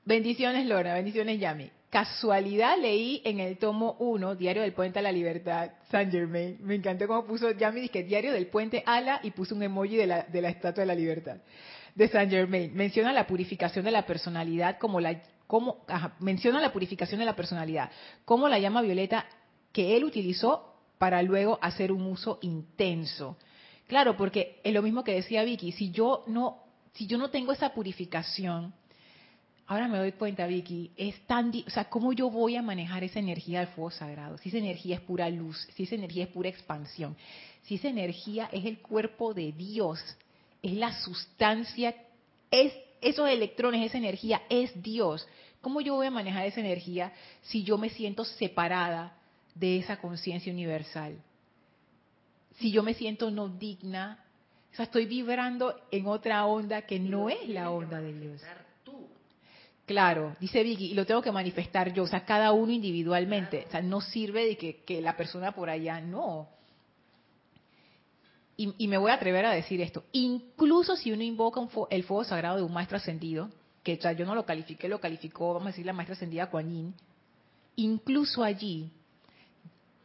bendiciones 0.03 0.65
Lora, 0.65 0.95
bendiciones 0.95 1.39
Yami. 1.39 1.71
Casualidad 1.89 2.77
leí 2.77 3.21
en 3.25 3.39
el 3.39 3.57
tomo 3.57 3.95
1, 3.99 4.35
Diario 4.35 4.61
del 4.61 4.73
Puente 4.73 4.99
a 4.99 5.01
la 5.01 5.11
Libertad, 5.11 5.71
Saint 5.89 6.11
Germain. 6.11 6.57
Me 6.61 6.75
encantó 6.75 7.07
cómo 7.07 7.25
puso, 7.25 7.51
ya 7.51 7.71
me 7.71 7.81
dije, 7.81 8.03
Diario 8.03 8.31
del 8.31 8.47
Puente 8.47 8.83
Ala 8.85 9.19
y 9.23 9.31
puso 9.31 9.55
un 9.55 9.63
emoji 9.63 9.95
de 9.95 10.07
la, 10.07 10.23
de 10.23 10.41
la 10.41 10.49
Estatua 10.49 10.81
de 10.81 10.87
la 10.87 10.95
Libertad. 10.95 11.37
De 11.95 12.07
Saint 12.07 12.31
Germain. 12.31 12.71
Menciona 12.73 13.11
la 13.11 13.27
purificación 13.27 13.85
de 13.85 13.91
la 13.91 14.05
personalidad 14.05 14.77
como 14.77 14.99
la, 14.99 15.21
como, 15.47 15.83
ajá, 15.87 16.15
menciona 16.19 16.61
la 16.61 16.71
purificación 16.71 17.19
de 17.19 17.25
la 17.25 17.35
personalidad, 17.35 17.89
como 18.23 18.47
la 18.47 18.59
llama 18.59 18.81
violeta 18.81 19.25
que 19.71 19.97
él 19.97 20.03
utilizó 20.03 20.75
para 20.99 21.23
luego 21.23 21.57
hacer 21.61 21.91
un 21.91 22.03
uso 22.03 22.37
intenso. 22.41 23.37
Claro, 23.87 24.15
porque 24.15 24.59
es 24.63 24.73
lo 24.73 24.83
mismo 24.83 25.03
que 25.03 25.15
decía 25.15 25.43
Vicky, 25.43 25.71
si 25.71 25.89
yo 25.89 26.23
no, 26.27 26.63
si 26.93 27.07
yo 27.07 27.17
no 27.17 27.29
tengo 27.29 27.51
esa 27.51 27.73
purificación, 27.73 28.73
ahora 29.69 29.87
me 29.87 29.99
doy 29.99 30.13
cuenta, 30.13 30.47
Vicky, 30.47 30.91
es 30.97 31.15
tan, 31.27 31.51
o 31.65 31.69
sea, 31.69 31.85
cómo 31.85 32.11
yo 32.11 32.31
voy 32.31 32.55
a 32.55 32.61
manejar 32.63 33.03
esa 33.03 33.19
energía 33.19 33.59
del 33.59 33.67
fuego 33.67 33.91
sagrado, 33.91 34.35
si 34.39 34.49
esa 34.49 34.57
energía 34.57 34.95
es 34.95 35.01
pura 35.01 35.29
luz, 35.29 35.67
si 35.75 35.83
esa 35.83 35.93
energía 35.93 36.23
es 36.23 36.31
pura 36.31 36.49
expansión, 36.49 37.15
si 37.61 37.75
esa 37.75 37.87
energía 37.87 38.49
es 38.51 38.65
el 38.65 38.79
cuerpo 38.79 39.35
de 39.35 39.51
Dios, 39.51 40.03
es 40.63 40.73
la 40.73 40.91
sustancia, 41.01 41.95
es 42.49 42.73
esos 42.99 43.29
electrones, 43.29 43.85
esa 43.85 43.99
energía 43.99 44.41
es 44.49 44.71
Dios. 44.81 45.27
¿Cómo 45.61 45.81
yo 45.81 45.93
voy 45.93 46.07
a 46.07 46.11
manejar 46.11 46.47
esa 46.47 46.61
energía 46.61 47.13
si 47.43 47.63
yo 47.63 47.77
me 47.77 47.91
siento 47.91 48.25
separada 48.25 49.15
de 49.53 49.77
esa 49.77 49.97
conciencia 50.01 50.51
universal? 50.51 51.15
Si 52.57 52.71
yo 52.71 52.81
me 52.81 52.95
siento 52.95 53.29
no 53.29 53.49
digna, 53.49 54.25
o 54.73 54.75
sea, 54.75 54.85
estoy 54.85 55.05
vibrando 55.05 55.79
en 55.91 56.07
otra 56.07 56.47
onda 56.47 56.81
que 56.81 56.99
no 56.99 57.29
es 57.29 57.47
la 57.47 57.69
onda 57.69 58.01
de 58.01 58.19
Dios. 58.19 58.41
Claro, 59.89 60.35
dice 60.39 60.61
Vicky, 60.61 60.91
y 60.91 60.93
lo 60.93 61.03
tengo 61.03 61.23
que 61.23 61.31
manifestar 61.31 61.91
yo, 61.91 62.03
o 62.03 62.07
sea, 62.07 62.23
cada 62.23 62.51
uno 62.51 62.71
individualmente. 62.71 63.65
O 63.67 63.71
sea, 63.71 63.81
no 63.81 64.01
sirve 64.01 64.45
de 64.45 64.55
que, 64.55 65.01
la 65.01 65.17
persona 65.17 65.51
por 65.51 65.67
allá, 65.67 65.99
no. 65.99 66.47
Y, 68.55 68.87
me 68.87 68.99
voy 68.99 69.09
a 69.09 69.15
atrever 69.15 69.47
a 69.47 69.51
decir 69.51 69.81
esto, 69.81 70.03
incluso 70.11 70.95
si 70.95 71.11
uno 71.11 71.23
invoca 71.23 71.59
el 71.89 72.03
fuego 72.03 72.23
sagrado 72.23 72.57
de 72.57 72.61
un 72.61 72.71
maestro 72.71 72.97
ascendido, 72.97 73.49
que 73.81 73.95
o 73.95 74.01
sea, 74.01 74.11
yo 74.11 74.27
no 74.27 74.35
lo 74.35 74.45
califiqué, 74.45 74.87
lo 74.87 74.99
calificó, 74.99 75.55
vamos 75.55 75.69
a 75.69 75.71
decir, 75.71 75.87
la 75.87 75.93
maestra 75.93 76.13
ascendida 76.13 76.51
Kuan 76.51 76.69
Yin, 76.69 76.93
incluso 77.75 78.43
allí, 78.43 78.91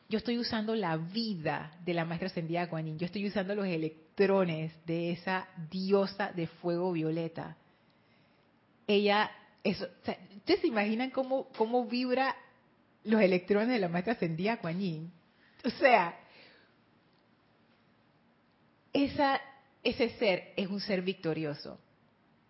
yo 0.09 0.17
estoy 0.17 0.39
usando 0.39 0.75
la 0.75 0.97
vida 0.97 1.77
de 1.85 1.93
la 1.93 2.07
maestra 2.07 2.29
ascendida 2.29 2.71
Kuan 2.71 2.87
Yin, 2.87 2.99
yo 2.99 3.05
estoy 3.05 3.27
usando 3.27 3.55
los 3.55 3.67
electrones 3.67 4.73
de 4.87 5.11
esa 5.11 5.47
diosa 5.71 6.33
de 6.33 6.47
fuego 6.47 6.91
violeta. 6.93 7.59
Ella, 8.87 9.31
eso, 9.65 9.89
¿ustedes 10.37 10.61
se 10.61 10.67
imaginan 10.67 11.11
cómo, 11.11 11.49
cómo 11.57 11.87
vibra 11.87 12.37
los 13.03 13.21
electrones 13.23 13.69
de 13.69 13.79
la 13.79 13.89
maestra 13.89 14.19
Kuan 14.61 14.79
Yin? 14.79 15.11
O 15.65 15.71
sea, 15.71 16.15
ese 18.93 20.11
ser 20.19 20.53
es 20.57 20.69
un 20.69 20.81
ser 20.81 21.01
victorioso, 21.01 21.79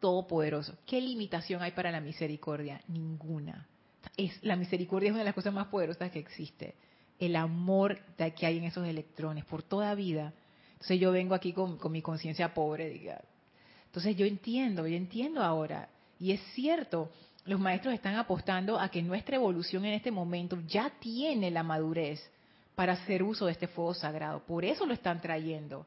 todopoderoso. 0.01 0.77
¿Qué 0.85 1.01
limitación 1.01 1.63
hay 1.63 1.71
para 1.71 1.93
la 1.93 2.01
misericordia? 2.01 2.81
Ninguna. 2.89 3.69
Es, 4.17 4.43
la 4.43 4.57
misericordia 4.57 5.09
es 5.09 5.13
una 5.13 5.21
de 5.21 5.27
las 5.27 5.35
cosas 5.35 5.55
más 5.55 5.69
poderosas 5.69 6.11
que 6.11 6.19
existe. 6.19 6.75
El 7.21 7.37
amor 7.37 8.01
que 8.17 8.47
hay 8.47 8.59
en 8.59 8.65
esos 8.65 8.87
electrones 8.89 9.45
por 9.45 9.63
toda 9.63 9.95
vida. 9.95 10.35
Entonces 10.73 10.99
yo 10.99 11.13
vengo 11.13 11.37
aquí 11.37 11.53
con, 11.53 11.79
con 11.79 11.93
mi 11.93 12.03
conciencia 12.03 12.53
pobre, 12.53 12.91
diga. 12.91 13.23
Entonces 13.87 14.17
yo 14.17 14.27
entiendo, 14.27 14.85
yo 14.89 14.97
entiendo 14.97 15.45
ahora. 15.45 15.89
Y 16.25 16.33
es 16.33 16.41
cierto, 16.55 17.11
los 17.45 17.61
maestros 17.61 17.93
están 17.93 18.15
apostando 18.15 18.81
a 18.81 18.89
que 18.89 19.03
nuestra 19.03 19.37
evolución 19.37 19.85
en 19.85 19.93
este 19.93 20.11
momento 20.11 20.59
ya 20.67 20.89
tiene 20.99 21.51
la 21.51 21.63
madurez 21.63 22.19
para 22.75 22.95
hacer 22.95 23.23
uso 23.23 23.45
de 23.45 23.53
este 23.53 23.69
fuego 23.69 23.93
sagrado. 23.93 24.43
Por 24.47 24.65
eso 24.65 24.87
lo 24.87 24.95
están 24.95 25.21
trayendo 25.21 25.85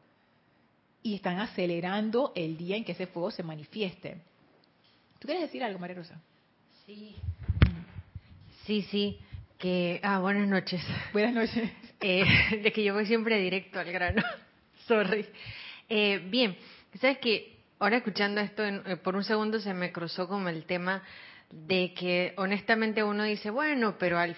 y 1.01 1.15
están 1.15 1.39
acelerando 1.39 2.33
el 2.35 2.55
día 2.55 2.77
en 2.77 2.83
que 2.83 2.91
ese 2.91 3.07
fuego 3.07 3.31
se 3.31 3.41
manifieste. 3.41 4.21
¿Tú 5.17 5.25
quieres 5.25 5.41
decir 5.41 5.63
algo, 5.63 5.79
María 5.79 5.95
Rosa? 5.95 6.21
Sí. 6.85 7.15
Sí, 8.67 8.83
sí. 8.91 9.17
Que, 9.57 9.99
ah, 10.03 10.19
buenas 10.19 10.47
noches. 10.47 10.83
Buenas 11.13 11.33
noches. 11.33 11.71
Eh, 11.99 12.59
de 12.61 12.71
que 12.71 12.83
yo 12.83 12.93
voy 12.93 13.07
siempre 13.07 13.39
directo 13.39 13.79
al 13.79 13.91
grano. 13.91 14.21
Sorry. 14.87 15.25
Eh, 15.89 16.21
bien, 16.29 16.55
sabes 17.01 17.17
que 17.17 17.56
ahora 17.79 17.97
escuchando 17.97 18.41
esto, 18.41 18.63
eh, 18.63 18.97
por 18.97 19.15
un 19.15 19.23
segundo 19.23 19.59
se 19.59 19.73
me 19.73 19.91
cruzó 19.91 20.27
como 20.27 20.49
el 20.49 20.65
tema 20.65 21.03
de 21.51 21.93
que 21.93 22.33
honestamente 22.37 23.03
uno 23.03 23.23
dice, 23.23 23.49
bueno, 23.49 23.95
pero 23.97 24.19
al, 24.19 24.35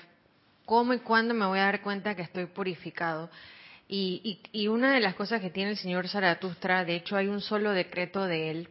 ¿cómo 0.65 0.93
y 0.93 0.99
cuándo 0.99 1.33
me 1.33 1.45
voy 1.45 1.59
a 1.59 1.65
dar 1.65 1.81
cuenta 1.81 2.15
que 2.15 2.21
estoy 2.21 2.45
purificado? 2.45 3.29
Y, 3.87 4.39
y, 4.53 4.61
y, 4.61 4.67
una 4.67 4.93
de 4.93 4.99
las 4.99 5.15
cosas 5.15 5.41
que 5.41 5.49
tiene 5.49 5.71
el 5.71 5.77
señor 5.77 6.07
Zaratustra, 6.07 6.85
de 6.85 6.95
hecho 6.95 7.15
hay 7.15 7.27
un 7.27 7.41
solo 7.41 7.71
decreto 7.71 8.25
de 8.25 8.51
él, 8.51 8.69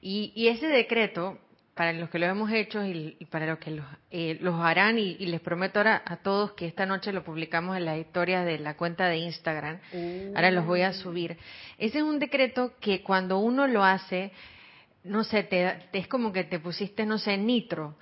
y, 0.00 0.32
y 0.36 0.48
ese 0.48 0.68
decreto, 0.68 1.38
para 1.76 1.92
los 1.92 2.08
que 2.08 2.18
lo 2.18 2.24
hemos 2.24 2.50
hecho 2.50 2.82
y, 2.82 3.18
y 3.20 3.26
para 3.26 3.44
los 3.44 3.58
que 3.58 3.70
los, 3.70 3.84
eh, 4.10 4.38
los 4.40 4.58
harán, 4.58 4.98
y, 4.98 5.14
les 5.26 5.42
prometo 5.42 5.78
ahora 5.78 6.02
a 6.06 6.16
todos 6.16 6.52
que 6.52 6.66
esta 6.66 6.86
noche 6.86 7.12
lo 7.12 7.22
publicamos 7.22 7.76
en 7.76 7.84
la 7.84 7.98
historia 7.98 8.44
de 8.44 8.58
la 8.58 8.78
cuenta 8.78 9.08
de 9.08 9.18
Instagram, 9.18 9.78
uh. 9.92 10.32
ahora 10.34 10.50
los 10.50 10.64
voy 10.64 10.80
a 10.80 10.94
subir. 10.94 11.36
Ese 11.76 11.98
es 11.98 12.04
un 12.04 12.18
decreto 12.18 12.72
que 12.80 13.02
cuando 13.02 13.38
uno 13.38 13.66
lo 13.66 13.84
hace, 13.84 14.32
no 15.04 15.22
sé, 15.22 15.42
te, 15.42 15.70
te 15.92 15.98
es 15.98 16.08
como 16.08 16.32
que 16.32 16.44
te 16.44 16.58
pusiste, 16.58 17.04
no 17.04 17.18
sé, 17.18 17.36
nitro. 17.36 17.98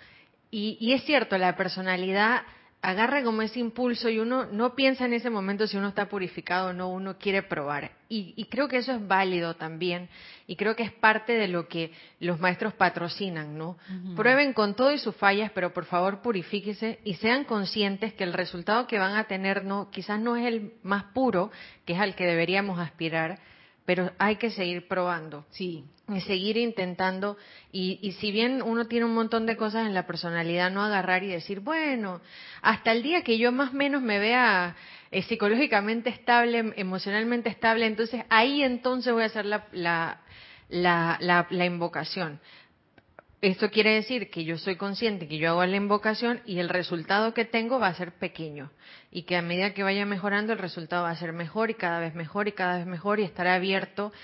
Y, 0.53 0.79
y 0.81 0.93
es 0.93 1.03
cierto, 1.03 1.37
la 1.37 1.57
personalidad 1.57 2.43
agarra 2.85 3.22
como 3.24 3.41
ese 3.41 3.61
impulso 3.61 4.11
y 4.11 4.18
uno 4.18 4.45
no 4.45 4.74
piensa 4.74 5.07
en 5.07 5.14
ese 5.14 5.30
momento 5.30 5.66
si 5.66 5.78
uno 5.78 5.89
está 5.89 6.07
purificado 6.07 6.68
o 6.68 6.72
no, 6.74 6.91
uno 6.91 7.16
quiere 7.16 7.43
probar. 7.43 7.93
Y, 8.11 8.35
y, 8.37 8.45
creo 8.45 8.68
que 8.68 8.76
eso 8.76 8.93
es 8.93 9.09
válido 9.09 9.55
también. 9.55 10.11
Y 10.47 10.57
creo 10.57 10.76
que 10.76 10.82
es 10.82 10.93
parte 10.93 11.32
de 11.32 11.49
lo 11.49 11.66
que 11.66 11.93
los 12.20 12.39
maestros 12.39 12.74
patrocinan, 12.74 13.57
¿no? 13.57 13.70
Uh 13.70 13.93
-huh. 13.93 14.14
Prueben 14.16 14.53
con 14.53 14.74
todo 14.74 14.93
y 14.93 14.99
sus 14.99 15.16
fallas, 15.16 15.51
pero 15.55 15.72
por 15.72 15.87
favor 15.87 16.20
purifíquese 16.20 17.01
y 17.05 17.14
sean 17.14 17.45
conscientes 17.45 18.12
que 18.12 18.24
el 18.24 18.35
resultado 18.35 18.87
que 18.87 18.99
van 18.99 19.16
a 19.16 19.24
tener 19.24 19.64
no, 19.64 19.91
quizás 19.91 20.20
no 20.20 20.37
es 20.37 20.47
el 20.47 20.74
más 20.82 21.05
puro, 21.14 21.51
que 21.87 21.95
es 21.95 21.99
al 21.99 22.14
que 22.14 22.26
deberíamos 22.26 22.78
aspirar, 22.78 23.39
pero 23.85 24.12
hay 24.18 24.37
que 24.37 24.51
seguir 24.51 24.89
probando. 24.89 25.45
Sí. 25.51 25.85
Y 26.09 26.20
seguir 26.20 26.57
intentando. 26.59 27.37
Y, 27.72 27.99
y, 28.03 28.12
si 28.12 28.30
bien 28.30 28.61
uno 28.62 28.87
tiene 28.87 29.07
un 29.07 29.14
montón 29.14 29.47
de 29.47 29.57
cosas 29.57 29.87
en 29.87 29.95
la 29.95 30.07
personalidad, 30.07 30.70
no 30.70 30.82
agarrar 30.82 31.22
y 31.22 31.28
decir, 31.28 31.61
bueno, 31.61 32.20
hasta 32.61 32.93
el 32.93 33.03
día 33.03 33.22
que 33.22 33.39
yo 33.39 33.53
más 33.53 33.70
o 33.70 33.76
menos 33.76 34.03
me 34.03 34.18
vea 34.18 34.76
eh, 35.11 35.22
psicológicamente 35.22 36.11
estable, 36.11 36.74
emocionalmente 36.76 37.49
estable, 37.49 37.87
entonces 37.87 38.24
ahí 38.28 38.62
entonces 38.62 39.12
voy 39.12 39.22
a 39.22 39.26
hacer 39.26 39.47
la, 39.47 39.66
la, 39.72 40.20
la, 40.68 41.16
la, 41.20 41.47
la 41.49 41.64
invocación. 41.64 42.41
Esto 43.45 43.70
quiere 43.70 43.90
decir 43.90 44.30
que 44.30 44.42
yo 44.45 44.57
soy 44.57 44.76
consciente 44.76 45.28
que 45.28 45.36
yo 45.36 45.51
hago 45.51 45.66
la 45.66 45.76
invocación 45.76 46.40
y 46.47 46.61
el 46.61 46.70
resultado 46.70 47.34
que 47.34 47.45
tengo 47.45 47.78
va 47.78 47.88
a 47.88 47.95
ser 47.95 48.12
pequeño 48.12 48.70
y 49.11 49.24
que 49.24 49.36
a 49.36 49.42
medida 49.42 49.74
que 49.74 49.82
vaya 49.82 50.07
mejorando 50.07 50.55
el 50.55 50.59
resultado 50.59 51.03
va 51.03 51.11
a 51.11 51.16
ser 51.16 51.34
mejor 51.34 51.68
y 51.68 51.74
cada 51.74 52.01
vez 52.01 52.14
mejor 52.14 52.49
y 52.49 52.53
cada 52.53 52.78
vez 52.78 52.86
mejor 52.86 53.20
y 53.20 53.24
estará 53.24 53.57
abierto 53.57 54.14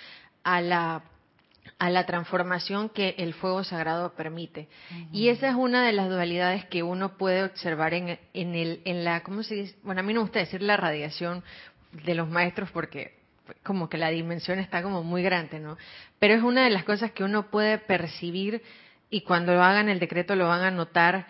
a 0.43 0.63
la 0.63 1.03
a 1.79 1.91
la 1.91 2.07
transformación 2.07 2.89
que 2.89 3.15
el 3.19 3.35
fuego 3.35 3.63
sagrado 3.63 4.15
permite. 4.15 4.69
Uh 4.91 4.95
-huh. 4.95 5.09
Y 5.13 5.29
esa 5.29 5.51
es 5.51 5.55
una 5.55 5.85
de 5.85 5.93
las 5.93 6.09
dualidades 6.09 6.65
que 6.65 6.83
uno 6.83 7.19
puede 7.19 7.45
observar 7.45 7.93
en, 7.93 8.19
en, 8.33 8.55
el, 8.55 8.81
en 8.87 9.05
la, 9.05 9.23
¿cómo 9.23 9.43
se 9.43 9.55
dice? 9.55 9.77
Bueno, 9.83 10.01
a 10.01 10.03
mí 10.03 10.15
no 10.15 10.21
me 10.21 10.25
gusta 10.25 10.39
decir 10.39 10.63
la 10.63 10.79
radiación 10.79 11.45
de 11.93 12.15
los 12.15 12.29
maestros 12.29 12.71
porque 12.71 13.19
como 13.63 13.91
que 13.91 13.99
la 13.99 14.09
dimensión 14.09 14.59
está 14.59 14.83
como 14.83 15.03
muy 15.03 15.23
grande, 15.23 15.61
¿no? 15.61 15.77
Pero 16.19 16.35
es 16.35 16.43
una 16.43 16.65
de 16.65 16.71
las 16.71 16.85
cosas 16.85 17.13
que 17.13 17.23
uno 17.23 17.51
puede 17.51 17.77
percibir 17.77 18.63
y 19.11 19.23
cuando 19.23 19.55
lo 19.55 19.63
hagan 19.63 19.89
el 19.89 19.99
decreto 19.99 20.37
lo 20.37 20.49
van 20.49 20.63
a 20.63 20.71
notar, 20.71 21.27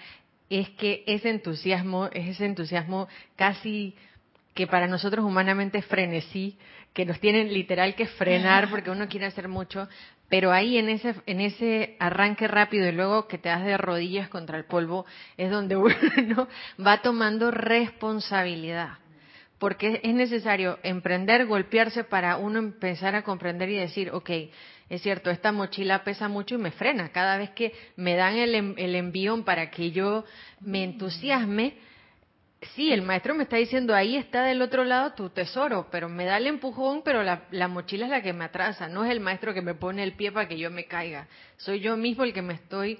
es 0.51 0.69
que 0.71 1.05
ese 1.07 1.31
entusiasmo, 1.31 2.07
es 2.13 2.29
ese 2.29 2.45
entusiasmo 2.45 3.09
casi 3.37 3.95
que 4.55 4.67
para 4.67 4.89
nosotros 4.89 5.25
humanamente 5.25 5.79
es 5.79 5.87
frenesí, 5.87 6.59
que 6.93 7.07
nos 7.07 7.21
tienen 7.21 7.53
literal 7.55 7.95
que 7.95 8.07
frenar 8.07 8.69
porque 8.69 8.91
uno 8.91 9.09
quiere 9.09 9.27
hacer 9.27 9.49
mucho, 9.49 9.89
pero 10.29 10.53
ahí 10.53 10.79
en 10.79 10.89
ese, 10.89 11.15
en 11.27 11.41
ese 11.41 11.97
arranque 11.99 12.49
rápido 12.49 12.89
y 12.89 12.93
luego 12.93 13.27
que 13.29 13.39
te 13.39 13.49
das 13.49 13.65
de 13.65 13.77
rodillas 13.77 14.29
contra 14.29 14.59
el 14.59 14.65
polvo 14.65 15.07
es 15.37 15.51
donde 15.51 15.77
uno 15.77 16.49
va 16.85 17.03
tomando 17.03 17.51
responsabilidad. 17.51 18.99
Porque 19.59 20.01
es 20.03 20.15
necesario 20.15 20.79
emprender, 20.83 21.47
golpearse 21.47 22.03
para 22.03 22.39
uno 22.39 22.59
empezar 22.59 23.15
a 23.15 23.23
comprender 23.23 23.69
y 23.69 23.77
decir, 23.77 24.11
ok, 24.11 24.31
es 24.91 25.03
cierto, 25.03 25.31
esta 25.31 25.53
mochila 25.53 26.03
pesa 26.03 26.29
mucho 26.29 26.57
y 26.57 26.59
me 26.59 26.73
frena. 26.73 27.11
Cada 27.13 27.39
vez 27.39 27.51
que 27.51 27.73
me 27.95 28.17
dan 28.17 28.35
el, 28.35 28.75
el 28.77 28.95
envión 28.97 29.45
para 29.45 29.71
que 29.71 29.93
yo 29.93 30.25
me 30.61 30.83
entusiasme, 30.83 31.77
sí, 32.75 32.93
el 32.93 33.03
maestro 33.03 33.37
me 33.37 33.45
está 33.45 33.57
diciendo, 33.57 33.95
ahí 33.95 34.17
está 34.17 34.43
del 34.43 34.61
otro 34.61 34.85
lado 34.85 35.13
tu 35.13 35.31
tesoro, 35.31 35.87
pero 35.93 36.09
me 36.09 36.25
da 36.25 36.39
el 36.39 36.49
empujón, 36.49 37.03
pero 37.05 37.23
la, 37.23 37.45
la, 37.53 37.69
mochila 37.69 38.07
es 38.07 38.11
la 38.11 38.21
que 38.21 38.33
me 38.33 38.45
atrasa, 38.45 38.89
no 38.89 39.05
es 39.05 39.13
el 39.13 39.21
maestro 39.21 39.55
que 39.55 39.63
me 39.63 39.75
pone 39.75 40.03
el 40.03 40.15
pie 40.15 40.33
para 40.33 40.49
que 40.49 40.59
yo 40.59 40.73
me 40.73 40.87
caiga. 40.87 41.29
Soy 41.57 41.79
yo 41.79 41.97
mismo 41.97 42.25
el 42.25 42.33
que 42.33 42.43
me 42.43 42.55
estoy 42.55 42.99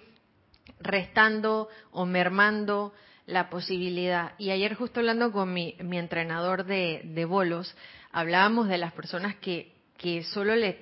restando 0.79 1.69
o 1.91 2.07
mermando 2.07 2.95
la 3.27 3.51
posibilidad. 3.51 4.33
Y 4.39 4.51
ayer 4.51 4.75
justo 4.75 5.01
hablando 5.01 5.33
con 5.33 5.53
mi, 5.53 5.75
mi 5.81 5.99
entrenador 5.99 6.65
de, 6.65 7.03
de, 7.05 7.25
bolos, 7.25 7.77
hablábamos 8.13 8.69
de 8.69 8.79
las 8.79 8.93
personas 8.93 9.35
que, 9.37 9.73
que 9.99 10.23
solo 10.23 10.55
le, 10.55 10.81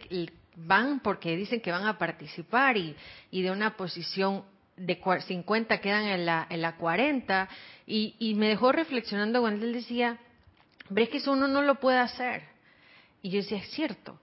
van 0.67 1.01
porque 1.01 1.37
dicen 1.37 1.61
que 1.61 1.71
van 1.71 1.87
a 1.87 1.99
participar 1.99 2.77
y, 2.77 2.97
y 3.31 3.43
de 3.43 3.51
una 3.51 3.77
posición 3.77 4.45
de 4.77 5.01
50 5.27 5.81
quedan 5.81 6.05
en 6.05 6.27
la, 6.27 6.47
en 6.51 6.63
la 6.63 6.77
40 6.77 7.49
y, 7.87 8.15
y 8.19 8.35
me 8.35 8.49
dejó 8.49 8.73
reflexionando 8.73 9.41
cuando 9.41 9.65
él 9.65 9.73
decía, 9.73 10.19
ves 10.89 11.09
que 11.09 11.19
eso 11.19 11.33
uno 11.33 11.49
no 11.49 11.63
lo 11.63 11.77
puede 11.77 11.99
hacer. 11.99 12.43
Y 13.23 13.31
yo 13.31 13.39
decía, 13.39 13.59
es 13.59 13.71
cierto, 13.71 14.19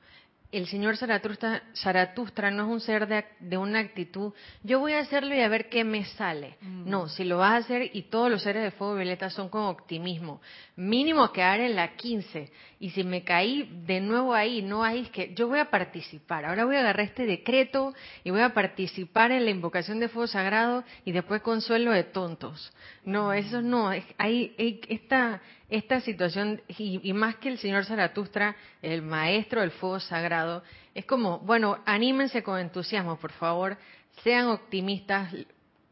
el 0.51 0.67
señor 0.67 0.95
Zaratustra, 0.95 2.51
no 2.51 2.63
es 2.63 2.69
un 2.69 2.79
ser 2.79 3.07
de, 3.07 3.57
una 3.57 3.79
actitud, 3.79 4.33
yo 4.63 4.79
voy 4.79 4.93
a 4.93 4.99
hacerlo 4.99 5.36
y 5.36 5.41
a 5.41 5.49
ver 5.49 5.67
qué 5.67 5.83
me 5.83 6.05
sale. 6.05 6.57
Mm. 6.61 6.89
No, 6.89 7.09
si 7.09 7.25
lo 7.25 7.39
vas 7.39 7.51
a 7.51 7.57
hacer 7.57 7.89
y 7.93 8.03
todos 8.03 8.31
los 8.31 8.41
seres 8.41 8.63
de 8.63 8.71
fuego 8.71 8.95
violeta 8.95 9.29
son 9.29 9.49
con 9.49 9.63
optimismo, 9.63 10.41
mínimo 10.77 11.31
quedar 11.33 11.59
en 11.59 11.75
la 11.75 11.95
15. 11.95 12.51
Y 12.86 12.91
si 12.91 13.03
me 13.03 13.23
caí 13.23 13.67
de 13.88 13.99
nuevo 13.99 14.36
ahí, 14.36 14.61
no 14.61 14.83
hay 14.83 15.05
que 15.05 15.33
yo 15.33 15.47
voy 15.47 15.57
a 15.57 15.71
participar. 15.71 16.45
Ahora 16.45 16.65
voy 16.65 16.75
a 16.75 16.81
agarrar 16.81 17.07
este 17.07 17.25
decreto 17.25 17.95
y 18.23 18.29
voy 18.29 18.41
a 18.41 18.53
participar 18.53 19.31
en 19.31 19.43
la 19.43 19.49
invocación 19.49 19.99
de 19.99 20.07
fuego 20.07 20.27
sagrado 20.27 20.83
y 21.03 21.11
después 21.11 21.41
consuelo 21.41 21.91
de 21.93 22.03
tontos. 22.03 22.71
No, 23.03 23.33
eso 23.33 23.63
no, 23.63 23.89
hay 24.19 24.83
esta 24.88 25.41
esta 25.67 25.99
situación, 26.01 26.61
y, 26.77 27.11
más 27.13 27.38
que 27.38 27.49
el 27.49 27.57
señor 27.57 27.86
Zaratustra, 27.86 28.55
el 28.83 29.01
maestro 29.01 29.61
del 29.61 29.71
fuego 29.71 29.99
sagrado, 29.99 30.61
es 30.93 31.05
como, 31.05 31.39
bueno, 31.39 31.79
anímense 31.88 32.43
con 32.43 32.59
entusiasmo, 32.59 33.17
por 33.17 33.31
favor, 33.31 33.75
sean 34.23 34.45
optimistas, 34.45 35.33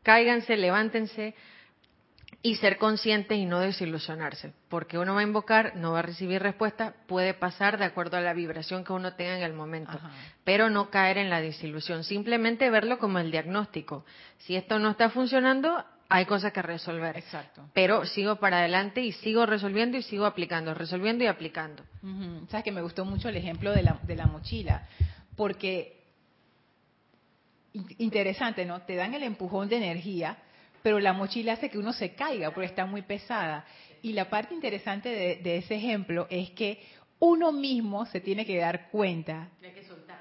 cáiganse, 0.04 0.58
levántense 0.58 1.34
y 2.46 2.58
ser 2.58 2.78
conscientes 2.78 3.38
y 3.38 3.46
no 3.46 3.62
desilusionarse, 3.62 4.54
porque 4.68 4.98
uno 4.98 5.14
va 5.14 5.22
a 5.22 5.24
invocar, 5.24 5.78
no 5.78 5.94
va 5.94 6.00
a 6.00 6.02
recibir 6.02 6.44
respuesta, 6.44 6.94
puede 7.08 7.34
pasar 7.34 7.78
de 7.78 7.86
acuerdo 7.86 8.18
a 8.18 8.22
la 8.22 8.34
vibración 8.34 8.84
que 8.84 8.92
uno 8.92 9.14
tenga 9.14 9.38
en 9.38 9.44
el 9.44 9.54
momento, 9.54 9.98
pero 10.44 10.70
no 10.70 10.90
caer 10.90 11.18
en 11.18 11.30
la 11.30 11.40
desilusión, 11.40 12.04
simplemente 12.04 12.70
verlo 12.70 13.00
como 13.00 13.20
el 13.20 13.32
diagnóstico. 13.32 14.06
Si 14.40 14.58
esto 14.58 14.78
no 14.78 14.92
está 14.92 15.10
funcionando, 15.10 15.86
hay 16.10 16.26
cosas 16.26 16.52
que 16.52 16.62
resolver. 16.62 17.16
Exacto. 17.16 17.64
Pero 17.74 18.06
sigo 18.06 18.36
para 18.36 18.60
adelante 18.60 19.00
y 19.00 19.14
sigo 19.14 19.46
resolviendo 19.46 19.96
y 19.96 20.04
sigo 20.04 20.26
aplicando, 20.26 20.74
resolviendo 20.74 21.24
y 21.24 21.28
aplicando. 21.28 21.82
Sabes 22.50 22.66
que 22.66 22.74
me 22.74 22.82
gustó 22.82 23.06
mucho 23.06 23.30
el 23.30 23.38
ejemplo 23.38 23.72
de 23.72 23.84
la, 23.84 23.98
de 24.04 24.18
la 24.18 24.26
mochila, 24.26 24.86
porque 25.38 26.04
interesante, 28.00 28.66
¿no? 28.66 28.82
Te 28.82 28.96
dan 28.96 29.14
el 29.14 29.24
empujón 29.24 29.70
de 29.70 29.78
energía, 29.78 30.38
pero 30.84 31.00
la 31.00 31.14
mochila 31.14 31.54
hace 31.54 31.70
que 31.70 31.80
uno 31.80 31.94
se 31.94 32.14
caiga 32.14 32.52
porque 32.52 32.68
está 32.68 32.86
muy 32.86 33.02
pesada. 33.02 33.66
Y 34.04 34.14
la 34.14 34.30
parte 34.30 34.54
interesante 34.54 35.10
de, 35.10 35.38
de 35.38 35.58
ese 35.58 35.76
ejemplo 35.76 36.28
es 36.30 36.52
que 36.52 36.84
uno 37.20 37.54
mismo 37.54 38.06
se 38.06 38.20
tiene 38.20 38.46
que 38.46 38.58
dar 38.58 38.90
cuenta 38.92 39.50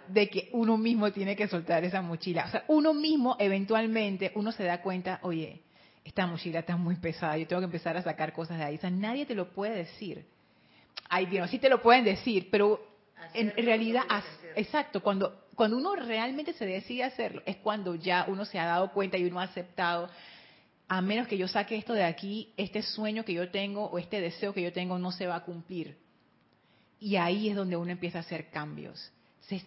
de 0.07 0.29
que 0.29 0.49
uno 0.53 0.79
mismo 0.79 1.11
tiene 1.11 1.35
que 1.35 1.49
soltar 1.49 1.85
esa 1.85 2.01
mochila. 2.01 2.45
O 2.47 2.51
sea, 2.51 2.65
uno 2.69 2.95
mismo 2.95 3.37
eventualmente, 3.41 4.31
uno 4.37 4.53
se 4.53 4.63
da 4.63 4.81
cuenta, 4.81 5.19
oye, 5.23 5.63
esta 6.05 6.27
mochila 6.27 6.61
está 6.61 6.77
muy 6.77 6.97
pesada, 6.97 7.37
yo 7.37 7.47
tengo 7.47 7.61
que 7.61 7.67
empezar 7.67 7.97
a 7.97 8.03
sacar 8.03 8.33
cosas 8.33 8.59
de 8.59 8.65
ahí. 8.65 8.77
O 8.77 8.81
sea, 8.81 8.91
nadie 8.91 9.27
te 9.27 9.35
lo 9.35 9.49
puede 9.49 9.75
decir. 9.75 10.25
Ay, 11.09 11.27
Dios, 11.27 11.51
sí 11.51 11.59
te 11.59 11.69
lo 11.69 11.83
pueden 11.83 12.05
decir, 12.05 12.49
pero 12.51 12.81
en 13.35 13.53
realidad, 13.57 14.03
exacto, 14.57 15.03
cuando, 15.03 15.47
cuando 15.55 15.77
uno 15.77 15.97
realmente 15.97 16.53
se 16.53 16.67
decide 16.67 17.05
hacerlo, 17.05 17.43
es 17.47 17.57
cuando 17.57 17.95
ya 17.95 18.27
uno 18.29 18.45
se 18.45 18.59
ha 18.59 18.67
dado 18.67 18.93
cuenta 18.93 19.17
y 19.17 19.25
uno 19.25 19.41
ha 19.41 19.45
aceptado, 19.45 20.09
a 20.89 21.01
menos 21.01 21.27
que 21.27 21.39
yo 21.39 21.49
saque 21.49 21.77
esto 21.77 21.95
de 21.95 22.05
aquí, 22.05 22.53
este 22.57 22.83
sueño 22.83 23.25
que 23.25 23.33
yo 23.33 23.51
tengo 23.51 23.87
o 23.87 23.99
este 23.99 24.21
deseo 24.21 24.53
que 24.53 24.63
yo 24.63 24.73
tengo 24.73 24.99
no 24.99 25.13
se 25.13 25.27
va 25.27 25.37
a 25.37 25.45
cumplir. 25.45 25.97
Y 27.01 27.17
ahí 27.17 27.49
es 27.49 27.57
donde 27.57 27.77
uno 27.77 27.91
empieza 27.91 28.19
a 28.19 28.21
hacer 28.21 28.51
cambios. 28.51 29.11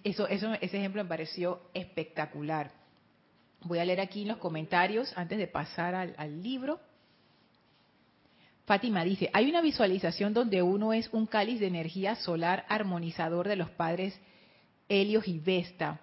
Eso, 0.04 0.28
eso, 0.28 0.54
ese 0.54 0.78
ejemplo 0.78 1.04
me 1.04 1.10
pareció 1.10 1.62
espectacular. 1.74 2.72
Voy 3.62 3.80
a 3.80 3.86
leer 3.86 4.00
aquí 4.00 4.22
en 4.22 4.30
los 4.30 4.38
comentarios 4.38 5.12
antes 5.18 5.38
de 5.38 5.48
pasar 5.48 5.96
al, 5.96 6.44
libro. 6.44 6.80
Fátima 8.66 9.04
dice, 9.04 9.30
hay 9.34 9.50
una 9.50 9.62
visualización 9.62 10.34
donde 10.34 10.62
uno 10.62 10.94
es 10.94 11.10
un 11.12 11.26
cáliz 11.26 11.60
de 11.60 11.68
energía 11.68 12.16
solar 12.16 12.66
armonizador 12.70 13.48
de 13.48 13.56
los 13.56 13.70
padres 13.72 14.20
Helios 14.88 15.28
y 15.28 15.40
Vesta. 15.40 16.00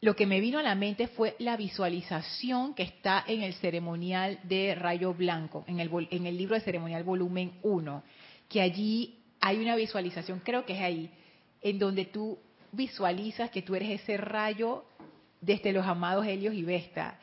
Lo 0.00 0.14
que 0.14 0.26
me 0.26 0.40
vino 0.40 0.58
a 0.58 0.62
la 0.62 0.76
mente 0.76 1.08
fue 1.08 1.34
la 1.40 1.56
visualización 1.56 2.74
que 2.74 2.84
está 2.84 3.24
en 3.26 3.42
el 3.42 3.54
ceremonial 3.54 4.38
de 4.44 4.76
Rayo 4.76 5.12
Blanco, 5.12 5.64
en 5.66 5.80
el, 5.80 5.90
en 6.10 6.26
el 6.26 6.38
libro 6.38 6.54
de 6.54 6.60
ceremonial 6.60 7.02
volumen 7.02 7.52
1, 7.62 8.02
que 8.48 8.60
allí 8.60 9.18
hay 9.40 9.58
una 9.58 9.74
visualización, 9.74 10.40
creo 10.40 10.64
que 10.64 10.74
es 10.74 10.80
ahí, 10.80 11.10
en 11.62 11.78
donde 11.78 12.04
tú 12.04 12.38
visualizas 12.70 13.50
que 13.50 13.62
tú 13.62 13.74
eres 13.74 14.00
ese 14.00 14.16
rayo 14.16 14.84
desde 15.40 15.72
los 15.72 15.86
amados 15.86 16.26
Helios 16.26 16.54
y 16.54 16.62
Vesta. 16.62 17.18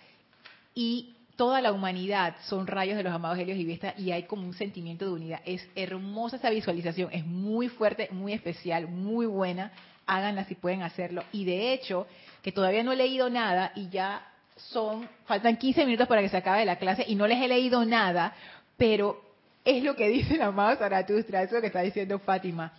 Y 0.73 1.15
toda 1.35 1.61
la 1.61 1.71
humanidad 1.71 2.35
son 2.47 2.67
rayos 2.67 2.97
de 2.97 3.03
los 3.03 3.13
amados 3.13 3.37
Helios 3.37 3.57
y 3.57 3.65
Vesta 3.65 3.93
y 3.97 4.11
hay 4.11 4.23
como 4.23 4.45
un 4.45 4.53
sentimiento 4.53 5.05
de 5.05 5.11
unidad. 5.11 5.41
Es 5.45 5.67
hermosa 5.75 6.37
esa 6.37 6.49
visualización, 6.49 7.09
es 7.11 7.25
muy 7.25 7.69
fuerte, 7.69 8.09
muy 8.11 8.33
especial, 8.33 8.87
muy 8.87 9.25
buena. 9.25 9.71
Háganla 10.05 10.45
si 10.45 10.55
pueden 10.55 10.83
hacerlo. 10.83 11.23
Y 11.31 11.45
de 11.45 11.73
hecho, 11.73 12.07
que 12.45 12.51
todavía 12.51 12.83
no 12.83 12.91
he 12.91 12.95
leído 12.95 13.27
nada 13.27 13.71
y 13.73 13.89
ya 13.89 14.23
son, 14.55 15.09
faltan 15.25 15.57
15 15.57 15.83
minutos 15.83 16.07
para 16.07 16.21
que 16.21 16.29
se 16.29 16.37
acabe 16.37 16.63
la 16.63 16.75
clase 16.77 17.03
y 17.07 17.15
no 17.15 17.25
les 17.25 17.41
he 17.41 17.47
leído 17.47 17.83
nada, 17.85 18.35
pero 18.77 19.19
es 19.63 19.83
lo 19.83 19.95
que 19.95 20.07
dice 20.09 20.35
el 20.35 20.43
amado 20.43 20.77
Zaratustra, 20.77 21.41
es 21.41 21.51
lo 21.51 21.59
que 21.59 21.65
está 21.65 21.81
diciendo 21.81 22.19
Fátima. 22.19 22.71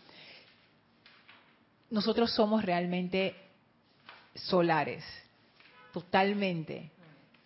Nosotros 1.91 2.33
somos 2.33 2.65
realmente 2.65 3.35
solares 4.37 5.05
totalmente. 5.93 6.93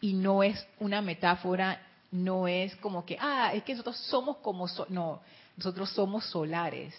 Y 0.02 0.12
no 0.12 0.42
es 0.42 0.62
una 0.78 1.00
metáfora, 1.00 1.80
no 2.10 2.46
es 2.46 2.76
como 2.76 3.06
que, 3.06 3.16
ah, 3.18 3.52
es 3.54 3.62
que 3.62 3.72
nosotros 3.72 3.96
somos 3.96 4.36
como, 4.42 4.66
no, 4.90 5.22
nosotros 5.56 5.88
somos 5.88 6.26
solares. 6.26 6.94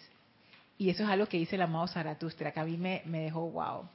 Y 0.79 0.89
eso 0.89 1.03
es 1.03 1.09
algo 1.09 1.27
que 1.27 1.37
dice 1.37 1.57
el 1.57 1.61
amado 1.61 1.87
Zaratustra, 1.87 2.51
que 2.51 2.59
a 2.59 2.65
mí 2.65 2.75
me, 2.75 3.03
me 3.05 3.19
dejó 3.19 3.51
wow. 3.51 3.87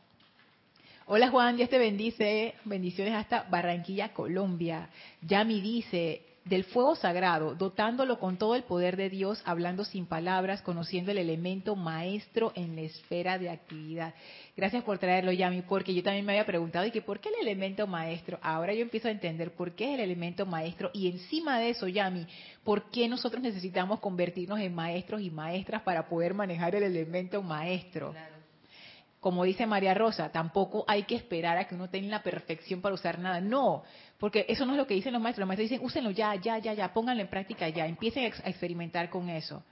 Hola 1.09 1.31
Juan, 1.31 1.57
Dios 1.57 1.71
te 1.71 1.79
bendice. 1.79 2.55
Bendiciones 2.65 3.15
hasta 3.15 3.45
Barranquilla, 3.45 4.13
Colombia. 4.13 4.89
Yami 5.23 5.61
dice, 5.61 6.23
del 6.45 6.65
fuego 6.65 6.97
sagrado, 6.97 7.55
dotándolo 7.55 8.19
con 8.19 8.39
todo 8.39 8.57
el 8.57 8.65
poder 8.65 8.97
de 8.97 9.09
Dios, 9.09 9.41
hablando 9.45 9.85
sin 9.85 10.07
palabras, 10.07 10.63
conociendo 10.63 11.13
el 11.13 11.19
elemento 11.19 11.77
maestro 11.77 12.51
en 12.57 12.75
la 12.75 12.83
esfera 12.83 13.39
de 13.39 13.51
actividad. 13.51 14.15
Gracias 14.57 14.83
por 14.83 14.99
traerlo, 14.99 15.31
Yami, 15.31 15.63
porque 15.63 15.95
yo 15.95 16.03
también 16.03 16.27
me 16.27 16.33
había 16.33 16.45
preguntado, 16.45 16.85
¿y 16.85 16.91
que 16.91 17.03
por 17.03 17.21
qué 17.21 17.29
el 17.29 17.47
elemento 17.47 17.87
maestro? 17.87 18.41
Ahora 18.43 18.75
yo 18.75 18.83
empiezo 18.83 19.07
a 19.07 19.13
entender 19.13 19.53
por 19.53 19.77
qué 19.77 19.85
es 19.85 19.95
el 19.95 20.01
elemento 20.01 20.45
maestro 20.45 20.91
y 20.93 21.07
encima 21.07 21.61
de 21.61 21.71
eso, 21.71 21.87
Yami, 21.87 22.27
¿por 22.65 22.91
qué 22.91 23.07
nosotros 23.07 23.41
necesitamos 23.41 24.01
convertirnos 24.01 24.59
en 24.59 24.75
maestros 24.75 25.21
y 25.21 25.31
maestras 25.31 25.83
para 25.83 26.09
poder 26.09 26.35
manejar 26.35 26.75
el 26.75 26.83
elemento 26.83 27.43
maestro? 27.43 28.13
Como 29.27 29.43
dice 29.43 29.67
María 29.67 29.93
Rosa, 29.93 30.31
tampoco 30.31 30.85
hay 30.87 31.03
que 31.03 31.17
esperar 31.17 31.59
a 31.59 31.67
que 31.67 31.75
uno 31.75 31.91
tenga 31.91 32.11
la 32.11 32.23
perfección 32.23 32.81
para 32.81 32.95
usar 32.95 33.19
nada. 33.19 33.41
No, 33.41 33.83
porque 34.21 34.47
eso 34.49 34.65
no 34.65 34.71
es 34.75 34.79
lo 34.79 34.87
que 34.87 34.95
dicen 34.95 35.13
los 35.13 35.21
maestros. 35.21 35.41
Los 35.41 35.49
maestros 35.49 35.69
dicen, 35.69 35.85
úsenlo 35.85 36.13
ya, 36.13 36.37
ya, 36.37 36.59
ya, 36.59 36.75
ya, 36.75 36.95
pónganlo 36.95 37.23
en 37.23 37.29
práctica 37.29 37.69
ya, 37.69 37.89
empiecen 37.89 38.23
a 38.23 38.49
experimentar 38.49 39.11
con 39.11 39.29
eso. 39.29 39.65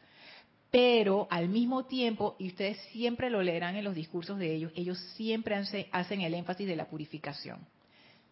Pero 0.72 1.28
al 1.30 1.48
mismo 1.48 1.84
tiempo, 1.84 2.34
y 2.40 2.48
ustedes 2.48 2.78
siempre 2.90 3.30
lo 3.30 3.44
leerán 3.44 3.76
en 3.76 3.84
los 3.84 3.94
discursos 3.94 4.40
de 4.40 4.52
ellos, 4.52 4.72
ellos 4.74 4.98
siempre 5.14 5.54
hacen 5.92 6.20
el 6.22 6.34
énfasis 6.34 6.66
de 6.66 6.74
la 6.74 6.86
purificación. 6.86 7.60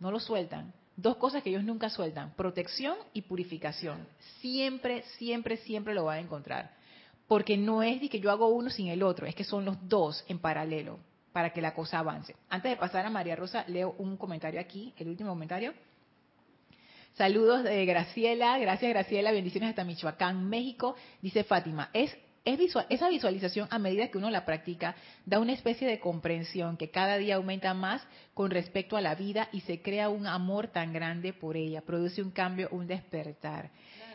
No 0.01 0.11
lo 0.11 0.19
sueltan. 0.19 0.75
Dos 0.97 1.19
cosas 1.19 1.45
que 1.45 1.51
ellos 1.51 1.63
nunca 1.63 1.89
sueltan, 1.89 2.35
protección 2.35 2.97
y 3.13 3.23
purificación. 3.23 4.09
Siempre, 4.41 5.05
siempre, 5.19 5.57
siempre 5.59 5.95
lo 5.95 6.07
van 6.07 6.19
a 6.19 6.23
encontrar. 6.23 6.73
Porque 7.29 7.57
no 7.57 7.85
es 7.85 8.01
de 8.01 8.09
que 8.09 8.19
yo 8.19 8.33
hago 8.33 8.49
uno 8.49 8.71
sin 8.71 8.89
el 8.89 9.05
otro, 9.05 9.25
es 9.25 9.37
que 9.37 9.45
son 9.45 9.65
los 9.65 9.89
dos 9.89 10.25
en 10.27 10.41
paralelo 10.41 10.99
para 11.33 11.51
que 11.51 11.61
la 11.61 11.75
cosa 11.75 11.99
avance. 11.99 12.37
Antes 12.49 12.71
de 12.71 12.77
pasar 12.77 13.07
a 13.07 13.11
María 13.11 13.37
Rosa, 13.37 13.65
leo 13.69 13.95
un 13.99 14.17
comentario 14.17 14.61
aquí, 14.61 14.93
el 14.99 15.09
último 15.09 15.31
comentario. 15.31 15.73
Saludos 17.15 17.65
de 17.65 17.85
Graciela, 17.85 18.59
gracias 18.59 18.91
Graciela, 18.91 19.33
bendiciones 19.33 19.71
hasta 19.71 19.85
Michoacán, 19.85 20.49
México. 20.49 20.97
Dice 21.21 21.45
Fátima, 21.45 21.91
es, 21.93 22.17
es 22.45 22.59
visual, 22.59 22.87
esa 22.89 23.11
visualización 23.11 23.69
a 23.71 23.79
medida 23.79 24.09
que 24.09 24.17
uno 24.17 24.31
la 24.31 24.47
practica 24.47 24.97
da 25.27 25.39
una 25.39 25.53
especie 25.53 25.87
de 25.87 26.01
comprensión 26.01 26.79
que 26.79 26.91
cada 26.91 27.19
día 27.19 27.37
aumenta 27.37 27.75
más 27.75 28.03
con 28.33 28.51
respecto 28.51 28.97
a 28.97 29.03
la 29.03 29.15
vida 29.15 29.51
y 29.53 29.61
se 29.61 29.83
crea 29.83 30.09
un 30.09 30.27
amor 30.27 30.69
tan 30.69 30.95
grande 30.95 31.35
por 31.35 31.57
ella, 31.57 31.83
produce 31.83 32.23
un 32.23 32.31
cambio, 32.31 32.69
un 32.71 32.87
despertar. 32.87 33.71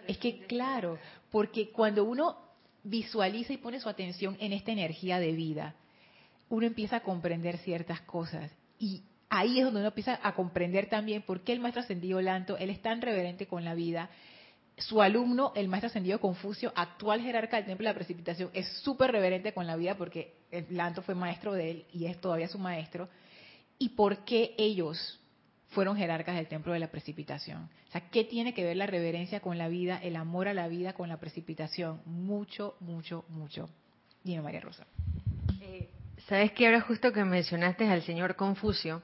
es 0.08 0.18
que 0.18 0.46
claro, 0.48 0.98
porque 1.30 1.70
cuando 1.70 2.04
uno 2.04 2.38
visualiza 2.84 3.54
y 3.54 3.58
pone 3.58 3.80
su 3.80 3.90
atención 3.90 4.38
en 4.40 4.54
esta 4.54 4.72
energía 4.72 5.20
de 5.20 5.34
vida, 5.34 5.76
uno 6.50 6.66
empieza 6.66 6.98
a 6.98 7.00
comprender 7.02 7.58
ciertas 7.58 8.02
cosas 8.02 8.52
y 8.80 9.04
ahí 9.30 9.60
es 9.60 9.66
donde 9.66 9.80
uno 9.80 9.90
empieza 9.90 10.20
a 10.22 10.34
comprender 10.34 10.90
también 10.90 11.22
por 11.22 11.42
qué 11.42 11.54
el 11.54 11.60
maestro 11.60 11.82
ascendido 11.82 12.22
Lanto, 12.22 12.58
él 12.58 12.70
es 12.70 12.82
tan 12.82 13.02
reverente 13.02 13.48
con 13.48 13.66
la 13.66 13.74
vida. 13.74 14.10
Su 14.78 15.02
alumno, 15.02 15.54
el 15.56 15.68
maestro 15.68 15.88
ascendido 15.88 16.20
Confucio, 16.20 16.72
actual 16.76 17.22
jerarca 17.22 17.58
del 17.58 17.66
Templo 17.66 17.88
de 17.88 17.94
la 17.94 17.98
Precipitación, 17.98 18.52
es 18.54 18.68
súper 18.84 19.12
reverente 19.12 19.54
con 19.54 19.66
la 19.66 19.76
vida 19.76 19.98
porque 19.98 20.36
el 20.52 20.66
Lanto 20.70 21.02
fue 21.02 21.16
maestro 21.16 21.54
de 21.54 21.72
él 21.72 21.86
y 21.92 22.06
es 22.06 22.20
todavía 22.22 22.48
su 22.48 22.60
maestro. 22.60 23.10
¿Y 23.80 23.90
por 23.90 24.24
qué 24.24 24.56
ellos 24.58 25.20
fueron 25.70 25.98
jerarcas 25.98 26.36
del 26.36 26.48
Templo 26.48 26.74
de 26.74 26.80
la 26.80 26.92
Precipitación? 26.92 27.70
O 27.88 27.92
sea, 27.92 28.10
¿qué 28.10 28.24
tiene 28.24 28.54
que 28.54 28.64
ver 28.64 28.78
la 28.78 28.86
reverencia 28.86 29.40
con 29.40 29.58
la 29.58 29.68
vida, 29.68 29.98
el 29.98 30.16
amor 30.16 30.48
a 30.48 30.54
la 30.54 30.68
vida 30.68 30.94
con 30.94 31.10
la 31.10 31.20
precipitación? 31.20 32.02
Mucho, 32.06 32.76
mucho, 32.82 33.24
mucho. 33.30 33.70
Dime, 34.24 34.42
María 34.42 34.60
Rosa. 34.60 34.86
Sabes 36.28 36.52
que 36.52 36.66
ahora 36.66 36.82
justo 36.82 37.14
que 37.14 37.24
mencionaste 37.24 37.88
al 37.88 38.02
señor 38.02 38.36
Confucio, 38.36 39.02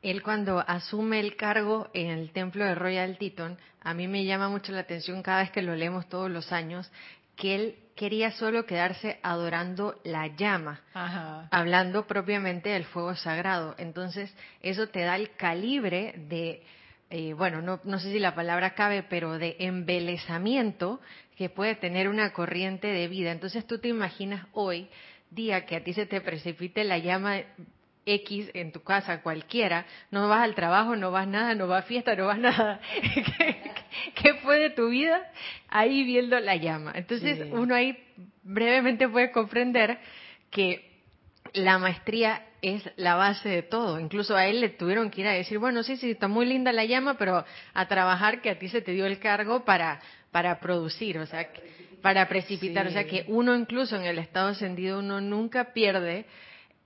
él 0.00 0.22
cuando 0.22 0.58
asume 0.58 1.20
el 1.20 1.36
cargo 1.36 1.90
en 1.92 2.08
el 2.08 2.30
templo 2.32 2.64
de 2.64 2.74
Royal 2.74 3.18
Teton, 3.18 3.58
a 3.82 3.92
mí 3.92 4.08
me 4.08 4.24
llama 4.24 4.48
mucho 4.48 4.72
la 4.72 4.80
atención 4.80 5.22
cada 5.22 5.40
vez 5.42 5.50
que 5.50 5.60
lo 5.60 5.76
leemos 5.76 6.08
todos 6.08 6.30
los 6.30 6.50
años, 6.50 6.90
que 7.36 7.54
él 7.54 7.74
quería 7.94 8.30
solo 8.30 8.64
quedarse 8.64 9.20
adorando 9.22 10.00
la 10.02 10.28
llama, 10.28 10.80
hablando 11.50 12.06
propiamente 12.06 12.70
del 12.70 12.84
fuego 12.84 13.14
sagrado. 13.16 13.74
Entonces, 13.76 14.34
eso 14.62 14.88
te 14.88 15.00
da 15.00 15.16
el 15.16 15.36
calibre 15.36 16.14
de, 16.26 16.62
eh, 17.10 17.34
bueno, 17.34 17.60
no, 17.60 17.80
no 17.84 17.98
sé 17.98 18.12
si 18.12 18.18
la 18.18 18.34
palabra 18.34 18.74
cabe, 18.74 19.02
pero 19.02 19.38
de 19.38 19.56
embelezamiento 19.58 21.02
que 21.36 21.50
puede 21.50 21.74
tener 21.74 22.08
una 22.08 22.32
corriente 22.32 22.86
de 22.86 23.08
vida. 23.08 23.30
Entonces, 23.30 23.66
tú 23.66 23.78
te 23.78 23.88
imaginas 23.88 24.46
hoy 24.54 24.88
día 25.34 25.66
que 25.66 25.76
a 25.76 25.84
ti 25.84 25.92
se 25.92 26.06
te 26.06 26.20
precipite 26.20 26.84
la 26.84 26.98
llama 26.98 27.42
X 28.04 28.50
en 28.54 28.72
tu 28.72 28.82
casa, 28.82 29.22
cualquiera, 29.22 29.86
no 30.10 30.28
vas 30.28 30.42
al 30.42 30.54
trabajo, 30.54 30.96
no 30.96 31.10
vas 31.10 31.28
nada, 31.28 31.54
no 31.54 31.68
vas 31.68 31.84
a 31.84 31.86
fiesta, 31.86 32.16
no 32.16 32.26
vas 32.26 32.38
nada. 32.38 32.80
¿Qué, 34.14 34.34
fue 34.42 34.58
de 34.58 34.70
tu 34.70 34.88
vida? 34.88 35.30
Ahí 35.68 36.04
viendo 36.04 36.38
la 36.40 36.56
llama. 36.56 36.92
Entonces 36.94 37.46
uno 37.52 37.74
ahí 37.74 37.96
brevemente 38.42 39.08
puede 39.08 39.30
comprender 39.30 39.98
que 40.50 40.90
la 41.54 41.78
maestría 41.78 42.42
es 42.60 42.82
la 42.96 43.14
base 43.14 43.48
de 43.48 43.62
todo. 43.62 44.00
Incluso 44.00 44.36
a 44.36 44.46
él 44.46 44.60
le 44.60 44.68
tuvieron 44.70 45.10
que 45.10 45.20
ir 45.20 45.26
a 45.28 45.32
decir, 45.32 45.58
bueno, 45.58 45.82
sí, 45.82 45.96
sí, 45.96 46.12
está 46.12 46.28
muy 46.28 46.46
linda 46.46 46.72
la 46.72 46.84
llama, 46.84 47.18
pero 47.18 47.44
a 47.74 47.88
trabajar 47.88 48.40
que 48.40 48.50
a 48.50 48.58
ti 48.58 48.68
se 48.68 48.80
te 48.80 48.92
dio 48.92 49.06
el 49.06 49.18
cargo 49.18 49.64
para, 49.64 50.00
para 50.30 50.58
producir. 50.60 51.18
O 51.18 51.26
sea, 51.26 51.48
para 52.02 52.28
precipitar. 52.28 52.86
O 52.86 52.90
sea 52.90 53.06
que 53.06 53.24
uno 53.28 53.56
incluso 53.56 53.96
en 53.96 54.02
el 54.02 54.18
estado 54.18 54.48
ascendido, 54.48 54.98
uno 54.98 55.20
nunca 55.20 55.72
pierde 55.72 56.26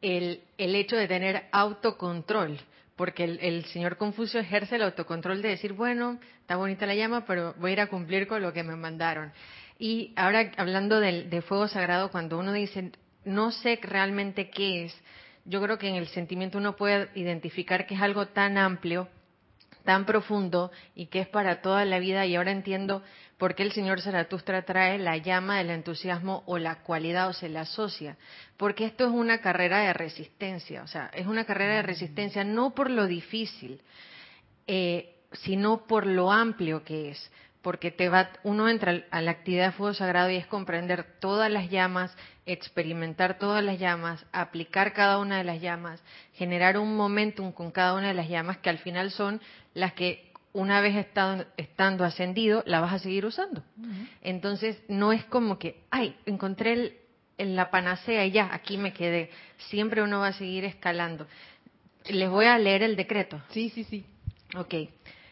el, 0.03 0.43
el 0.59 0.75
hecho 0.75 0.97
de 0.97 1.09
tener 1.09 1.49
autocontrol. 1.51 2.59
Porque 2.97 3.25
el, 3.25 3.65
señor 3.67 3.99
Confucio 3.99 4.41
ejerce 4.41 4.77
el 4.77 4.83
autocontrol 4.83 5.43
de 5.43 5.51
decir, 5.51 5.75
bueno, 5.75 6.19
está 6.41 6.57
bonita 6.57 6.87
la 6.87 6.95
llama, 6.95 7.27
pero 7.27 7.55
voy 7.59 7.71
a 7.71 7.73
ir 7.75 7.81
a 7.81 7.89
cumplir 7.89 8.27
con 8.27 8.41
lo 8.41 8.55
que 8.55 8.63
me 8.63 8.75
mandaron. 8.75 9.33
Y 9.79 10.15
ahora 10.17 10.51
hablando 10.57 10.99
del, 10.99 11.29
de 11.29 11.43
fuego 11.43 11.69
sagrado, 11.69 12.11
cuando 12.11 12.39
uno 12.39 12.55
dice, 12.55 12.93
no 13.27 13.53
sé 13.53 13.79
realmente 13.83 14.49
qué 14.49 14.87
es, 14.87 14.99
yo 15.45 15.61
creo 15.63 15.77
que 15.77 15.89
en 15.89 15.97
el 15.97 16.09
sentimiento 16.09 16.57
uno 16.57 16.75
puede 16.75 17.11
identificar 17.15 17.87
que 17.87 17.95
es 17.95 18.01
algo 18.01 18.29
tan 18.29 18.57
amplio, 18.57 19.09
tan 19.87 20.05
profundo 20.05 20.71
y 20.95 21.07
que 21.07 21.21
es 21.21 21.29
para 21.29 21.63
toda 21.63 21.87
la 21.87 21.99
vida. 21.99 22.27
Y 22.27 22.37
ahora 22.37 22.51
entiendo 22.51 23.03
por 23.39 23.55
qué 23.55 23.63
el 23.63 23.73
señor 23.73 24.03
Zaratustra 24.03 24.67
trae 24.67 24.99
la 24.99 25.17
llama 25.17 25.57
del 25.57 25.71
entusiasmo 25.71 26.43
o 26.45 26.59
la 26.59 26.83
cualidad 26.83 27.29
o 27.29 27.33
se 27.33 27.49
la 27.49 27.63
asocia. 27.63 28.19
Porque 28.59 28.85
esto 28.85 29.07
es 29.07 29.11
una 29.11 29.41
carrera 29.41 29.79
de 29.79 29.95
resistencia, 29.95 30.83
o 30.83 30.87
sea, 30.87 31.11
es 31.15 31.27
una 31.27 31.45
carrera 31.45 31.77
de 31.77 31.83
resistencia 31.83 32.45
no 32.45 32.75
por 32.75 32.91
lo 32.91 33.07
difícil, 33.07 33.81
eh, 34.67 35.15
sino 35.33 35.87
por 35.87 36.07
lo 36.07 36.31
amplio 36.31 36.85
que 36.85 37.11
es. 37.11 37.31
Porque 37.67 37.91
te 37.91 38.09
va, 38.09 38.31
uno 38.45 38.69
entra 38.69 39.03
a 39.11 39.21
la 39.21 39.33
actividad 39.33 39.67
de 39.67 39.73
fuego 39.73 39.93
sagrado 39.93 40.31
y 40.31 40.37
es 40.37 40.47
comprender 40.47 41.05
todas 41.19 41.51
las 41.51 41.69
llamas, 41.69 42.17
experimentar 42.47 43.41
todas 43.41 43.65
las 43.65 43.81
llamas, 43.81 44.25
aplicar 44.31 44.93
cada 44.93 45.19
una 45.19 45.39
de 45.39 45.43
las 45.43 45.61
llamas, 45.61 46.01
generar 46.35 46.79
un 46.79 46.97
momentum 46.97 47.51
con 47.51 47.73
cada 47.73 47.95
una 47.95 48.07
de 48.07 48.15
las 48.15 48.29
llamas 48.29 48.59
que 48.59 48.71
al 48.71 48.79
final 48.79 49.11
son 49.11 49.41
las 49.75 49.95
que 49.95 50.31
una 50.53 50.81
vez 50.81 50.95
estado, 50.95 51.45
estando 51.57 52.05
ascendido, 52.05 52.63
la 52.67 52.79
vas 52.79 52.93
a 52.93 52.99
seguir 53.01 53.27
usando. 53.27 53.65
Entonces, 54.23 54.81
no 54.87 55.13
es 55.13 55.25
como 55.25 55.59
que, 55.59 55.83
ay, 55.91 56.15
encontré 56.25 56.95
el, 57.37 57.57
la 57.57 57.73
panacea 57.73 58.25
y 58.27 58.31
ya, 58.31 58.49
aquí 58.55 58.79
me 58.79 58.93
quedé. 58.93 59.29
Siempre 59.71 60.05
uno 60.05 60.21
va 60.21 60.29
a 60.29 60.33
seguir 60.35 60.65
escalando. 60.65 61.27
Les 62.11 62.31
voy 62.31 62.45
a 62.45 62.61
leer 62.61 62.85
el 62.85 62.95
decreto. 62.95 63.43
Sí, 63.51 63.71
sí, 63.71 63.83
sí. 63.83 64.07
Ok. 64.55 64.75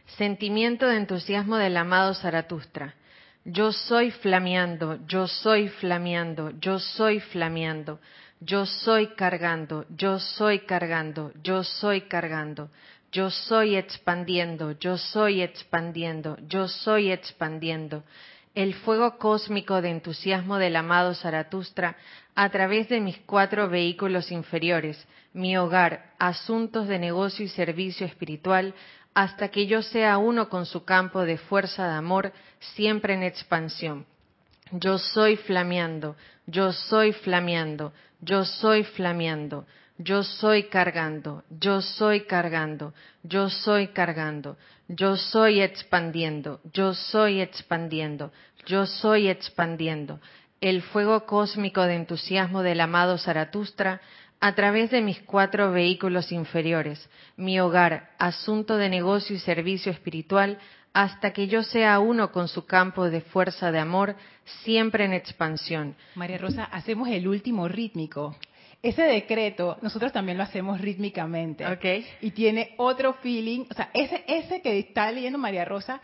Sentimiento 0.06 0.86
de 0.86 0.96
entusiasmo 0.96 1.56
del 1.56 1.76
amado 1.76 2.14
Zaratustra. 2.14 2.94
Yo 3.44 3.72
soy 3.72 4.10
flameando, 4.10 4.98
yo 5.06 5.26
soy 5.26 5.68
flameando, 5.68 6.52
yo 6.60 6.78
soy 6.78 7.20
flameando, 7.20 8.00
yo 8.40 8.64
soy 8.64 9.08
cargando, 9.08 9.84
yo 9.90 10.18
soy 10.18 10.60
cargando, 10.60 11.32
yo 11.42 11.62
soy 11.62 12.02
cargando. 12.02 12.70
Yo 13.14 13.30
soy 13.30 13.76
expandiendo, 13.76 14.72
yo 14.72 14.98
soy 14.98 15.40
expandiendo, 15.40 16.36
yo 16.48 16.66
soy 16.66 17.12
expandiendo. 17.12 18.02
El 18.56 18.74
fuego 18.74 19.18
cósmico 19.18 19.80
de 19.80 19.90
entusiasmo 19.90 20.58
del 20.58 20.74
amado 20.74 21.14
Zaratustra 21.14 21.96
a 22.34 22.48
través 22.50 22.88
de 22.88 23.00
mis 23.00 23.16
cuatro 23.18 23.68
vehículos 23.68 24.32
inferiores, 24.32 25.06
mi 25.32 25.56
hogar, 25.56 26.12
asuntos 26.18 26.88
de 26.88 26.98
negocio 26.98 27.44
y 27.44 27.48
servicio 27.48 28.04
espiritual, 28.04 28.74
hasta 29.14 29.48
que 29.48 29.66
yo 29.66 29.82
sea 29.82 30.18
uno 30.18 30.48
con 30.48 30.66
su 30.66 30.84
campo 30.84 31.22
de 31.22 31.38
fuerza 31.38 31.86
de 31.88 31.94
amor, 31.94 32.32
siempre 32.58 33.14
en 33.14 33.22
expansión. 33.22 34.06
Yo 34.72 34.98
soy 34.98 35.36
flameando, 35.36 36.16
yo 36.46 36.72
soy 36.72 37.12
flameando, 37.12 37.92
yo 38.20 38.44
soy 38.44 38.84
flameando 38.84 39.66
yo 39.98 40.24
soy 40.24 40.64
cargando, 40.64 41.44
yo 41.50 41.80
soy 41.80 42.22
cargando, 42.22 42.94
yo 43.22 43.48
soy 43.48 43.88
cargando, 43.88 44.56
yo 44.88 45.16
soy 45.16 45.60
expandiendo, 45.60 46.60
yo 46.72 46.94
soy 46.94 47.40
expandiendo, 47.40 48.32
yo 48.66 48.86
soy 48.86 49.28
expandiendo. 49.28 50.20
El 50.60 50.82
fuego 50.82 51.26
cósmico 51.26 51.82
de 51.82 51.94
entusiasmo 51.94 52.62
del 52.62 52.80
amado 52.80 53.18
Zaratustra 53.18 54.00
a 54.40 54.54
través 54.54 54.90
de 54.90 55.00
mis 55.00 55.20
cuatro 55.20 55.72
vehículos 55.72 56.32
inferiores, 56.32 57.08
mi 57.36 57.58
hogar, 57.60 58.10
asunto 58.18 58.76
de 58.76 58.88
negocio 58.88 59.34
y 59.34 59.38
servicio 59.38 59.90
espiritual, 59.90 60.58
hasta 60.92 61.32
que 61.32 61.48
yo 61.48 61.62
sea 61.62 61.98
uno 61.98 62.30
con 62.30 62.48
su 62.48 62.66
campo 62.66 63.10
de 63.10 63.20
fuerza 63.20 63.72
de 63.72 63.80
amor, 63.80 64.16
siempre 64.62 65.04
en 65.04 65.12
expansión. 65.12 65.96
María 66.14 66.38
Rosa, 66.38 66.64
hacemos 66.64 67.08
el 67.08 67.26
último 67.26 67.66
rítmico 67.68 68.36
ese 68.84 69.02
decreto 69.02 69.78
nosotros 69.80 70.12
también 70.12 70.36
lo 70.36 70.44
hacemos 70.44 70.78
rítmicamente. 70.78 71.66
Okay. 71.66 72.06
Y 72.20 72.32
tiene 72.32 72.74
otro 72.76 73.14
feeling. 73.14 73.64
O 73.70 73.74
sea, 73.74 73.88
ese, 73.94 74.24
ese 74.28 74.60
que 74.60 74.78
está 74.78 75.10
leyendo 75.10 75.38
María 75.38 75.64
Rosa 75.64 76.02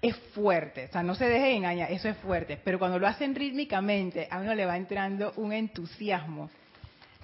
es 0.00 0.16
fuerte. 0.32 0.86
O 0.86 0.92
sea, 0.92 1.02
no 1.02 1.14
se 1.14 1.28
deje 1.28 1.52
engañar, 1.52 1.92
eso 1.92 2.08
es 2.08 2.16
fuerte. 2.16 2.58
Pero 2.64 2.78
cuando 2.78 2.98
lo 2.98 3.06
hacen 3.06 3.34
rítmicamente, 3.34 4.26
a 4.30 4.38
uno 4.38 4.54
le 4.54 4.64
va 4.64 4.78
entrando 4.78 5.34
un 5.36 5.52
entusiasmo. 5.52 6.48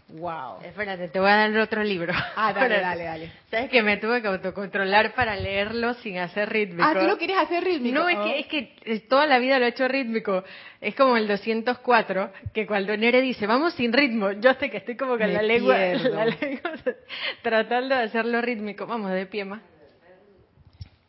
Wow. 0.09 0.61
Espérate, 0.63 1.09
te 1.09 1.19
voy 1.19 1.31
a 1.31 1.37
dar 1.37 1.57
otro 1.59 1.83
libro. 1.83 2.13
Ah, 2.37 2.53
dale, 2.53 2.81
dale, 2.81 3.05
dale. 3.05 3.33
Sabes 3.51 3.71
que 3.71 3.83
me 3.83 3.97
tuve 3.97 4.21
que 4.21 4.29
autocontrolar 4.29 5.15
para 5.15 5.35
leerlo 5.35 5.95
sin 5.95 6.19
hacer 6.19 6.51
rítmico. 6.51 6.85
Ah, 6.85 6.95
¿tú 6.99 7.07
lo 7.07 7.17
quieres 7.17 7.39
hacer 7.39 7.65
rítmico? 7.65 7.99
No, 7.99 8.09
es, 8.09 8.47
que, 8.47 8.75
es 8.85 9.01
que 9.01 9.01
toda 9.09 9.27
la 9.27 9.39
vida 9.39 9.59
lo 9.59 9.65
he 9.65 9.69
hecho 9.69 9.89
rítmico. 9.89 10.45
Es 10.81 10.95
como 10.95 11.17
el 11.17 11.27
204, 11.27 12.33
que 12.53 12.67
cuando 12.67 12.97
Nere 12.97 13.23
dice, 13.23 13.47
vamos 13.47 13.75
sin 13.75 13.93
ritmo, 13.93 14.33
yo 14.33 14.53
sé 14.55 14.71
que 14.71 14.77
estoy 14.77 14.97
como 14.97 15.17
con 15.17 15.33
la 15.33 15.43
lengua, 15.43 15.77
la 15.79 16.27
lengua 16.27 16.73
tratando 17.43 17.97
de 17.97 18.03
hacerlo 18.03 18.43
rítmico. 18.43 18.87
Vamos, 18.87 19.11
de 19.11 19.27
pie 19.27 19.45
más. 19.45 19.63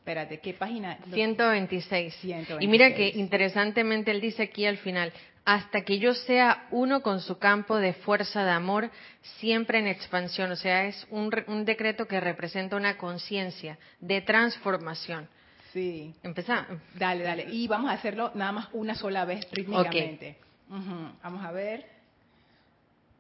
Espérate, 0.06 0.40
¿qué 0.40 0.54
página? 0.54 1.00
126. 1.16 2.14
126. 2.14 2.62
Y 2.62 2.68
mira 2.68 2.94
que 2.94 3.10
interesantemente 3.16 4.12
él 4.12 4.22
dice 4.22 4.44
aquí 4.44 4.68
al 4.68 4.78
final, 4.78 5.12
hasta 5.46 5.82
que 5.82 5.98
yo 5.98 6.14
sea 6.14 6.68
uno 6.70 7.02
con 7.02 7.22
su 7.22 7.40
campo 7.40 7.78
de 7.78 7.94
fuerza 7.94 8.46
de 8.46 8.52
amor, 8.52 8.92
siempre 9.40 9.80
en 9.80 9.88
expansión. 9.88 10.52
O 10.52 10.56
sea, 10.58 10.86
es 10.86 11.08
un, 11.10 11.32
decreto 11.66 12.08
que 12.08 12.20
representa 12.20 12.76
una 12.76 13.00
conciencia 13.00 13.80
de 14.00 14.22
transformación. 14.22 15.28
Sí. 15.74 16.14
Empezamos. 16.22 16.80
Dale, 16.94 17.24
dale. 17.24 17.48
Y 17.50 17.68
vamos 17.68 17.90
a 17.90 17.96
hacerlo 17.96 18.30
nada 18.36 18.52
más 18.52 18.70
una 18.74 18.94
sola 18.94 19.26
vez 19.26 19.48
rítmicamente. 19.52 20.38
Vamos 20.70 21.44
a 21.44 21.52
ver. 21.52 21.84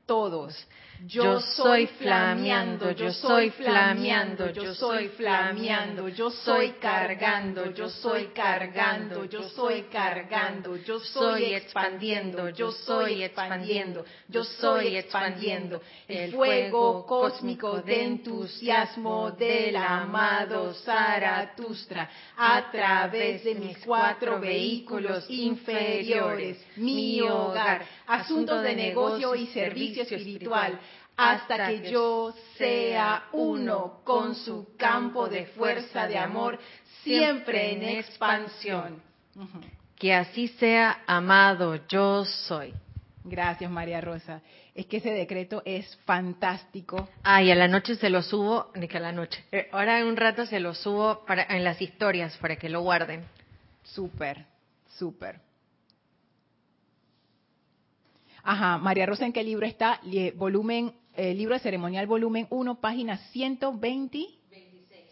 todos. 0.06 0.68
Yo 1.04 1.42
soy 1.42 1.88
flameando, 1.88 2.92
yo 2.92 3.12
soy 3.12 3.50
flameando, 3.52 4.50
yo 4.52 4.74
soy 4.74 5.10
flameando, 5.10 6.08
yo 6.08 6.32
soy 6.32 6.70
cargando, 6.80 7.72
yo 7.72 7.90
soy 7.90 8.28
cargando, 8.28 9.26
yo 9.26 9.44
soy 9.50 9.84
cargando, 9.84 10.78
yo 10.78 11.00
soy 11.00 11.54
expandiendo, 11.54 12.50
yo 12.50 12.72
soy 12.72 13.24
expandiendo, 13.24 14.06
yo 14.30 14.44
soy 14.44 14.96
expandiendo. 14.96 15.82
el 16.08 16.32
fuego 16.32 17.06
cósmico 17.06 17.82
de 17.82 18.04
entusiasmo 18.04 19.32
del 19.32 19.76
amado 19.76 20.74
Zaratustra 20.74 22.10
a 22.38 22.72
través 22.72 23.44
de 23.44 23.56
mis 23.56 23.78
cuatro 23.80 24.40
vehículos 24.40 25.30
inferiores, 25.30 26.58
mi 26.78 27.22
hogar, 27.22 27.86
asuntos 28.08 28.64
de 28.64 28.76
negocio 28.76 29.36
y 29.36 29.48
servicio 29.48 30.04
espiritual 30.04 30.80
hasta 31.18 31.68
que 31.68 31.90
yo 31.90 32.34
sea 32.58 33.30
uno 33.32 34.02
con 34.04 34.36
su 34.36 34.76
campo 34.78 35.28
de 35.28 35.46
fuerza 35.48 36.08
de 36.08 36.18
amor, 36.18 36.60
siempre 37.04 37.74
en 37.74 37.84
expansión. 37.84 39.02
Que 39.98 40.14
así 40.14 40.50
sea, 40.50 41.04
amado, 41.08 41.88
yo 41.88 42.26
soy. 42.26 42.74
Gracias, 43.24 43.72
María 43.72 44.02
Rosa. 44.02 44.42
Es 44.76 44.86
que 44.86 44.98
ese 44.98 45.10
decreto 45.10 45.64
es 45.66 45.98
fantástico. 46.06 47.10
Ah, 47.24 47.42
y 47.42 47.50
a 47.50 47.56
la 47.56 47.68
noche 47.68 47.96
se 47.96 48.10
lo 48.10 48.22
subo, 48.22 48.72
ni 48.76 48.88
que 48.88 48.98
a 48.98 49.00
la 49.00 49.12
noche. 49.12 49.44
Eh, 49.52 49.68
ahora 49.72 50.00
en 50.00 50.08
un 50.08 50.18
rato 50.18 50.46
se 50.46 50.60
lo 50.60 50.76
subo 50.76 51.26
para, 51.26 51.44
en 51.44 51.64
las 51.64 51.82
historias 51.82 52.38
para 52.38 52.58
que 52.58 52.70
lo 52.70 52.82
guarden. 52.82 53.24
Súper, 53.84 54.46
súper. 54.98 55.40
Ajá, 58.44 58.78
María 58.78 59.08
Rosa, 59.08 59.26
¿en 59.26 59.34
qué 59.34 59.44
libro 59.44 59.66
está? 59.66 60.00
Volumen 60.36 60.94
el 61.16 61.38
libro 61.38 61.56
de 61.56 61.60
ceremonial 61.60 62.08
volumen 62.08 62.48
1, 62.50 62.80
página 62.80 63.18
120, 63.32 64.28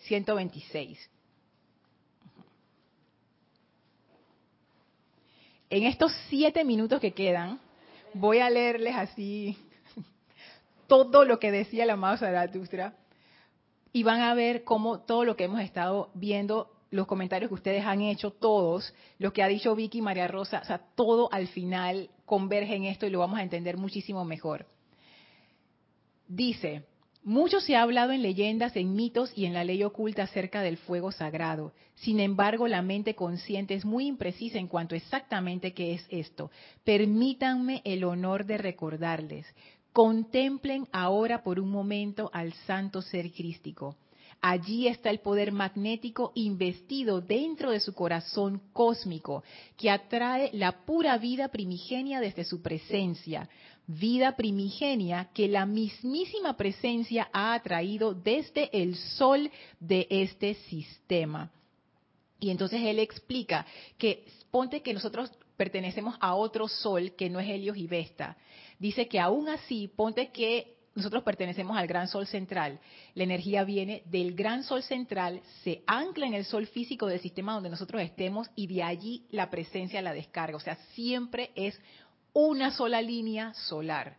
126. 0.05 1.09
En 5.69 5.83
estos 5.83 6.11
siete 6.29 6.63
minutos 6.63 6.99
que 6.99 7.13
quedan, 7.13 7.59
voy 8.13 8.39
a 8.39 8.49
leerles 8.49 8.95
así 8.95 9.57
todo 10.87 11.25
lo 11.25 11.39
que 11.39 11.51
decía 11.51 11.83
el 11.83 11.89
amado 11.89 12.17
Zaratustra 12.17 12.95
y 13.91 14.03
van 14.03 14.21
a 14.21 14.33
ver 14.33 14.63
cómo 14.63 14.99
todo 14.99 15.23
lo 15.23 15.35
que 15.35 15.45
hemos 15.45 15.61
estado 15.61 16.09
viendo, 16.13 16.69
los 16.91 17.07
comentarios 17.07 17.49
que 17.49 17.55
ustedes 17.55 17.85
han 17.85 18.01
hecho, 18.01 18.31
todos, 18.31 18.93
lo 19.17 19.33
que 19.33 19.41
ha 19.41 19.47
dicho 19.47 19.75
Vicky 19.75 19.99
y 19.99 20.01
María 20.01 20.27
Rosa, 20.27 20.59
o 20.61 20.65
sea, 20.65 20.79
todo 20.95 21.29
al 21.31 21.47
final 21.47 22.09
converge 22.25 22.75
en 22.75 22.85
esto 22.85 23.05
y 23.05 23.09
lo 23.09 23.19
vamos 23.19 23.39
a 23.39 23.43
entender 23.43 23.77
muchísimo 23.77 24.25
mejor. 24.25 24.67
Dice, 26.35 26.81
mucho 27.23 27.59
se 27.59 27.75
ha 27.75 27.83
hablado 27.83 28.11
en 28.11 28.23
leyendas, 28.23 28.75
en 28.75 28.95
mitos 28.95 29.31
y 29.35 29.45
en 29.45 29.53
la 29.53 29.63
ley 29.63 29.83
oculta 29.83 30.23
acerca 30.23 30.63
del 30.63 30.77
fuego 30.77 31.11
sagrado. 31.11 31.73
Sin 31.93 32.19
embargo, 32.19 32.67
la 32.67 32.81
mente 32.81 33.13
consciente 33.13 33.75
es 33.75 33.85
muy 33.85 34.07
imprecisa 34.07 34.57
en 34.57 34.67
cuanto 34.67 34.95
exactamente 34.95 35.75
qué 35.75 35.93
es 35.93 36.07
esto. 36.09 36.49
Permítanme 36.83 37.83
el 37.85 38.03
honor 38.03 38.47
de 38.47 38.57
recordarles. 38.57 39.45
Contemplen 39.91 40.87
ahora 40.91 41.43
por 41.43 41.59
un 41.59 41.69
momento 41.69 42.31
al 42.33 42.51
santo 42.65 43.03
ser 43.03 43.31
crístico. 43.31 43.95
Allí 44.41 44.87
está 44.87 45.11
el 45.11 45.19
poder 45.19 45.51
magnético 45.51 46.31
investido 46.33 47.21
dentro 47.21 47.69
de 47.69 47.79
su 47.79 47.93
corazón 47.93 48.59
cósmico, 48.73 49.43
que 49.77 49.91
atrae 49.91 50.49
la 50.51 50.83
pura 50.83 51.15
vida 51.19 51.49
primigenia 51.49 52.19
desde 52.19 52.43
su 52.43 52.63
presencia 52.63 53.47
vida 53.87 54.35
primigenia 54.35 55.29
que 55.33 55.47
la 55.47 55.65
mismísima 55.65 56.55
presencia 56.55 57.29
ha 57.33 57.53
atraído 57.53 58.13
desde 58.13 58.69
el 58.71 58.95
sol 58.95 59.51
de 59.79 60.07
este 60.09 60.55
sistema. 60.55 61.51
Y 62.39 62.49
entonces 62.49 62.81
él 62.81 62.99
explica 62.99 63.65
que 63.97 64.25
ponte 64.51 64.81
que 64.81 64.93
nosotros 64.93 65.31
pertenecemos 65.55 66.15
a 66.19 66.35
otro 66.35 66.67
sol 66.67 67.13
que 67.15 67.29
no 67.29 67.39
es 67.39 67.49
Helios 67.49 67.77
y 67.77 67.87
Vesta. 67.87 68.37
Dice 68.79 69.07
que 69.07 69.19
aún 69.19 69.47
así, 69.49 69.87
ponte 69.87 70.31
que 70.31 70.73
nosotros 70.95 71.23
pertenecemos 71.23 71.75
al 71.77 71.87
gran 71.87 72.07
sol 72.07 72.27
central. 72.27 72.79
La 73.15 73.23
energía 73.23 73.63
viene 73.63 74.03
del 74.05 74.35
gran 74.35 74.63
sol 74.63 74.83
central, 74.83 75.41
se 75.63 75.83
ancla 75.87 76.27
en 76.27 76.35
el 76.35 76.45
sol 76.45 76.67
físico 76.67 77.07
del 77.07 77.19
sistema 77.19 77.53
donde 77.53 77.69
nosotros 77.69 78.01
estemos 78.01 78.49
y 78.55 78.67
de 78.67 78.83
allí 78.83 79.25
la 79.31 79.49
presencia 79.49 80.01
la 80.01 80.13
descarga. 80.13 80.57
O 80.57 80.59
sea, 80.59 80.75
siempre 80.93 81.51
es 81.55 81.79
una 82.33 82.71
sola 82.71 83.01
línea 83.01 83.53
solar, 83.53 84.17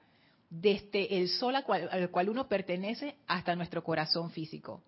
desde 0.49 1.19
el 1.19 1.29
sol 1.29 1.57
al 1.57 2.11
cual, 2.11 2.29
uno 2.29 2.49
pertenece 2.49 3.17
hasta 3.27 3.57
nuestro 3.57 3.83
corazón 3.83 4.31
físico, 4.31 4.83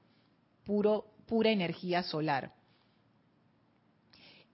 puro, 0.65 1.07
pura 1.27 1.51
energía 1.51 2.03
solar. 2.03 2.53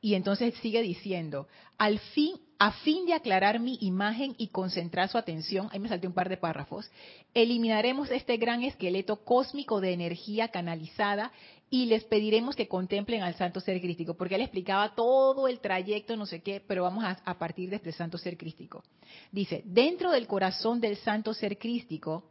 Y 0.01 0.15
entonces 0.15 0.55
sigue 0.63 0.83
diciendo, 0.83 1.47
al 1.79 1.99
fin, 1.99 2.35
a 2.59 2.73
fin 2.73 3.07
de 3.07 3.15
aclarar 3.15 3.61
mi 3.61 3.79
imagen 3.83 4.35
y 4.39 4.49
concentrar 4.49 5.09
su 5.09 5.19
atención, 5.19 5.69
ahí 5.71 5.79
me 5.79 5.89
salté 5.89 6.07
un 6.07 6.15
par 6.15 6.29
de 6.29 6.39
párrafos, 6.39 6.91
eliminaremos 7.35 8.11
este 8.11 8.37
gran 8.37 8.63
esqueleto 8.63 9.25
cósmico 9.25 9.81
de 9.81 9.93
energía 9.93 10.49
canalizada 10.49 11.31
y 11.73 11.87
les 11.87 12.05
pediremos 12.05 12.55
que 12.55 12.69
contemplen 12.69 13.23
al 13.23 13.35
santo 13.35 13.59
ser 13.59 13.81
crístico, 13.81 14.13
porque 14.13 14.35
él 14.35 14.43
explicaba 14.43 14.95
todo 14.95 15.49
el 15.49 15.59
trayecto, 15.59 16.19
no 16.19 16.27
sé 16.27 16.43
qué, 16.43 16.61
pero 16.61 16.83
vamos 16.83 17.03
a, 17.03 17.39
partir 17.39 17.71
de 17.71 17.77
este 17.77 17.93
santo 17.93 18.19
ser 18.19 18.37
crístico. 18.37 18.85
Dice, 19.31 19.63
dentro 19.65 20.11
del 20.11 20.27
corazón 20.27 20.83
del 20.83 20.99
santo 20.99 21.33
ser 21.33 21.57
crístico 21.57 22.25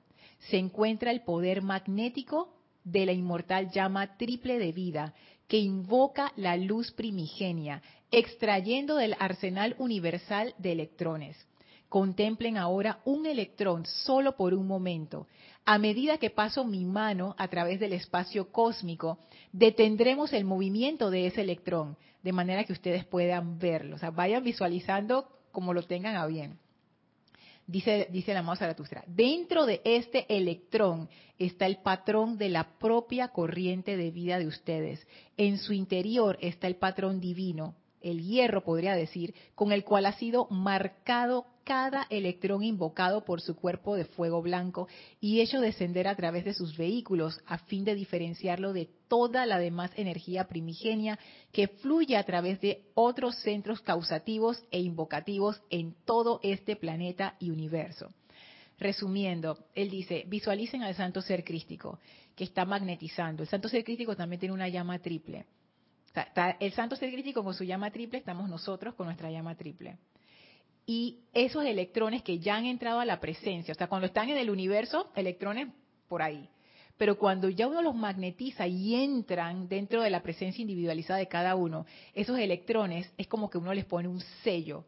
se 0.52 0.58
encuentra 0.58 1.10
el 1.10 1.22
poder 1.22 1.64
magnético 1.64 2.54
de 2.84 3.08
la 3.08 3.14
inmortal 3.14 3.72
llama 3.72 4.16
triple 4.16 4.60
de 4.60 4.74
vida, 4.74 5.16
que 5.48 5.58
invoca 5.58 6.32
la 6.36 6.56
luz 6.56 6.92
primigenia, 6.92 7.82
extrayendo 8.12 8.98
del 8.98 9.16
arsenal 9.18 9.76
universal 9.80 10.54
de 10.60 10.74
electrones. 10.74 11.48
Contemplen 11.92 12.56
ahora 12.56 13.02
un 13.04 13.26
electrón 13.26 13.86
solo 13.86 14.38
por 14.38 14.54
un 14.54 14.66
momento. 14.66 15.28
A 15.66 15.78
medida 15.78 16.18
que 16.20 16.30
paso 16.30 16.64
mi 16.64 16.86
mano 16.86 17.36
a 17.38 17.50
través 17.50 17.82
del 17.82 17.92
espacio 17.92 18.50
cósmico, 18.50 19.18
detendremos 19.52 20.32
el 20.32 20.46
movimiento 20.46 21.10
de 21.10 21.28
ese 21.28 21.42
electrón, 21.42 21.98
de 22.24 22.32
manera 22.32 22.64
que 22.64 22.72
ustedes 22.72 23.04
puedan 23.04 23.60
verlo. 23.60 23.98
O 23.98 24.00
sea, 24.00 24.10
vayan 24.10 24.42
visualizando 24.42 25.28
como 25.52 25.74
lo 25.74 25.84
tengan 25.84 26.16
a 26.16 26.26
bien. 26.28 26.60
Dice, 27.68 28.08
dice 28.10 28.34
la 28.34 28.56
Zaratustra, 28.56 29.04
dentro 29.06 29.66
de 29.66 29.82
este 29.84 30.34
electrón 30.34 31.10
está 31.38 31.66
el 31.66 31.80
patrón 31.80 32.38
de 32.38 32.48
la 32.48 32.80
propia 32.80 33.28
corriente 33.28 33.98
de 33.98 34.12
vida 34.12 34.40
de 34.40 34.48
ustedes. 34.48 35.06
En 35.36 35.58
su 35.58 35.74
interior 35.74 36.38
está 36.40 36.68
el 36.68 36.78
patrón 36.78 37.20
divino, 37.20 37.76
el 38.02 38.24
hierro 38.24 38.64
podría 38.64 38.96
decir, 38.96 39.34
con 39.56 39.72
el 39.72 39.84
cual 39.84 40.06
ha 40.06 40.14
sido 40.14 40.48
marcado 40.50 41.46
cada 41.64 42.08
electrón 42.10 42.64
invocado 42.64 43.24
por 43.24 43.42
su 43.42 43.56
cuerpo 43.56 43.96
de 43.96 44.06
fuego 44.06 44.42
blanco 44.42 44.88
y 45.20 45.42
hecho 45.42 45.62
descender 45.62 46.08
a 46.08 46.16
través 46.16 46.44
de 46.44 46.54
sus 46.54 46.76
vehículos 46.76 47.40
a 47.46 47.60
fin 47.60 47.86
de 47.86 47.96
diferenciarlo 47.96 48.74
de 48.74 48.90
toda 49.08 49.46
la 49.46 49.60
demás 49.60 49.92
energía 49.96 50.48
primigenia 50.48 51.20
que 51.52 51.68
fluye 51.68 52.18
a 52.18 52.24
través 52.24 52.60
de 52.62 52.84
otros 52.94 53.36
centros 53.38 53.82
causativos 53.82 54.64
e 54.72 54.80
invocativos 54.80 55.62
en 55.70 55.96
todo 56.06 56.40
este 56.44 56.76
planeta 56.76 57.36
y 57.40 57.52
universo. 57.52 58.10
Resumiendo, 58.80 59.60
él 59.76 59.92
dice, 59.92 60.24
visualicen 60.28 60.82
al 60.82 60.96
santo 60.96 61.22
ser 61.22 61.44
crístico 61.44 62.00
que 62.36 62.44
está 62.44 62.66
magnetizando. 62.66 63.44
El 63.44 63.50
santo 63.50 63.70
ser 63.70 63.84
crístico 63.84 64.16
también 64.16 64.40
tiene 64.40 64.56
una 64.56 64.70
llama 64.70 64.98
triple 64.98 65.46
el 66.60 66.74
santo 66.74 66.96
ser 66.96 67.12
crítico 67.12 67.44
con 67.44 67.54
su 67.54 67.64
llama 67.64 67.92
triple, 67.92 68.20
estamos 68.20 68.50
nosotros 68.50 68.96
con 68.96 69.06
nuestra 69.06 69.32
llama 69.32 69.56
triple. 69.56 69.98
Y 70.86 71.20
esos 71.34 71.64
electrones 71.66 72.24
que 72.24 72.40
ya 72.40 72.56
han 72.56 72.66
entrado 72.66 73.00
a 73.00 73.06
la 73.06 73.20
presencia, 73.20 73.72
o 73.74 73.78
sea, 73.78 73.88
cuando 73.88 74.08
están 74.08 74.30
en 74.30 74.38
el 74.38 74.50
universo, 74.50 75.12
electrones 75.16 75.70
por 76.08 76.22
ahí. 76.22 76.50
Pero 76.98 77.18
cuando 77.18 77.50
ya 77.50 77.68
uno 77.68 77.82
los 77.82 77.96
magnetiza 77.96 78.68
y 78.68 78.96
entran 78.96 79.68
dentro 79.68 80.02
de 80.02 80.10
la 80.10 80.22
presencia 80.22 80.62
individualizada 80.62 81.20
de 81.20 81.28
cada 81.28 81.56
uno, 81.56 81.86
esos 82.14 82.38
electrones 82.38 83.12
es 83.18 83.28
como 83.28 83.50
que 83.50 83.58
uno 83.58 83.74
les 83.74 83.86
pone 83.86 84.08
un 84.08 84.20
sello. 84.44 84.86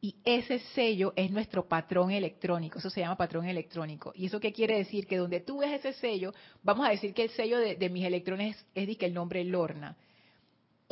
Y 0.00 0.16
ese 0.24 0.58
sello 0.74 1.12
es 1.14 1.30
nuestro 1.30 1.68
patrón 1.68 2.10
electrónico, 2.10 2.78
eso 2.78 2.90
se 2.90 3.00
llama 3.00 3.16
patrón 3.16 3.46
electrónico. 3.46 4.12
¿Y 4.16 4.26
eso 4.26 4.40
qué 4.40 4.52
quiere 4.52 4.78
decir? 4.78 5.06
Que 5.06 5.16
donde 5.16 5.40
tú 5.40 5.58
ves 5.58 5.72
ese 5.72 5.92
sello, 5.92 6.32
vamos 6.62 6.86
a 6.86 6.90
decir 6.90 7.14
que 7.14 7.24
el 7.24 7.30
sello 7.30 7.58
de, 7.58 7.88
mis 7.90 8.04
electrones 8.04 8.56
es, 8.74 8.88
es 8.88 8.96
el 9.00 9.14
nombre 9.14 9.44
Lorna 9.44 9.96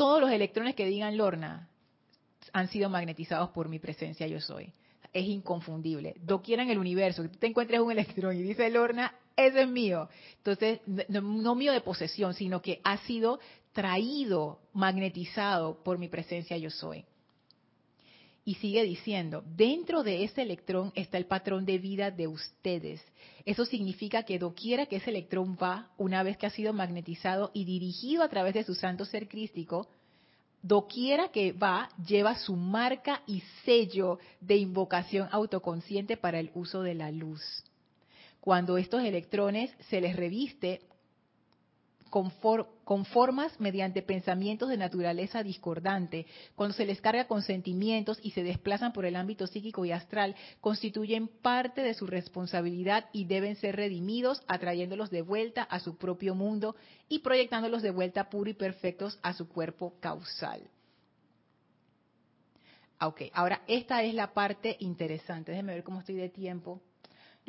todos 0.01 0.19
los 0.19 0.31
electrones 0.31 0.75
que 0.75 0.87
digan 0.87 1.19
Lorna 1.19 1.69
han 2.55 2.69
sido 2.69 2.89
magnetizados 2.89 3.51
por 3.51 3.69
mi 3.69 3.79
presencia 3.79 4.27
yo 4.27 4.41
soy. 4.41 4.73
Es 5.13 5.27
inconfundible. 5.27 6.15
Doquiera 6.23 6.63
en 6.63 6.71
el 6.71 6.79
universo 6.79 7.21
que 7.21 7.29
tú 7.29 7.39
te 7.39 7.49
encuentres 7.49 7.81
un 7.81 7.93
electrón 7.93 8.35
y 8.35 8.41
dice 8.41 8.71
Lorna, 8.71 9.15
ese 9.37 9.61
es 9.61 9.69
mío. 9.69 10.09
Entonces, 10.39 10.81
no, 10.87 11.55
mío 11.55 11.75
de 11.75 11.83
posesión, 11.83 12.33
sino 12.33 12.63
que 12.63 12.81
ha 12.83 12.97
sido 13.05 13.41
traído, 13.73 14.61
magnetizado 14.73 15.85
por 15.85 15.99
mi 15.99 16.09
presencia 16.09 16.57
yo 16.57 16.71
soy. 16.71 17.05
Y 18.45 18.55
sigue 18.55 18.83
diciendo, 18.85 19.45
dentro 19.57 20.03
de 20.03 20.25
ese 20.25 20.43
electrón 20.43 20.93
está 20.95 21.19
el 21.19 21.27
patrón 21.27 21.67
de 21.67 21.79
vida 21.79 22.11
de 22.11 22.27
ustedes. 22.27 23.03
Eso 23.45 23.65
significa 23.65 24.23
que 24.23 24.39
doquiera 24.39 24.87
que 24.87 24.97
ese 24.97 25.11
electrón 25.11 25.59
va, 25.63 25.91
una 25.99 26.23
vez 26.23 26.37
que 26.37 26.47
ha 26.47 26.51
sido 26.51 26.73
magnetizado 26.73 27.51
y 27.53 27.65
dirigido 27.65 28.23
a 28.23 28.29
través 28.29 28.55
de 28.55 28.65
su 28.65 28.75
santo 28.75 29.05
ser 29.05 29.29
crístico, 29.29 29.89
doquiera 30.63 31.29
que 31.29 31.53
va, 31.53 31.89
lleva 32.07 32.35
su 32.37 32.57
marca 32.57 33.23
y 33.27 33.43
sello 33.65 34.19
de 34.41 34.57
invocación 34.57 35.29
autoconsciente 35.31 36.17
para 36.17 36.39
el 36.39 36.51
uso 36.55 36.83
de 36.83 36.95
la 36.95 37.11
luz. 37.11 37.43
Cuando 38.41 38.79
estos 38.79 39.03
electrones 39.03 39.71
se 39.89 40.01
les 40.01 40.17
reviste 40.17 40.81
con, 42.11 43.05
formas 43.05 43.59
mediante 43.61 44.03
pensamientos 44.03 44.69
de 44.69 44.77
naturaleza 44.77 45.43
discordante, 45.43 46.27
cuando 46.57 46.75
se 46.75 46.85
les 46.85 47.01
carga 47.01 47.27
con 47.27 47.43
sentimientos 47.43 48.19
y 48.23 48.33
se 48.33 48.43
desplazan 48.43 48.93
por 48.93 49.07
el 49.07 49.17
ámbito 49.17 49.47
psíquico 49.47 49.85
y 49.85 49.93
astral, 49.93 50.35
constituyen 50.61 51.29
parte 51.29 51.83
de 51.83 51.95
su 51.95 52.07
responsabilidad 52.07 53.07
y 53.13 53.25
deben 53.25 53.57
ser 53.57 53.77
redimidos, 53.77 54.43
atrayéndolos 54.49 55.11
de 55.11 55.23
vuelta 55.23 55.63
a 55.63 55.81
su 55.81 55.97
propio 55.97 56.35
mundo 56.35 56.77
y 57.09 57.21
proyectándolos 57.21 57.83
de 57.83 57.91
vuelta 57.91 58.29
puros 58.29 58.51
y 58.51 58.55
perfectos 58.55 59.19
a 59.23 59.33
su 59.33 59.49
cuerpo 59.49 59.95
causal. 60.01 60.61
Ah, 62.99 63.09
ok, 63.09 63.23
ahora 63.33 63.63
esta 63.67 64.03
es 64.03 64.13
la 64.13 64.35
parte 64.35 64.77
interesante. 64.81 65.53
Déjenme 65.53 65.75
ver 65.75 65.85
cómo 65.85 66.01
estoy 66.01 66.17
de 66.17 66.29
tiempo. 66.29 66.83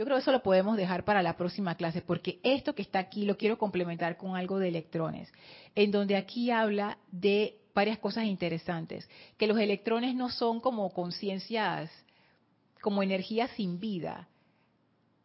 Yo 0.02 0.06
creo 0.06 0.18
que 0.18 0.22
eso 0.22 0.32
lo 0.32 0.42
podemos 0.42 0.78
dejar 0.78 1.06
para 1.06 1.22
la 1.22 1.38
próxima 1.38 1.76
clase, 1.76 2.02
porque 2.02 2.40
esto 2.42 2.74
que 2.74 2.82
está 2.82 2.98
aquí 2.98 3.24
lo 3.24 3.38
quiero 3.38 3.60
complementar 3.60 4.18
con 4.18 4.36
algo 4.36 4.58
de 4.58 4.70
electrones, 4.70 5.32
en 5.76 5.92
donde 5.92 6.16
aquí 6.16 6.50
habla 6.50 6.98
de 7.12 7.60
varias 7.76 8.00
cosas 8.00 8.26
interesantes, 8.26 9.08
que 9.38 9.46
los 9.46 9.60
electrones 9.60 10.16
no 10.16 10.32
son 10.32 10.60
como 10.60 10.90
conciencias, 10.92 11.92
como 12.82 13.04
energía 13.04 13.48
sin 13.50 13.80
vida. 13.80 14.28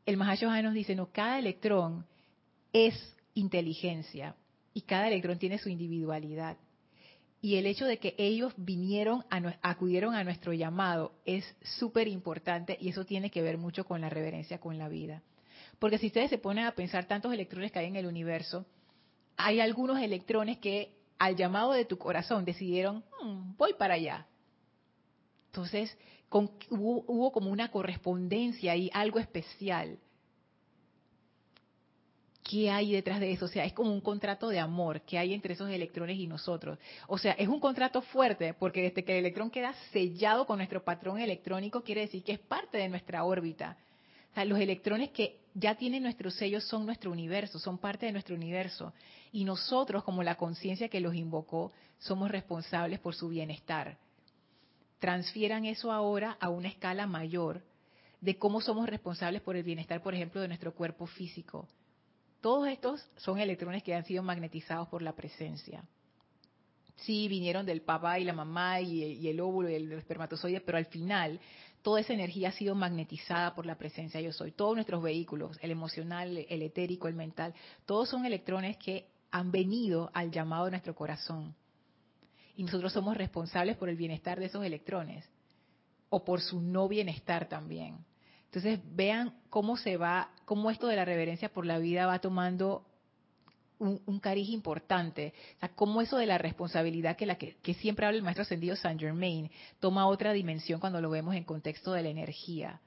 El 0.05 0.19
Mahashohan 0.19 0.63
nos 0.63 0.75
dice, 0.75 0.95
no, 0.95 1.07
cada 1.11 1.39
electrón 1.39 2.05
es 2.71 3.17
inteligencia 3.33 4.37
y 4.75 4.83
cada 4.83 5.09
electrón 5.09 5.39
tiene 5.39 5.57
su 5.57 5.71
individualidad. 5.71 6.59
Y 7.47 7.59
el 7.59 7.67
hecho 7.67 7.87
de 7.87 7.99
que 7.99 8.17
ellos 8.19 8.53
vinieron, 8.57 9.25
a, 9.31 9.57
acudieron 9.63 10.17
a 10.17 10.25
nuestro 10.25 10.53
llamado 10.53 11.13
es 11.25 11.45
súper 11.79 12.09
importante 12.09 12.77
y 12.81 12.89
eso 12.89 13.05
tiene 13.05 13.31
que 13.31 13.41
ver 13.41 13.57
mucho 13.57 13.85
con 13.85 14.01
la 14.01 14.11
reverencia 14.11 14.59
con 14.59 14.79
la 14.79 14.89
vida. 14.89 15.23
Porque 15.79 15.99
si 15.99 16.09
ustedes 16.09 16.29
se 16.29 16.39
ponen 16.39 16.65
a 16.65 16.73
pensar 16.73 17.07
tantos 17.07 17.33
electrones 17.33 17.71
que 17.71 17.79
hay 17.79 17.87
en 17.87 17.95
el 17.95 18.07
universo, 18.07 18.67
hay 19.37 19.61
algunos 19.61 20.01
electrones 20.01 20.59
que 20.59 20.91
al 21.21 21.37
llamado 21.37 21.71
de 21.71 21.85
tu 21.85 21.99
corazón 21.99 22.45
decidieron, 22.45 23.05
mm, 23.23 23.57
voy 23.57 23.75
para 23.75 23.95
allá. 23.95 24.27
Entonces, 25.47 25.97
hubo, 26.29 27.31
como 27.31 27.53
una 27.53 27.71
correspondencia 27.71 28.75
y 28.75 28.91
algo 28.93 29.21
especial. 29.21 30.01
¿Qué 32.49 32.71
hay 32.71 32.93
detrás 32.93 33.19
de 33.19 33.33
eso? 33.33 33.47
O 33.47 33.49
sea, 33.49 33.65
es 33.65 33.73
como 33.73 33.93
un 33.93 34.01
contrato 34.01 34.49
de 34.49 34.61
amor 34.61 35.01
que 35.01 35.19
hay 35.19 35.35
entre 35.35 35.55
esos 35.55 35.69
electrones 35.69 36.17
y 36.17 36.27
nosotros. 36.29 36.79
O 37.09 37.19
sea, 37.19 37.33
es 37.33 37.49
un 37.49 37.59
contrato 37.59 38.03
fuerte 38.03 38.55
porque 38.55 38.83
desde 38.83 39.05
que 39.05 39.13
el 39.13 39.19
electrón 39.19 39.51
queda 39.51 39.75
sellado 39.93 40.47
con 40.47 40.59
nuestro 40.59 40.85
patrón 40.85 41.19
electrónico, 41.19 41.83
quiere 41.83 42.03
decir 42.03 42.23
que 42.23 42.33
es 42.33 42.39
parte 42.39 42.79
de 42.79 42.89
nuestra 42.89 43.25
órbita. 43.25 43.77
O 44.31 44.35
sea, 44.35 44.45
los 44.45 44.61
electrones 44.61 45.11
que 45.11 45.41
ya 45.55 45.75
tienen 45.75 46.05
nuestro 46.05 46.31
sello 46.31 46.61
son 46.61 46.87
nuestro 46.87 47.11
universo, 47.11 47.59
son 47.59 47.79
parte 47.79 48.07
de 48.07 48.13
nuestro 48.13 48.37
universo. 48.37 48.93
Y 49.33 49.45
nosotros, 49.45 50.05
como 50.05 50.23
la 50.23 50.37
conciencia 50.37 50.89
que 50.89 51.01
los 51.01 51.15
invocó, 51.15 51.73
somos 51.99 52.31
responsables 52.31 53.01
por 53.01 53.15
su 53.15 53.29
bienestar. 53.29 53.99
Transfieran 55.01 55.65
eso 55.65 55.91
ahora 55.91 56.37
a 56.39 56.49
una 56.49 56.69
escala 56.69 57.07
mayor 57.07 57.63
de 58.21 58.39
cómo 58.39 58.61
somos 58.61 58.89
responsables 58.89 59.43
por 59.43 59.57
el 59.57 59.63
bienestar, 59.63 60.03
por 60.03 60.15
ejemplo, 60.15 60.41
de 60.41 60.49
nuestro 60.49 60.73
cuerpo 60.75 61.07
físico 61.07 61.67
todos 62.47 62.69
estos 62.69 63.05
son 63.17 63.41
electrones 63.41 63.83
que 63.83 63.93
han 63.93 64.05
sido 64.05 64.23
magnetizados 64.23 64.87
por 64.87 65.03
la 65.03 65.17
presencia. 65.17 65.83
Sí, 66.95 67.27
vinieron 67.27 67.67
del 67.67 67.83
papá 67.83 68.21
y 68.21 68.25
la 68.25 68.33
mamá 68.33 68.81
y, 68.81 69.27
el 69.27 69.41
óvulo 69.41 69.69
y 69.69 69.75
el 69.75 69.91
espermatozoide, 69.91 70.61
pero 70.61 70.79
al 70.79 70.87
final 70.87 71.41
toda 71.83 71.99
esa 71.99 72.13
energía 72.13 72.51
ha 72.51 72.53
sido 72.53 72.77
magnetizada 72.77 73.53
por 73.53 73.67
la 73.67 73.75
presencia 73.75 74.21
yo 74.21 74.33
soy. 74.33 74.53
Todos 74.53 74.77
nuestros 74.77 75.03
vehículos, 75.03 75.59
el 75.61 75.73
emocional, 75.73 76.47
el 76.49 76.63
etérico, 76.63 77.09
el 77.09 77.15
mental, 77.15 77.53
todos 77.85 78.11
son 78.11 78.25
electrones 78.25 78.77
que 78.77 79.09
han 79.33 79.51
venido 79.51 80.13
al 80.15 80.31
llamado 80.31 80.67
de 80.67 80.71
nuestro 80.71 80.95
corazón. 80.95 81.53
Y 82.55 82.63
nosotros 82.63 82.93
somos 82.93 83.17
responsables 83.17 83.77
por 83.77 83.89
el 83.89 83.97
bienestar 83.97 84.39
de 84.39 84.47
esos 84.47 84.65
electrones 84.65 85.29
o 86.11 86.25
por 86.25 86.41
su 86.41 86.61
no 86.61 86.87
bienestar 86.87 87.49
también. 87.49 87.97
Entonces 88.57 88.81
vean 88.95 89.35
cómo 89.51 89.77
se 89.77 89.99
va, 89.99 90.31
cómo 90.47 90.71
esto 90.71 90.87
de 90.87 90.97
la 90.97 91.05
reverencia 91.05 91.53
por 91.53 91.67
la 91.67 91.79
vida 91.79 92.07
va 92.07 92.21
tomando 92.21 92.87
un, 93.79 94.19
cariz 94.19 94.49
importante. 94.49 95.35
O 95.57 95.61
sea, 95.61 95.69
cómo 95.75 96.01
eso 96.01 96.17
de 96.17 96.25
la 96.25 96.39
responsabilidad 96.39 97.17
que 97.17 97.27
la 97.27 97.35
que, 97.37 97.75
siempre 97.75 98.07
habla 98.07 98.17
el 98.17 98.25
maestro 98.25 98.45
ascendido 98.45 98.75
Saint 98.75 98.99
Germain 98.99 99.51
toma 99.79 100.07
otra 100.07 100.33
dimensión 100.33 100.81
cuando 100.81 101.03
lo 101.03 101.11
vemos 101.11 101.35
en 101.35 101.45
contexto 101.45 101.93
de 101.93 102.03
la 102.03 102.09
energía. 102.09 102.81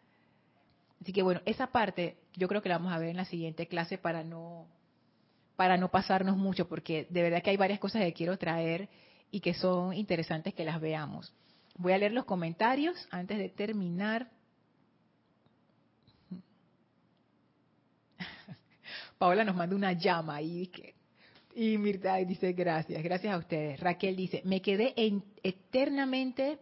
Así 1.03 1.13
que 1.13 1.22
bueno, 1.22 1.39
esa 1.45 1.67
parte 1.67 2.17
yo 2.36 2.47
creo 2.47 2.63
que 2.63 2.70
la 2.70 2.80
vamos 2.80 2.91
a 2.91 2.97
ver 2.97 3.09
en 3.09 3.17
la 3.17 3.26
siguiente 3.26 3.67
clase 3.67 3.99
para 3.99 4.24
no 4.24 4.65
para 5.55 5.78
no 5.78 5.91
pasarnos 5.91 6.36
mucho, 6.36 6.67
porque 6.67 7.05
de 7.11 7.22
verdad 7.22 7.43
que 7.43 7.51
hay 7.51 7.57
varias 7.57 7.78
cosas 7.78 8.01
que 8.01 8.13
quiero 8.13 8.39
traer 8.39 8.89
y 9.30 9.39
que 9.41 9.53
son 9.53 9.93
interesantes 9.93 10.55
que 10.55 10.65
las 10.65 10.82
veamos. 10.82 11.32
Voy 11.78 11.93
a 11.93 11.99
leer 11.99 12.13
los 12.13 12.26
comentarios 12.26 13.07
antes 13.11 13.38
de 13.38 13.49
terminar. 13.49 14.32
Paola 19.20 19.43
nos 19.43 19.55
manda 19.57 19.76
una 19.76 19.91
llama 19.91 20.41
y, 20.41 20.72
y 21.53 21.78
Mirta 21.78 22.15
dice 22.15 22.53
gracias, 22.53 23.03
gracias 23.03 23.34
a 23.34 23.38
ustedes. 23.38 23.78
Raquel 23.78 24.15
dice, 24.15 24.41
me 24.45 24.61
quedé 24.61 24.93
eternamente, 25.43 26.57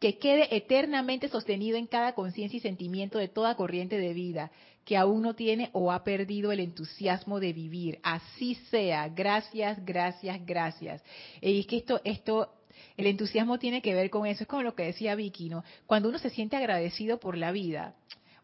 que 0.00 0.18
quede 0.18 0.56
eternamente 0.56 1.28
sostenido 1.28 1.76
en 1.76 1.86
cada 1.86 2.14
conciencia 2.14 2.56
y 2.56 2.60
sentimiento 2.60 3.18
de 3.18 3.28
toda 3.28 3.54
corriente 3.54 3.98
de 3.98 4.14
vida 4.14 4.50
que 4.86 4.96
aún 4.96 5.20
no 5.20 5.34
tiene 5.34 5.68
o 5.72 5.92
ha 5.92 6.04
perdido 6.04 6.52
el 6.52 6.60
entusiasmo 6.60 7.38
de 7.38 7.52
vivir. 7.52 7.98
Así 8.02 8.54
sea. 8.70 9.08
Gracias, 9.08 9.84
gracias, 9.84 10.44
gracias. 10.46 11.02
Y 11.42 11.60
es 11.60 11.66
que 11.66 11.76
esto, 11.76 12.00
esto, 12.04 12.50
el 12.96 13.06
entusiasmo 13.06 13.58
tiene 13.58 13.82
que 13.82 13.94
ver 13.94 14.08
con 14.08 14.26
eso. 14.26 14.44
Es 14.44 14.48
como 14.48 14.62
lo 14.62 14.74
que 14.74 14.84
decía 14.84 15.14
Vicky, 15.14 15.50
¿no? 15.50 15.64
Cuando 15.86 16.08
uno 16.08 16.18
se 16.18 16.30
siente 16.30 16.56
agradecido 16.56 17.18
por 17.18 17.36
la 17.36 17.50
vida, 17.52 17.94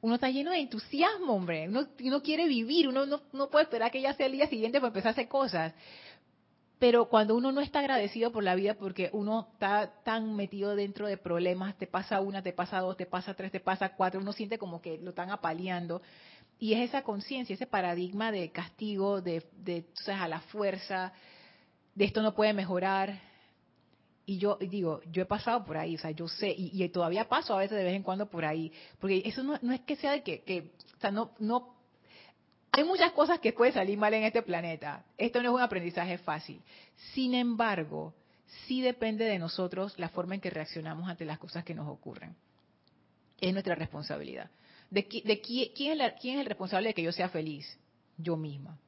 uno 0.03 0.15
está 0.15 0.31
lleno 0.31 0.51
de 0.51 0.59
entusiasmo, 0.59 1.35
hombre. 1.35 1.69
Uno, 1.69 2.23
quiere 2.23 2.47
vivir, 2.47 2.89
uno 2.89 3.07
no, 3.07 3.51
puede 3.51 3.65
esperar 3.65 3.91
que 3.91 4.01
ya 4.01 4.15
sea 4.15 4.27
el 4.27 4.33
día 4.33 4.47
siguiente 4.47 4.79
para 4.79 4.89
empezar 4.89 5.09
a 5.09 5.13
hacer 5.13 5.29
cosas. 5.29 5.75
Pero 6.79 7.11
cuando 7.11 7.37
uno 7.37 7.53
no 7.53 7.61
está 7.61 7.81
agradecido 7.81 8.33
por 8.33 8.43
la 8.43 8.55
vida 8.55 8.75
porque 8.75 9.11
uno 9.13 9.49
está 9.53 9.93
tan 10.03 10.35
metido 10.35 10.75
dentro 10.75 11.07
de 11.07 11.19
problemas, 11.19 11.77
te 11.77 11.87
pasa 11.87 12.21
una, 12.21 12.43
te 12.43 12.55
pasa 12.55 12.81
dos, 12.81 12.97
te 12.97 13.05
pasa 13.05 13.35
tres, 13.35 13.53
te 13.53 13.61
pasa 13.61 13.91
cuatro, 13.95 14.21
uno 14.21 14.33
siente 14.33 14.57
como 14.57 14.81
que 14.81 14.97
lo 14.99 15.11
están 15.11 15.31
apaleando. 15.31 16.01
Y 16.59 16.73
es 16.73 16.89
esa 16.89 17.03
conciencia, 17.03 17.55
ese 17.55 17.67
paradigma 17.67 18.33
de 18.33 18.51
castigo, 18.51 19.21
de, 19.21 19.45
de 19.59 19.85
a 20.07 20.29
la 20.29 20.41
fuerza, 20.41 21.13
de 21.95 22.05
esto 22.07 22.23
no 22.23 22.35
puede 22.35 22.55
mejorar, 22.55 23.30
y 24.31 24.39
yo 24.39 24.59
digo, 24.61 25.01
yo 25.11 25.23
he 25.23 25.27
pasado 25.27 25.65
por 25.65 25.77
ahí, 25.77 25.97
o 25.97 25.99
sea, 25.99 26.13
yo 26.13 26.29
sé, 26.29 26.55
y, 26.57 26.89
todavía 26.91 27.29
paso 27.29 27.53
a 27.53 27.59
veces 27.59 27.77
de 27.77 27.83
vez 27.83 27.97
en 27.97 28.05
cuando 28.05 28.31
por 28.31 28.45
ahí, 28.45 28.73
porque 29.01 29.23
eso 29.25 29.43
no, 29.43 29.57
es 29.57 29.81
que 29.81 29.97
sea 29.97 30.13
de 30.13 30.23
que, 30.23 30.43
que, 30.43 30.71
o 30.97 31.01
sea, 31.01 31.11
no, 31.11 31.33
no, 31.41 31.75
hay 32.71 32.85
muchas 32.85 33.11
cosas 33.11 33.41
que 33.41 33.53
pueden 33.53 33.75
salir 33.75 33.99
mal 33.99 34.15
en 34.15 34.23
este 34.23 34.43
planeta. 34.43 35.05
Esto 35.19 35.43
no 35.43 35.49
es 35.49 35.55
un 35.57 35.61
aprendizaje 35.61 36.17
fácil. 36.19 36.63
Sin 37.13 37.35
embargo, 37.35 38.15
sí 38.69 38.81
depende 38.81 39.25
de 39.25 39.41
nosotros 39.41 39.99
la 39.99 40.09
forma 40.11 40.37
en 40.37 40.41
que 40.41 40.51
reaccionamos 40.51 41.11
ante 41.11 41.25
las 41.25 41.41
cosas 41.41 41.65
que 41.65 41.75
nos 41.75 41.89
ocurren. 41.89 42.37
Es 43.41 43.53
nuestra 43.53 43.75
responsabilidad. 43.75 44.49
¿De, 44.91 45.09
de 45.25 45.41
quién, 45.41 45.71
quién 45.75 46.01
es 46.01 46.41
el 46.41 46.47
responsable 46.47 46.91
de 46.91 46.95
que 46.95 47.03
yo 47.03 47.11
sea 47.11 47.31
feliz? 47.31 47.67
Yo 48.17 48.37
misma. 48.37 48.79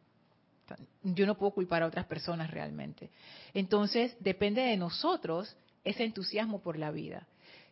Yo 1.02 1.26
no 1.26 1.36
puedo 1.36 1.52
culpar 1.52 1.82
a 1.82 1.86
otras 1.86 2.06
personas 2.06 2.50
realmente. 2.50 3.10
Entonces, 3.54 4.16
depende 4.20 4.62
de 4.62 4.76
nosotros 4.76 5.56
ese 5.84 6.04
entusiasmo 6.04 6.60
por 6.60 6.78
la 6.78 6.90
vida. 6.90 7.26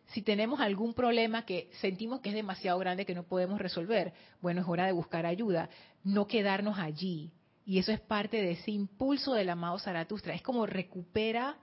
Si 0.07 0.21
tenemos 0.21 0.59
algún 0.59 0.93
problema 0.93 1.45
que 1.45 1.69
sentimos 1.79 2.19
que 2.19 2.29
es 2.29 2.35
demasiado 2.35 2.77
grande 2.79 3.05
que 3.05 3.15
no 3.15 3.23
podemos 3.23 3.59
resolver, 3.59 4.13
bueno, 4.41 4.61
es 4.61 4.67
hora 4.67 4.85
de 4.85 4.91
buscar 4.91 5.25
ayuda, 5.25 5.69
no 6.03 6.27
quedarnos 6.27 6.77
allí. 6.79 7.31
Y 7.65 7.79
eso 7.79 7.91
es 7.91 8.01
parte 8.01 8.41
de 8.41 8.51
ese 8.51 8.71
impulso 8.71 9.33
del 9.33 9.49
amado 9.49 9.79
Zaratustra. 9.79 10.33
Es 10.33 10.41
como 10.41 10.65
recupera, 10.65 11.55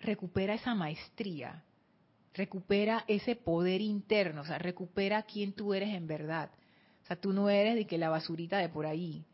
recupera 0.00 0.54
esa 0.54 0.74
maestría, 0.74 1.62
recupera 2.34 3.04
ese 3.06 3.36
poder 3.36 3.82
interno, 3.82 4.40
o 4.40 4.44
sea, 4.44 4.58
recupera 4.58 5.22
quién 5.22 5.52
tú 5.52 5.74
eres 5.74 5.94
en 5.94 6.08
verdad. 6.08 6.50
O 7.04 7.06
sea, 7.06 7.20
tú 7.20 7.32
no 7.32 7.48
eres 7.48 7.76
de 7.76 7.86
que 7.86 7.98
la 7.98 8.08
basurita 8.08 8.58
de 8.58 8.68
por 8.68 8.86
ahí 8.86 9.24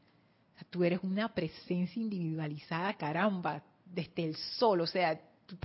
tú 0.70 0.84
eres 0.84 1.00
una 1.02 1.32
presencia 1.34 2.00
individualizada, 2.00 2.94
caramba, 2.94 3.62
desde 3.86 4.24
el 4.24 4.36
sol, 4.36 4.80
o 4.80 4.86
sea, 4.86 5.20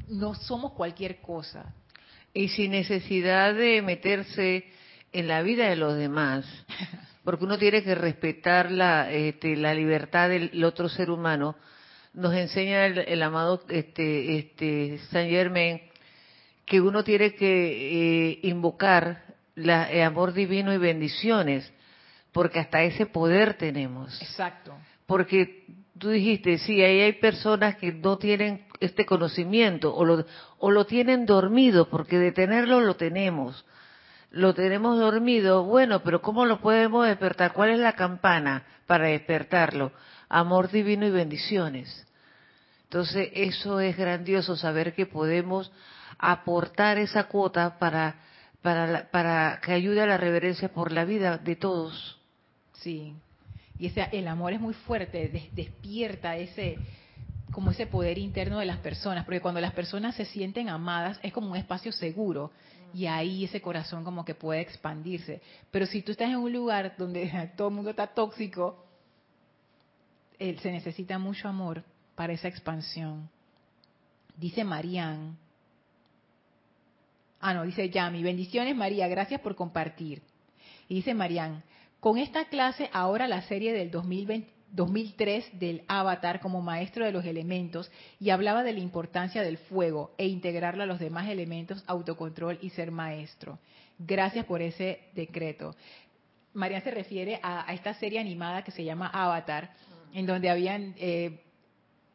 no 0.08 0.36
somos 0.36 0.74
cualquier 0.74 1.22
cosa. 1.22 1.74
Y 2.34 2.50
sin 2.50 2.72
necesidad 2.72 3.56
de 3.56 3.82
meterse 3.82 4.66
en 5.12 5.28
la 5.28 5.42
vida 5.42 5.70
de 5.70 5.76
los 5.76 5.98
demás, 5.98 6.46
porque 7.24 7.46
uno 7.46 7.58
tiene 7.58 7.84
que 7.84 7.96
respetar 7.96 8.72
la, 8.72 9.12
este, 9.12 9.56
la 9.56 9.74
libertad 9.74 10.30
del 10.30 10.64
otro 10.64 10.90
ser 10.90 11.10
humano. 11.10 11.56
Nos 12.14 12.34
enseña 12.34 12.86
el, 12.86 13.22
amado 13.22 13.64
este, 13.70 14.38
este, 14.38 15.00
Saint 15.12 15.30
Germain 15.30 15.82
que 16.66 16.82
uno 16.82 17.04
tiene 17.04 17.34
que 17.34 18.32
eh, 18.32 18.40
invocar 18.44 19.24
la, 19.56 19.92
el 19.92 20.04
amor 20.04 20.34
divino 20.34 20.72
y 20.74 20.78
bendiciones, 20.78 21.72
porque 22.40 22.60
hasta 22.62 22.84
ese 22.84 23.06
poder 23.06 23.56
tenemos. 23.56 24.18
Exacto. 24.22 24.74
Porque 25.06 25.66
tú 25.98 26.08
dijiste, 26.08 26.58
sí, 26.60 26.82
ahí 26.82 27.02
hay 27.02 27.12
personas 27.12 27.76
que 27.76 27.92
no 27.92 28.18
tienen 28.18 28.66
este 28.80 29.06
conocimiento 29.06 29.94
o 29.94 30.06
lo, 30.06 30.26
o 30.58 30.72
lo 30.72 30.86
tienen 30.86 31.26
dormido, 31.26 31.90
porque 31.90 32.18
de 32.18 32.32
tenerlo 32.32 32.80
lo 32.80 32.96
tenemos. 32.96 33.66
Lo 34.32 34.54
tenemos 34.54 34.98
dormido, 34.98 35.66
bueno, 35.66 36.02
pero 36.02 36.22
¿cómo 36.22 36.46
lo 36.46 36.62
podemos 36.62 37.06
despertar? 37.06 37.52
¿Cuál 37.52 37.72
es 37.72 37.80
la 37.80 37.92
campana 37.92 38.64
para 38.88 39.08
despertarlo? 39.08 39.92
Amor 40.30 40.72
divino 40.72 41.06
y 41.06 41.12
bendiciones. 41.12 42.08
Entonces, 42.84 43.32
eso 43.34 43.82
es 43.82 43.98
grandioso, 43.98 44.56
saber 44.56 44.94
que 44.94 45.06
podemos 45.06 45.74
aportar 46.18 47.00
esa 47.00 47.26
cuota 47.26 47.78
para, 47.80 48.16
para, 48.62 49.12
para 49.12 49.60
que 49.62 49.74
ayude 49.74 50.02
a 50.02 50.08
la 50.08 50.16
reverencia 50.16 50.70
por 50.70 50.94
la 50.94 51.04
vida 51.04 51.38
de 51.38 51.58
todos. 51.58 52.16
Sí, 52.82 53.14
y 53.78 53.88
ese, 53.88 54.08
el 54.12 54.28
amor 54.28 54.54
es 54.54 54.60
muy 54.60 54.74
fuerte, 54.74 55.50
despierta 55.54 56.38
ese 56.38 56.78
como 57.52 57.72
ese 57.72 57.88
poder 57.88 58.18
interno 58.18 58.60
de 58.60 58.66
las 58.66 58.78
personas, 58.78 59.26
porque 59.26 59.42
cuando 59.42 59.60
las 59.60 59.74
personas 59.74 60.16
se 60.16 60.26
sienten 60.26 60.70
amadas 60.70 61.20
es 61.24 61.34
como 61.34 61.50
un 61.50 61.58
espacio 61.58 61.92
seguro 61.92 62.52
y 62.94 63.06
ahí 63.06 63.46
ese 63.46 63.62
corazón 63.62 64.04
como 64.04 64.24
que 64.24 64.36
puede 64.36 64.62
expandirse. 64.62 65.42
Pero 65.72 65.86
si 65.86 66.02
tú 66.02 66.12
estás 66.12 66.30
en 66.30 66.38
un 66.38 66.54
lugar 66.54 66.96
donde 66.98 67.52
todo 67.58 67.70
el 67.70 67.74
mundo 67.76 67.90
está 67.90 68.08
tóxico, 68.08 68.86
se 70.38 70.72
necesita 70.72 71.18
mucho 71.18 71.48
amor 71.48 71.84
para 72.16 72.34
esa 72.34 72.48
expansión. 72.48 73.30
Dice 74.38 74.64
Marían, 74.64 75.38
ah 77.42 77.54
no, 77.54 77.64
dice 77.64 77.90
Yami, 77.90 78.24
bendiciones 78.24 78.76
María, 78.76 79.08
gracias 79.08 79.42
por 79.42 79.56
compartir. 79.56 80.22
Y 80.88 80.96
dice 80.96 81.14
Marían, 81.14 81.64
con 82.00 82.18
esta 82.18 82.46
clase, 82.46 82.90
ahora 82.94 83.28
la 83.28 83.42
serie 83.44 83.74
del 83.74 83.92
2003 83.92 85.60
del 85.60 85.84
Avatar 85.88 86.40
como 86.40 86.62
maestro 86.62 87.06
de 87.06 87.12
los 87.12 87.26
elementos 87.26 87.92
y 88.20 88.30
hablaba 88.30 88.64
de 88.64 88.74
la 88.74 88.80
importancia 88.80 89.42
del 89.42 89.58
fuego 89.58 90.14
e 90.18 90.28
integrarlo 90.28 90.84
a 90.84 90.86
los 90.86 91.00
demás 91.00 91.28
elementos, 91.28 91.84
autocontrol 91.88 92.58
y 92.62 92.70
ser 92.70 92.92
maestro. 92.92 93.60
Gracias 93.98 94.46
por 94.46 94.62
ese 94.62 95.02
decreto. 95.14 95.76
María 96.54 96.82
se 96.82 96.92
refiere 96.92 97.40
a, 97.44 97.72
esta 97.74 97.94
serie 97.96 98.20
animada 98.20 98.64
que 98.64 98.72
se 98.72 98.84
llama 98.84 99.08
Avatar, 99.14 99.72
en 100.14 100.26
donde 100.26 100.50
habían 100.50 100.96
eh, 100.98 101.42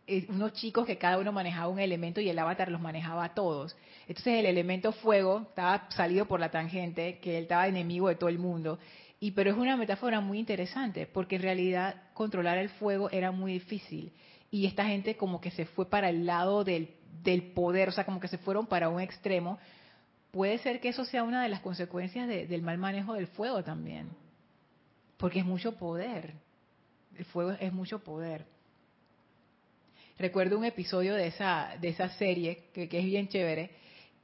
eh, 0.07 0.27
unos 0.29 0.53
chicos 0.55 0.87
que 0.87 0.99
cada 0.99 1.19
uno 1.19 1.33
manejaba 1.33 1.69
un 1.69 1.79
elemento 1.79 2.21
y 2.21 2.29
el 2.29 2.39
avatar 2.39 2.71
los 2.71 2.81
manejaba 2.81 3.25
a 3.25 3.35
todos. 3.35 3.77
Entonces 4.09 4.41
el 4.41 4.47
elemento 4.47 4.93
fuego 4.93 5.47
estaba 5.49 5.89
salido 5.91 6.27
por 6.27 6.41
la 6.41 6.51
tangente, 6.51 7.19
que 7.21 7.39
él 7.39 7.45
estaba 7.45 7.69
enemigo 7.69 8.09
de 8.09 8.17
todo 8.17 8.29
el 8.29 8.39
mundo. 8.39 8.79
Y 9.21 9.31
pero 9.33 9.51
es 9.51 9.57
una 9.57 9.77
metáfora 9.77 10.21
muy 10.21 10.39
interesante, 10.39 11.07
porque 11.07 11.37
en 11.37 11.43
realidad 11.43 12.03
controlar 12.13 12.59
el 12.59 12.69
fuego 12.71 13.11
era 13.11 13.31
muy 13.31 13.55
difícil. 13.55 14.13
Y 14.51 14.67
esta 14.67 14.85
gente 14.85 15.17
como 15.17 15.41
que 15.41 15.51
se 15.51 15.67
fue 15.67 15.89
para 15.89 16.11
el 16.11 16.27
lado 16.27 16.65
del, 16.65 16.91
del 17.23 17.43
poder, 17.53 17.89
o 17.89 17.93
sea, 17.93 18.05
como 18.05 18.21
que 18.21 18.29
se 18.29 18.39
fueron 18.39 18.67
para 18.67 18.89
un 18.89 19.01
extremo. 19.01 19.59
Puede 20.31 20.59
ser 20.59 20.81
que 20.81 20.89
eso 20.89 21.05
sea 21.05 21.23
una 21.23 21.43
de 21.43 21.49
las 21.49 21.61
consecuencias 21.61 22.29
del 22.29 22.63
mal 22.63 22.79
manejo 22.79 23.15
del 23.15 23.29
fuego 23.29 23.63
también. 23.63 24.09
Porque 25.17 25.41
es 25.41 25.45
mucho 25.45 25.77
poder. 25.77 26.35
El 27.17 27.25
fuego 27.25 27.53
es 27.53 27.73
mucho 27.73 28.01
poder. 28.01 28.45
Recuerdo 30.19 30.59
un 30.59 30.65
episodio 30.65 31.15
de 31.15 31.29
esa, 31.29 31.77
de 31.81 31.89
esa 31.89 32.09
serie, 32.11 32.65
que, 32.73 32.89
que 32.89 32.99
es 32.99 33.05
bien 33.05 33.29
chévere, 33.29 33.71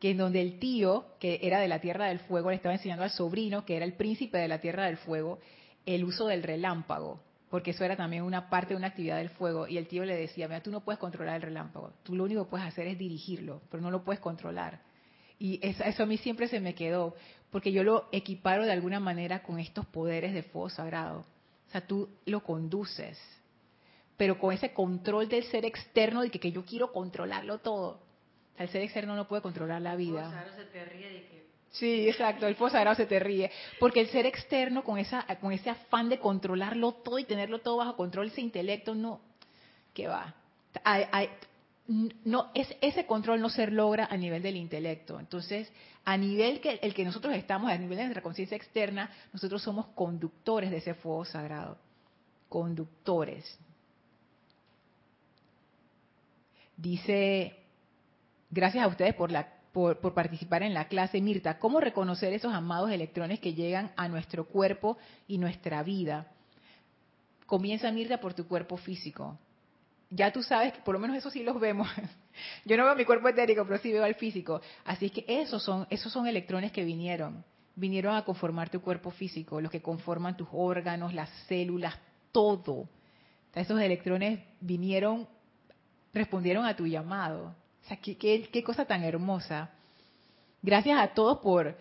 que 0.00 0.10
en 0.10 0.16
donde 0.16 0.40
el 0.40 0.58
tío, 0.58 1.04
que 1.20 1.40
era 1.42 1.60
de 1.60 1.68
la 1.68 1.80
Tierra 1.80 2.06
del 2.06 2.20
Fuego, 2.20 2.50
le 2.50 2.56
estaba 2.56 2.74
enseñando 2.74 3.04
al 3.04 3.10
sobrino, 3.10 3.66
que 3.66 3.76
era 3.76 3.84
el 3.84 3.92
príncipe 3.92 4.38
de 4.38 4.48
la 4.48 4.60
Tierra 4.60 4.86
del 4.86 4.96
Fuego, 4.96 5.38
el 5.84 6.04
uso 6.04 6.26
del 6.26 6.42
relámpago, 6.42 7.20
porque 7.50 7.72
eso 7.72 7.84
era 7.84 7.96
también 7.96 8.22
una 8.22 8.48
parte 8.48 8.70
de 8.70 8.78
una 8.78 8.88
actividad 8.88 9.18
del 9.18 9.28
fuego, 9.28 9.68
y 9.68 9.76
el 9.76 9.86
tío 9.88 10.04
le 10.04 10.16
decía, 10.16 10.48
mira, 10.48 10.62
tú 10.62 10.70
no 10.70 10.80
puedes 10.80 10.98
controlar 10.98 11.36
el 11.36 11.42
relámpago, 11.42 11.92
tú 12.02 12.14
lo 12.16 12.24
único 12.24 12.44
que 12.44 12.50
puedes 12.50 12.66
hacer 12.66 12.86
es 12.86 12.98
dirigirlo, 12.98 13.60
pero 13.70 13.82
no 13.82 13.90
lo 13.90 14.02
puedes 14.02 14.20
controlar. 14.20 14.80
Y 15.38 15.58
eso, 15.62 16.02
a 16.02 16.06
mí 16.06 16.16
siempre 16.18 16.48
se 16.48 16.60
me 16.60 16.74
quedó, 16.74 17.14
porque 17.50 17.72
yo 17.72 17.82
lo 17.82 18.08
equiparo 18.12 18.64
de 18.64 18.72
alguna 18.72 19.00
manera 19.00 19.42
con 19.42 19.58
estos 19.58 19.86
poderes 19.86 20.32
de 20.32 20.42
fuego 20.42 20.70
sagrado. 20.70 21.20
O 21.68 21.70
sea, 21.72 21.86
tú 21.86 22.08
lo 22.24 22.42
conduces, 22.42 23.18
pero 24.16 24.38
con 24.38 24.52
ese 24.54 24.72
control 24.72 25.28
del 25.28 25.44
ser 25.44 25.64
externo 25.64 26.22
de 26.22 26.30
que 26.30 26.52
yo 26.52 26.64
quiero 26.64 26.92
controlarlo 26.92 27.58
todo 27.58 28.09
el 28.60 28.68
ser 28.68 28.82
externo 28.82 29.16
no 29.16 29.26
puede 29.26 29.40
controlar 29.40 29.80
la 29.80 29.96
vida. 29.96 30.44
El 30.46 30.54
se 30.54 30.64
te 30.66 30.84
ríe 30.84 31.08
de 31.08 31.26
que... 31.26 31.50
Sí, 31.70 32.08
exacto, 32.08 32.46
el 32.46 32.56
fuego 32.56 32.72
sagrado 32.72 32.94
se 32.94 33.06
te 33.06 33.18
ríe. 33.18 33.50
Porque 33.78 34.00
el 34.00 34.08
ser 34.08 34.26
externo, 34.26 34.84
con, 34.84 34.98
esa, 34.98 35.24
con 35.40 35.52
ese 35.52 35.70
afán 35.70 36.10
de 36.10 36.18
controlarlo 36.18 36.92
todo 36.92 37.18
y 37.18 37.24
tenerlo 37.24 37.60
todo 37.60 37.78
bajo 37.78 37.96
control, 37.96 38.26
ese 38.26 38.42
intelecto, 38.42 38.94
no, 38.94 39.20
¿qué 39.94 40.08
va? 40.08 40.34
no, 42.24 42.50
es, 42.54 42.68
ese 42.82 43.06
control 43.06 43.40
no 43.40 43.48
se 43.48 43.66
logra 43.68 44.08
a 44.10 44.16
nivel 44.16 44.42
del 44.42 44.56
intelecto. 44.56 45.18
Entonces, 45.18 45.72
a 46.04 46.18
nivel 46.18 46.60
que 46.60 46.80
el 46.82 46.92
que 46.92 47.04
nosotros 47.04 47.34
estamos, 47.34 47.70
a 47.70 47.78
nivel 47.78 47.96
de 47.96 48.04
nuestra 48.04 48.22
conciencia 48.22 48.56
externa, 48.56 49.10
nosotros 49.32 49.62
somos 49.62 49.86
conductores 49.94 50.70
de 50.70 50.78
ese 50.78 50.94
fuego 50.94 51.24
sagrado. 51.24 51.78
Conductores. 52.48 53.58
Dice 56.76 57.59
Gracias 58.50 58.82
a 58.84 58.88
ustedes 58.88 59.14
por, 59.14 59.30
la, 59.30 59.46
por, 59.72 60.12
participar 60.12 60.64
en 60.64 60.74
la 60.74 60.88
clase. 60.88 61.20
Mirta, 61.20 61.58
¿cómo 61.58 61.80
reconocer 61.80 62.32
esos 62.32 62.52
amados 62.52 62.90
electrones 62.90 63.38
que 63.38 63.54
llegan 63.54 63.92
a 63.96 64.08
nuestro 64.08 64.44
cuerpo 64.46 64.98
y 65.28 65.38
nuestra 65.38 65.84
vida? 65.84 66.26
Comienza, 67.46 67.92
Mirta, 67.92 68.18
por 68.18 68.34
tu 68.34 68.48
cuerpo 68.48 68.76
físico. 68.76 69.38
Ya 70.10 70.32
tú 70.32 70.42
sabes 70.42 70.72
que 70.72 70.80
por 70.80 70.94
lo 70.94 70.98
menos 70.98 71.16
eso 71.16 71.30
sí 71.30 71.44
los 71.44 71.60
vemos. 71.60 71.88
Yo 72.64 72.76
no 72.76 72.84
veo 72.84 72.96
mi 72.96 73.04
cuerpo 73.04 73.28
etérico, 73.28 73.64
pero 73.64 73.78
sí 73.78 73.92
veo 73.92 74.02
al 74.02 74.16
físico. 74.16 74.60
Así 74.84 75.10
que 75.10 75.24
esos 75.28 75.62
son, 75.62 75.86
esos 75.88 76.12
son 76.12 76.26
electrones 76.26 76.72
que 76.72 76.84
vinieron. 76.84 77.44
Vinieron 77.76 78.16
a 78.16 78.24
conformar 78.24 78.68
tu 78.68 78.80
cuerpo 78.80 79.12
físico, 79.12 79.60
los 79.60 79.70
que 79.70 79.80
conforman 79.80 80.36
tus 80.36 80.48
órganos, 80.50 81.14
las 81.14 81.30
células, 81.46 81.94
todo. 82.32 82.88
Esos 83.54 83.80
electrones 83.80 84.40
vinieron, 84.60 85.28
respondieron 86.12 86.66
a 86.66 86.74
tu 86.74 86.88
llamado 86.88 87.54
qué, 88.02 88.62
cosa 88.64 88.84
tan 88.84 89.04
hermosa. 89.04 89.70
Gracias 90.62 90.98
a 90.98 91.08
todos 91.08 91.38
por, 91.38 91.76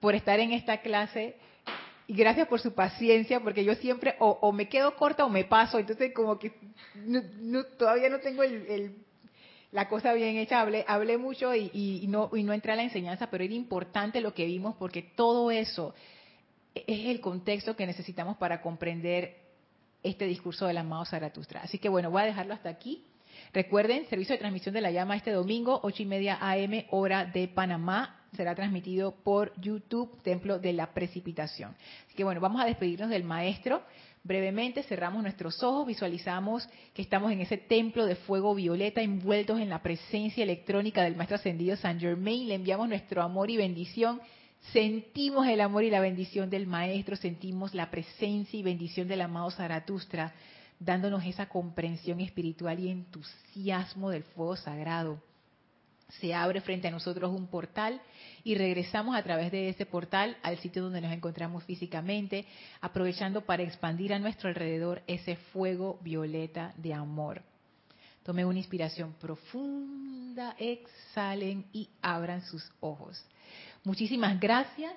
por 0.00 0.14
estar 0.14 0.40
en 0.40 0.52
esta 0.52 0.80
clase 0.80 1.36
y 2.06 2.14
gracias 2.14 2.48
por 2.48 2.60
su 2.60 2.74
paciencia, 2.74 3.40
porque 3.40 3.64
yo 3.64 3.74
siempre 3.74 4.16
o, 4.18 4.52
me 4.52 4.68
quedo 4.68 4.96
corta 4.96 5.24
o 5.24 5.28
me 5.28 5.44
paso, 5.44 5.78
entonces 5.78 6.12
como 6.12 6.38
que 6.38 6.52
todavía 7.78 8.08
no 8.08 8.18
tengo 8.18 8.42
la 9.70 9.88
cosa 9.88 10.12
bien 10.12 10.36
hecha, 10.36 10.60
hablé, 10.60 10.84
hablé 10.86 11.16
mucho 11.16 11.54
y, 11.54 12.04
no, 12.08 12.30
y 12.34 12.42
no 12.42 12.52
entré 12.52 12.72
a 12.72 12.76
la 12.76 12.82
enseñanza, 12.82 13.30
pero 13.30 13.44
era 13.44 13.54
importante 13.54 14.20
lo 14.20 14.34
que 14.34 14.44
vimos 14.44 14.76
porque 14.76 15.02
todo 15.02 15.50
eso 15.50 15.94
es 16.74 17.06
el 17.06 17.20
contexto 17.20 17.76
que 17.76 17.86
necesitamos 17.86 18.36
para 18.36 18.60
comprender 18.60 19.36
este 20.02 20.26
discurso 20.26 20.66
del 20.66 20.78
amado 20.78 21.04
Zaratustra. 21.04 21.62
Así 21.62 21.78
que 21.78 21.88
bueno, 21.88 22.10
voy 22.10 22.22
a 22.22 22.26
dejarlo 22.26 22.54
hasta 22.54 22.68
aquí. 22.68 23.04
Recuerden, 23.52 24.06
servicio 24.06 24.34
de 24.34 24.38
transmisión 24.38 24.74
de 24.74 24.80
la 24.80 24.90
llama 24.90 25.16
este 25.16 25.30
domingo, 25.30 25.80
ocho 25.82 26.02
y 26.02 26.06
media 26.06 26.38
AM, 26.40 26.84
hora 26.90 27.24
de 27.24 27.48
Panamá. 27.48 28.18
Será 28.36 28.54
transmitido 28.54 29.12
por 29.12 29.52
YouTube, 29.60 30.22
Templo 30.22 30.58
de 30.58 30.72
la 30.72 30.94
Precipitación. 30.94 31.76
Así 32.06 32.14
que 32.16 32.24
bueno, 32.24 32.40
vamos 32.40 32.62
a 32.62 32.64
despedirnos 32.64 33.10
del 33.10 33.24
maestro. 33.24 33.82
Brevemente 34.24 34.84
cerramos 34.84 35.22
nuestros 35.22 35.62
ojos, 35.62 35.86
visualizamos 35.86 36.68
que 36.94 37.02
estamos 37.02 37.32
en 37.32 37.40
ese 37.40 37.58
templo 37.58 38.06
de 38.06 38.14
fuego 38.14 38.54
violeta 38.54 39.02
envueltos 39.02 39.60
en 39.60 39.68
la 39.68 39.82
presencia 39.82 40.44
electrónica 40.44 41.02
del 41.02 41.16
Maestro 41.16 41.36
Ascendido 41.36 41.76
San 41.76 41.98
Germain. 41.98 42.48
Le 42.48 42.54
enviamos 42.54 42.88
nuestro 42.88 43.20
amor 43.20 43.50
y 43.50 43.56
bendición. 43.56 44.20
Sentimos 44.72 45.48
el 45.48 45.60
amor 45.60 45.82
y 45.82 45.90
la 45.90 46.00
bendición 46.00 46.48
del 46.48 46.68
Maestro, 46.68 47.16
sentimos 47.16 47.74
la 47.74 47.90
presencia 47.90 48.58
y 48.58 48.62
bendición 48.62 49.08
del 49.08 49.22
amado 49.22 49.50
Zaratustra 49.50 50.32
dándonos 50.84 51.24
esa 51.24 51.48
comprensión 51.48 52.20
espiritual 52.20 52.78
y 52.80 52.88
entusiasmo 52.88 54.10
del 54.10 54.24
fuego 54.24 54.56
sagrado. 54.56 55.22
Se 56.20 56.34
abre 56.34 56.60
frente 56.60 56.88
a 56.88 56.90
nosotros 56.90 57.30
un 57.34 57.46
portal 57.46 58.00
y 58.44 58.54
regresamos 58.54 59.16
a 59.16 59.22
través 59.22 59.50
de 59.50 59.70
ese 59.70 59.86
portal 59.86 60.36
al 60.42 60.58
sitio 60.58 60.82
donde 60.82 61.00
nos 61.00 61.12
encontramos 61.12 61.64
físicamente, 61.64 62.44
aprovechando 62.80 63.46
para 63.46 63.62
expandir 63.62 64.12
a 64.12 64.18
nuestro 64.18 64.48
alrededor 64.48 65.02
ese 65.06 65.36
fuego 65.36 65.98
violeta 66.02 66.74
de 66.76 66.92
amor. 66.92 67.42
Tomen 68.24 68.46
una 68.46 68.58
inspiración 68.58 69.14
profunda, 69.14 70.54
exhalen 70.58 71.64
y 71.72 71.88
abran 72.02 72.42
sus 72.42 72.70
ojos. 72.80 73.24
Muchísimas 73.82 74.38
gracias 74.38 74.92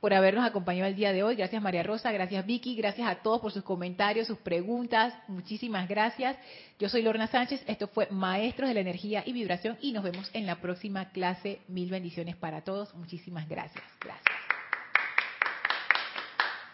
por 0.00 0.14
habernos 0.14 0.44
acompañado 0.44 0.88
el 0.88 0.96
día 0.96 1.12
de 1.12 1.22
hoy. 1.22 1.36
Gracias 1.36 1.62
María 1.62 1.82
Rosa, 1.82 2.12
gracias 2.12 2.46
Vicky, 2.46 2.76
gracias 2.76 3.08
a 3.08 3.16
todos 3.16 3.40
por 3.40 3.52
sus 3.52 3.62
comentarios, 3.62 4.26
sus 4.26 4.38
preguntas. 4.38 5.14
Muchísimas 5.28 5.88
gracias. 5.88 6.36
Yo 6.78 6.88
soy 6.88 7.02
Lorna 7.02 7.26
Sánchez, 7.26 7.62
esto 7.66 7.88
fue 7.88 8.08
Maestros 8.10 8.68
de 8.68 8.74
la 8.74 8.80
Energía 8.80 9.22
y 9.26 9.32
Vibración 9.32 9.76
y 9.80 9.92
nos 9.92 10.04
vemos 10.04 10.30
en 10.32 10.46
la 10.46 10.56
próxima 10.60 11.10
clase. 11.10 11.60
Mil 11.68 11.90
bendiciones 11.90 12.36
para 12.36 12.62
todos. 12.62 12.94
Muchísimas 12.94 13.48
gracias. 13.48 13.84
Gracias. 14.00 14.47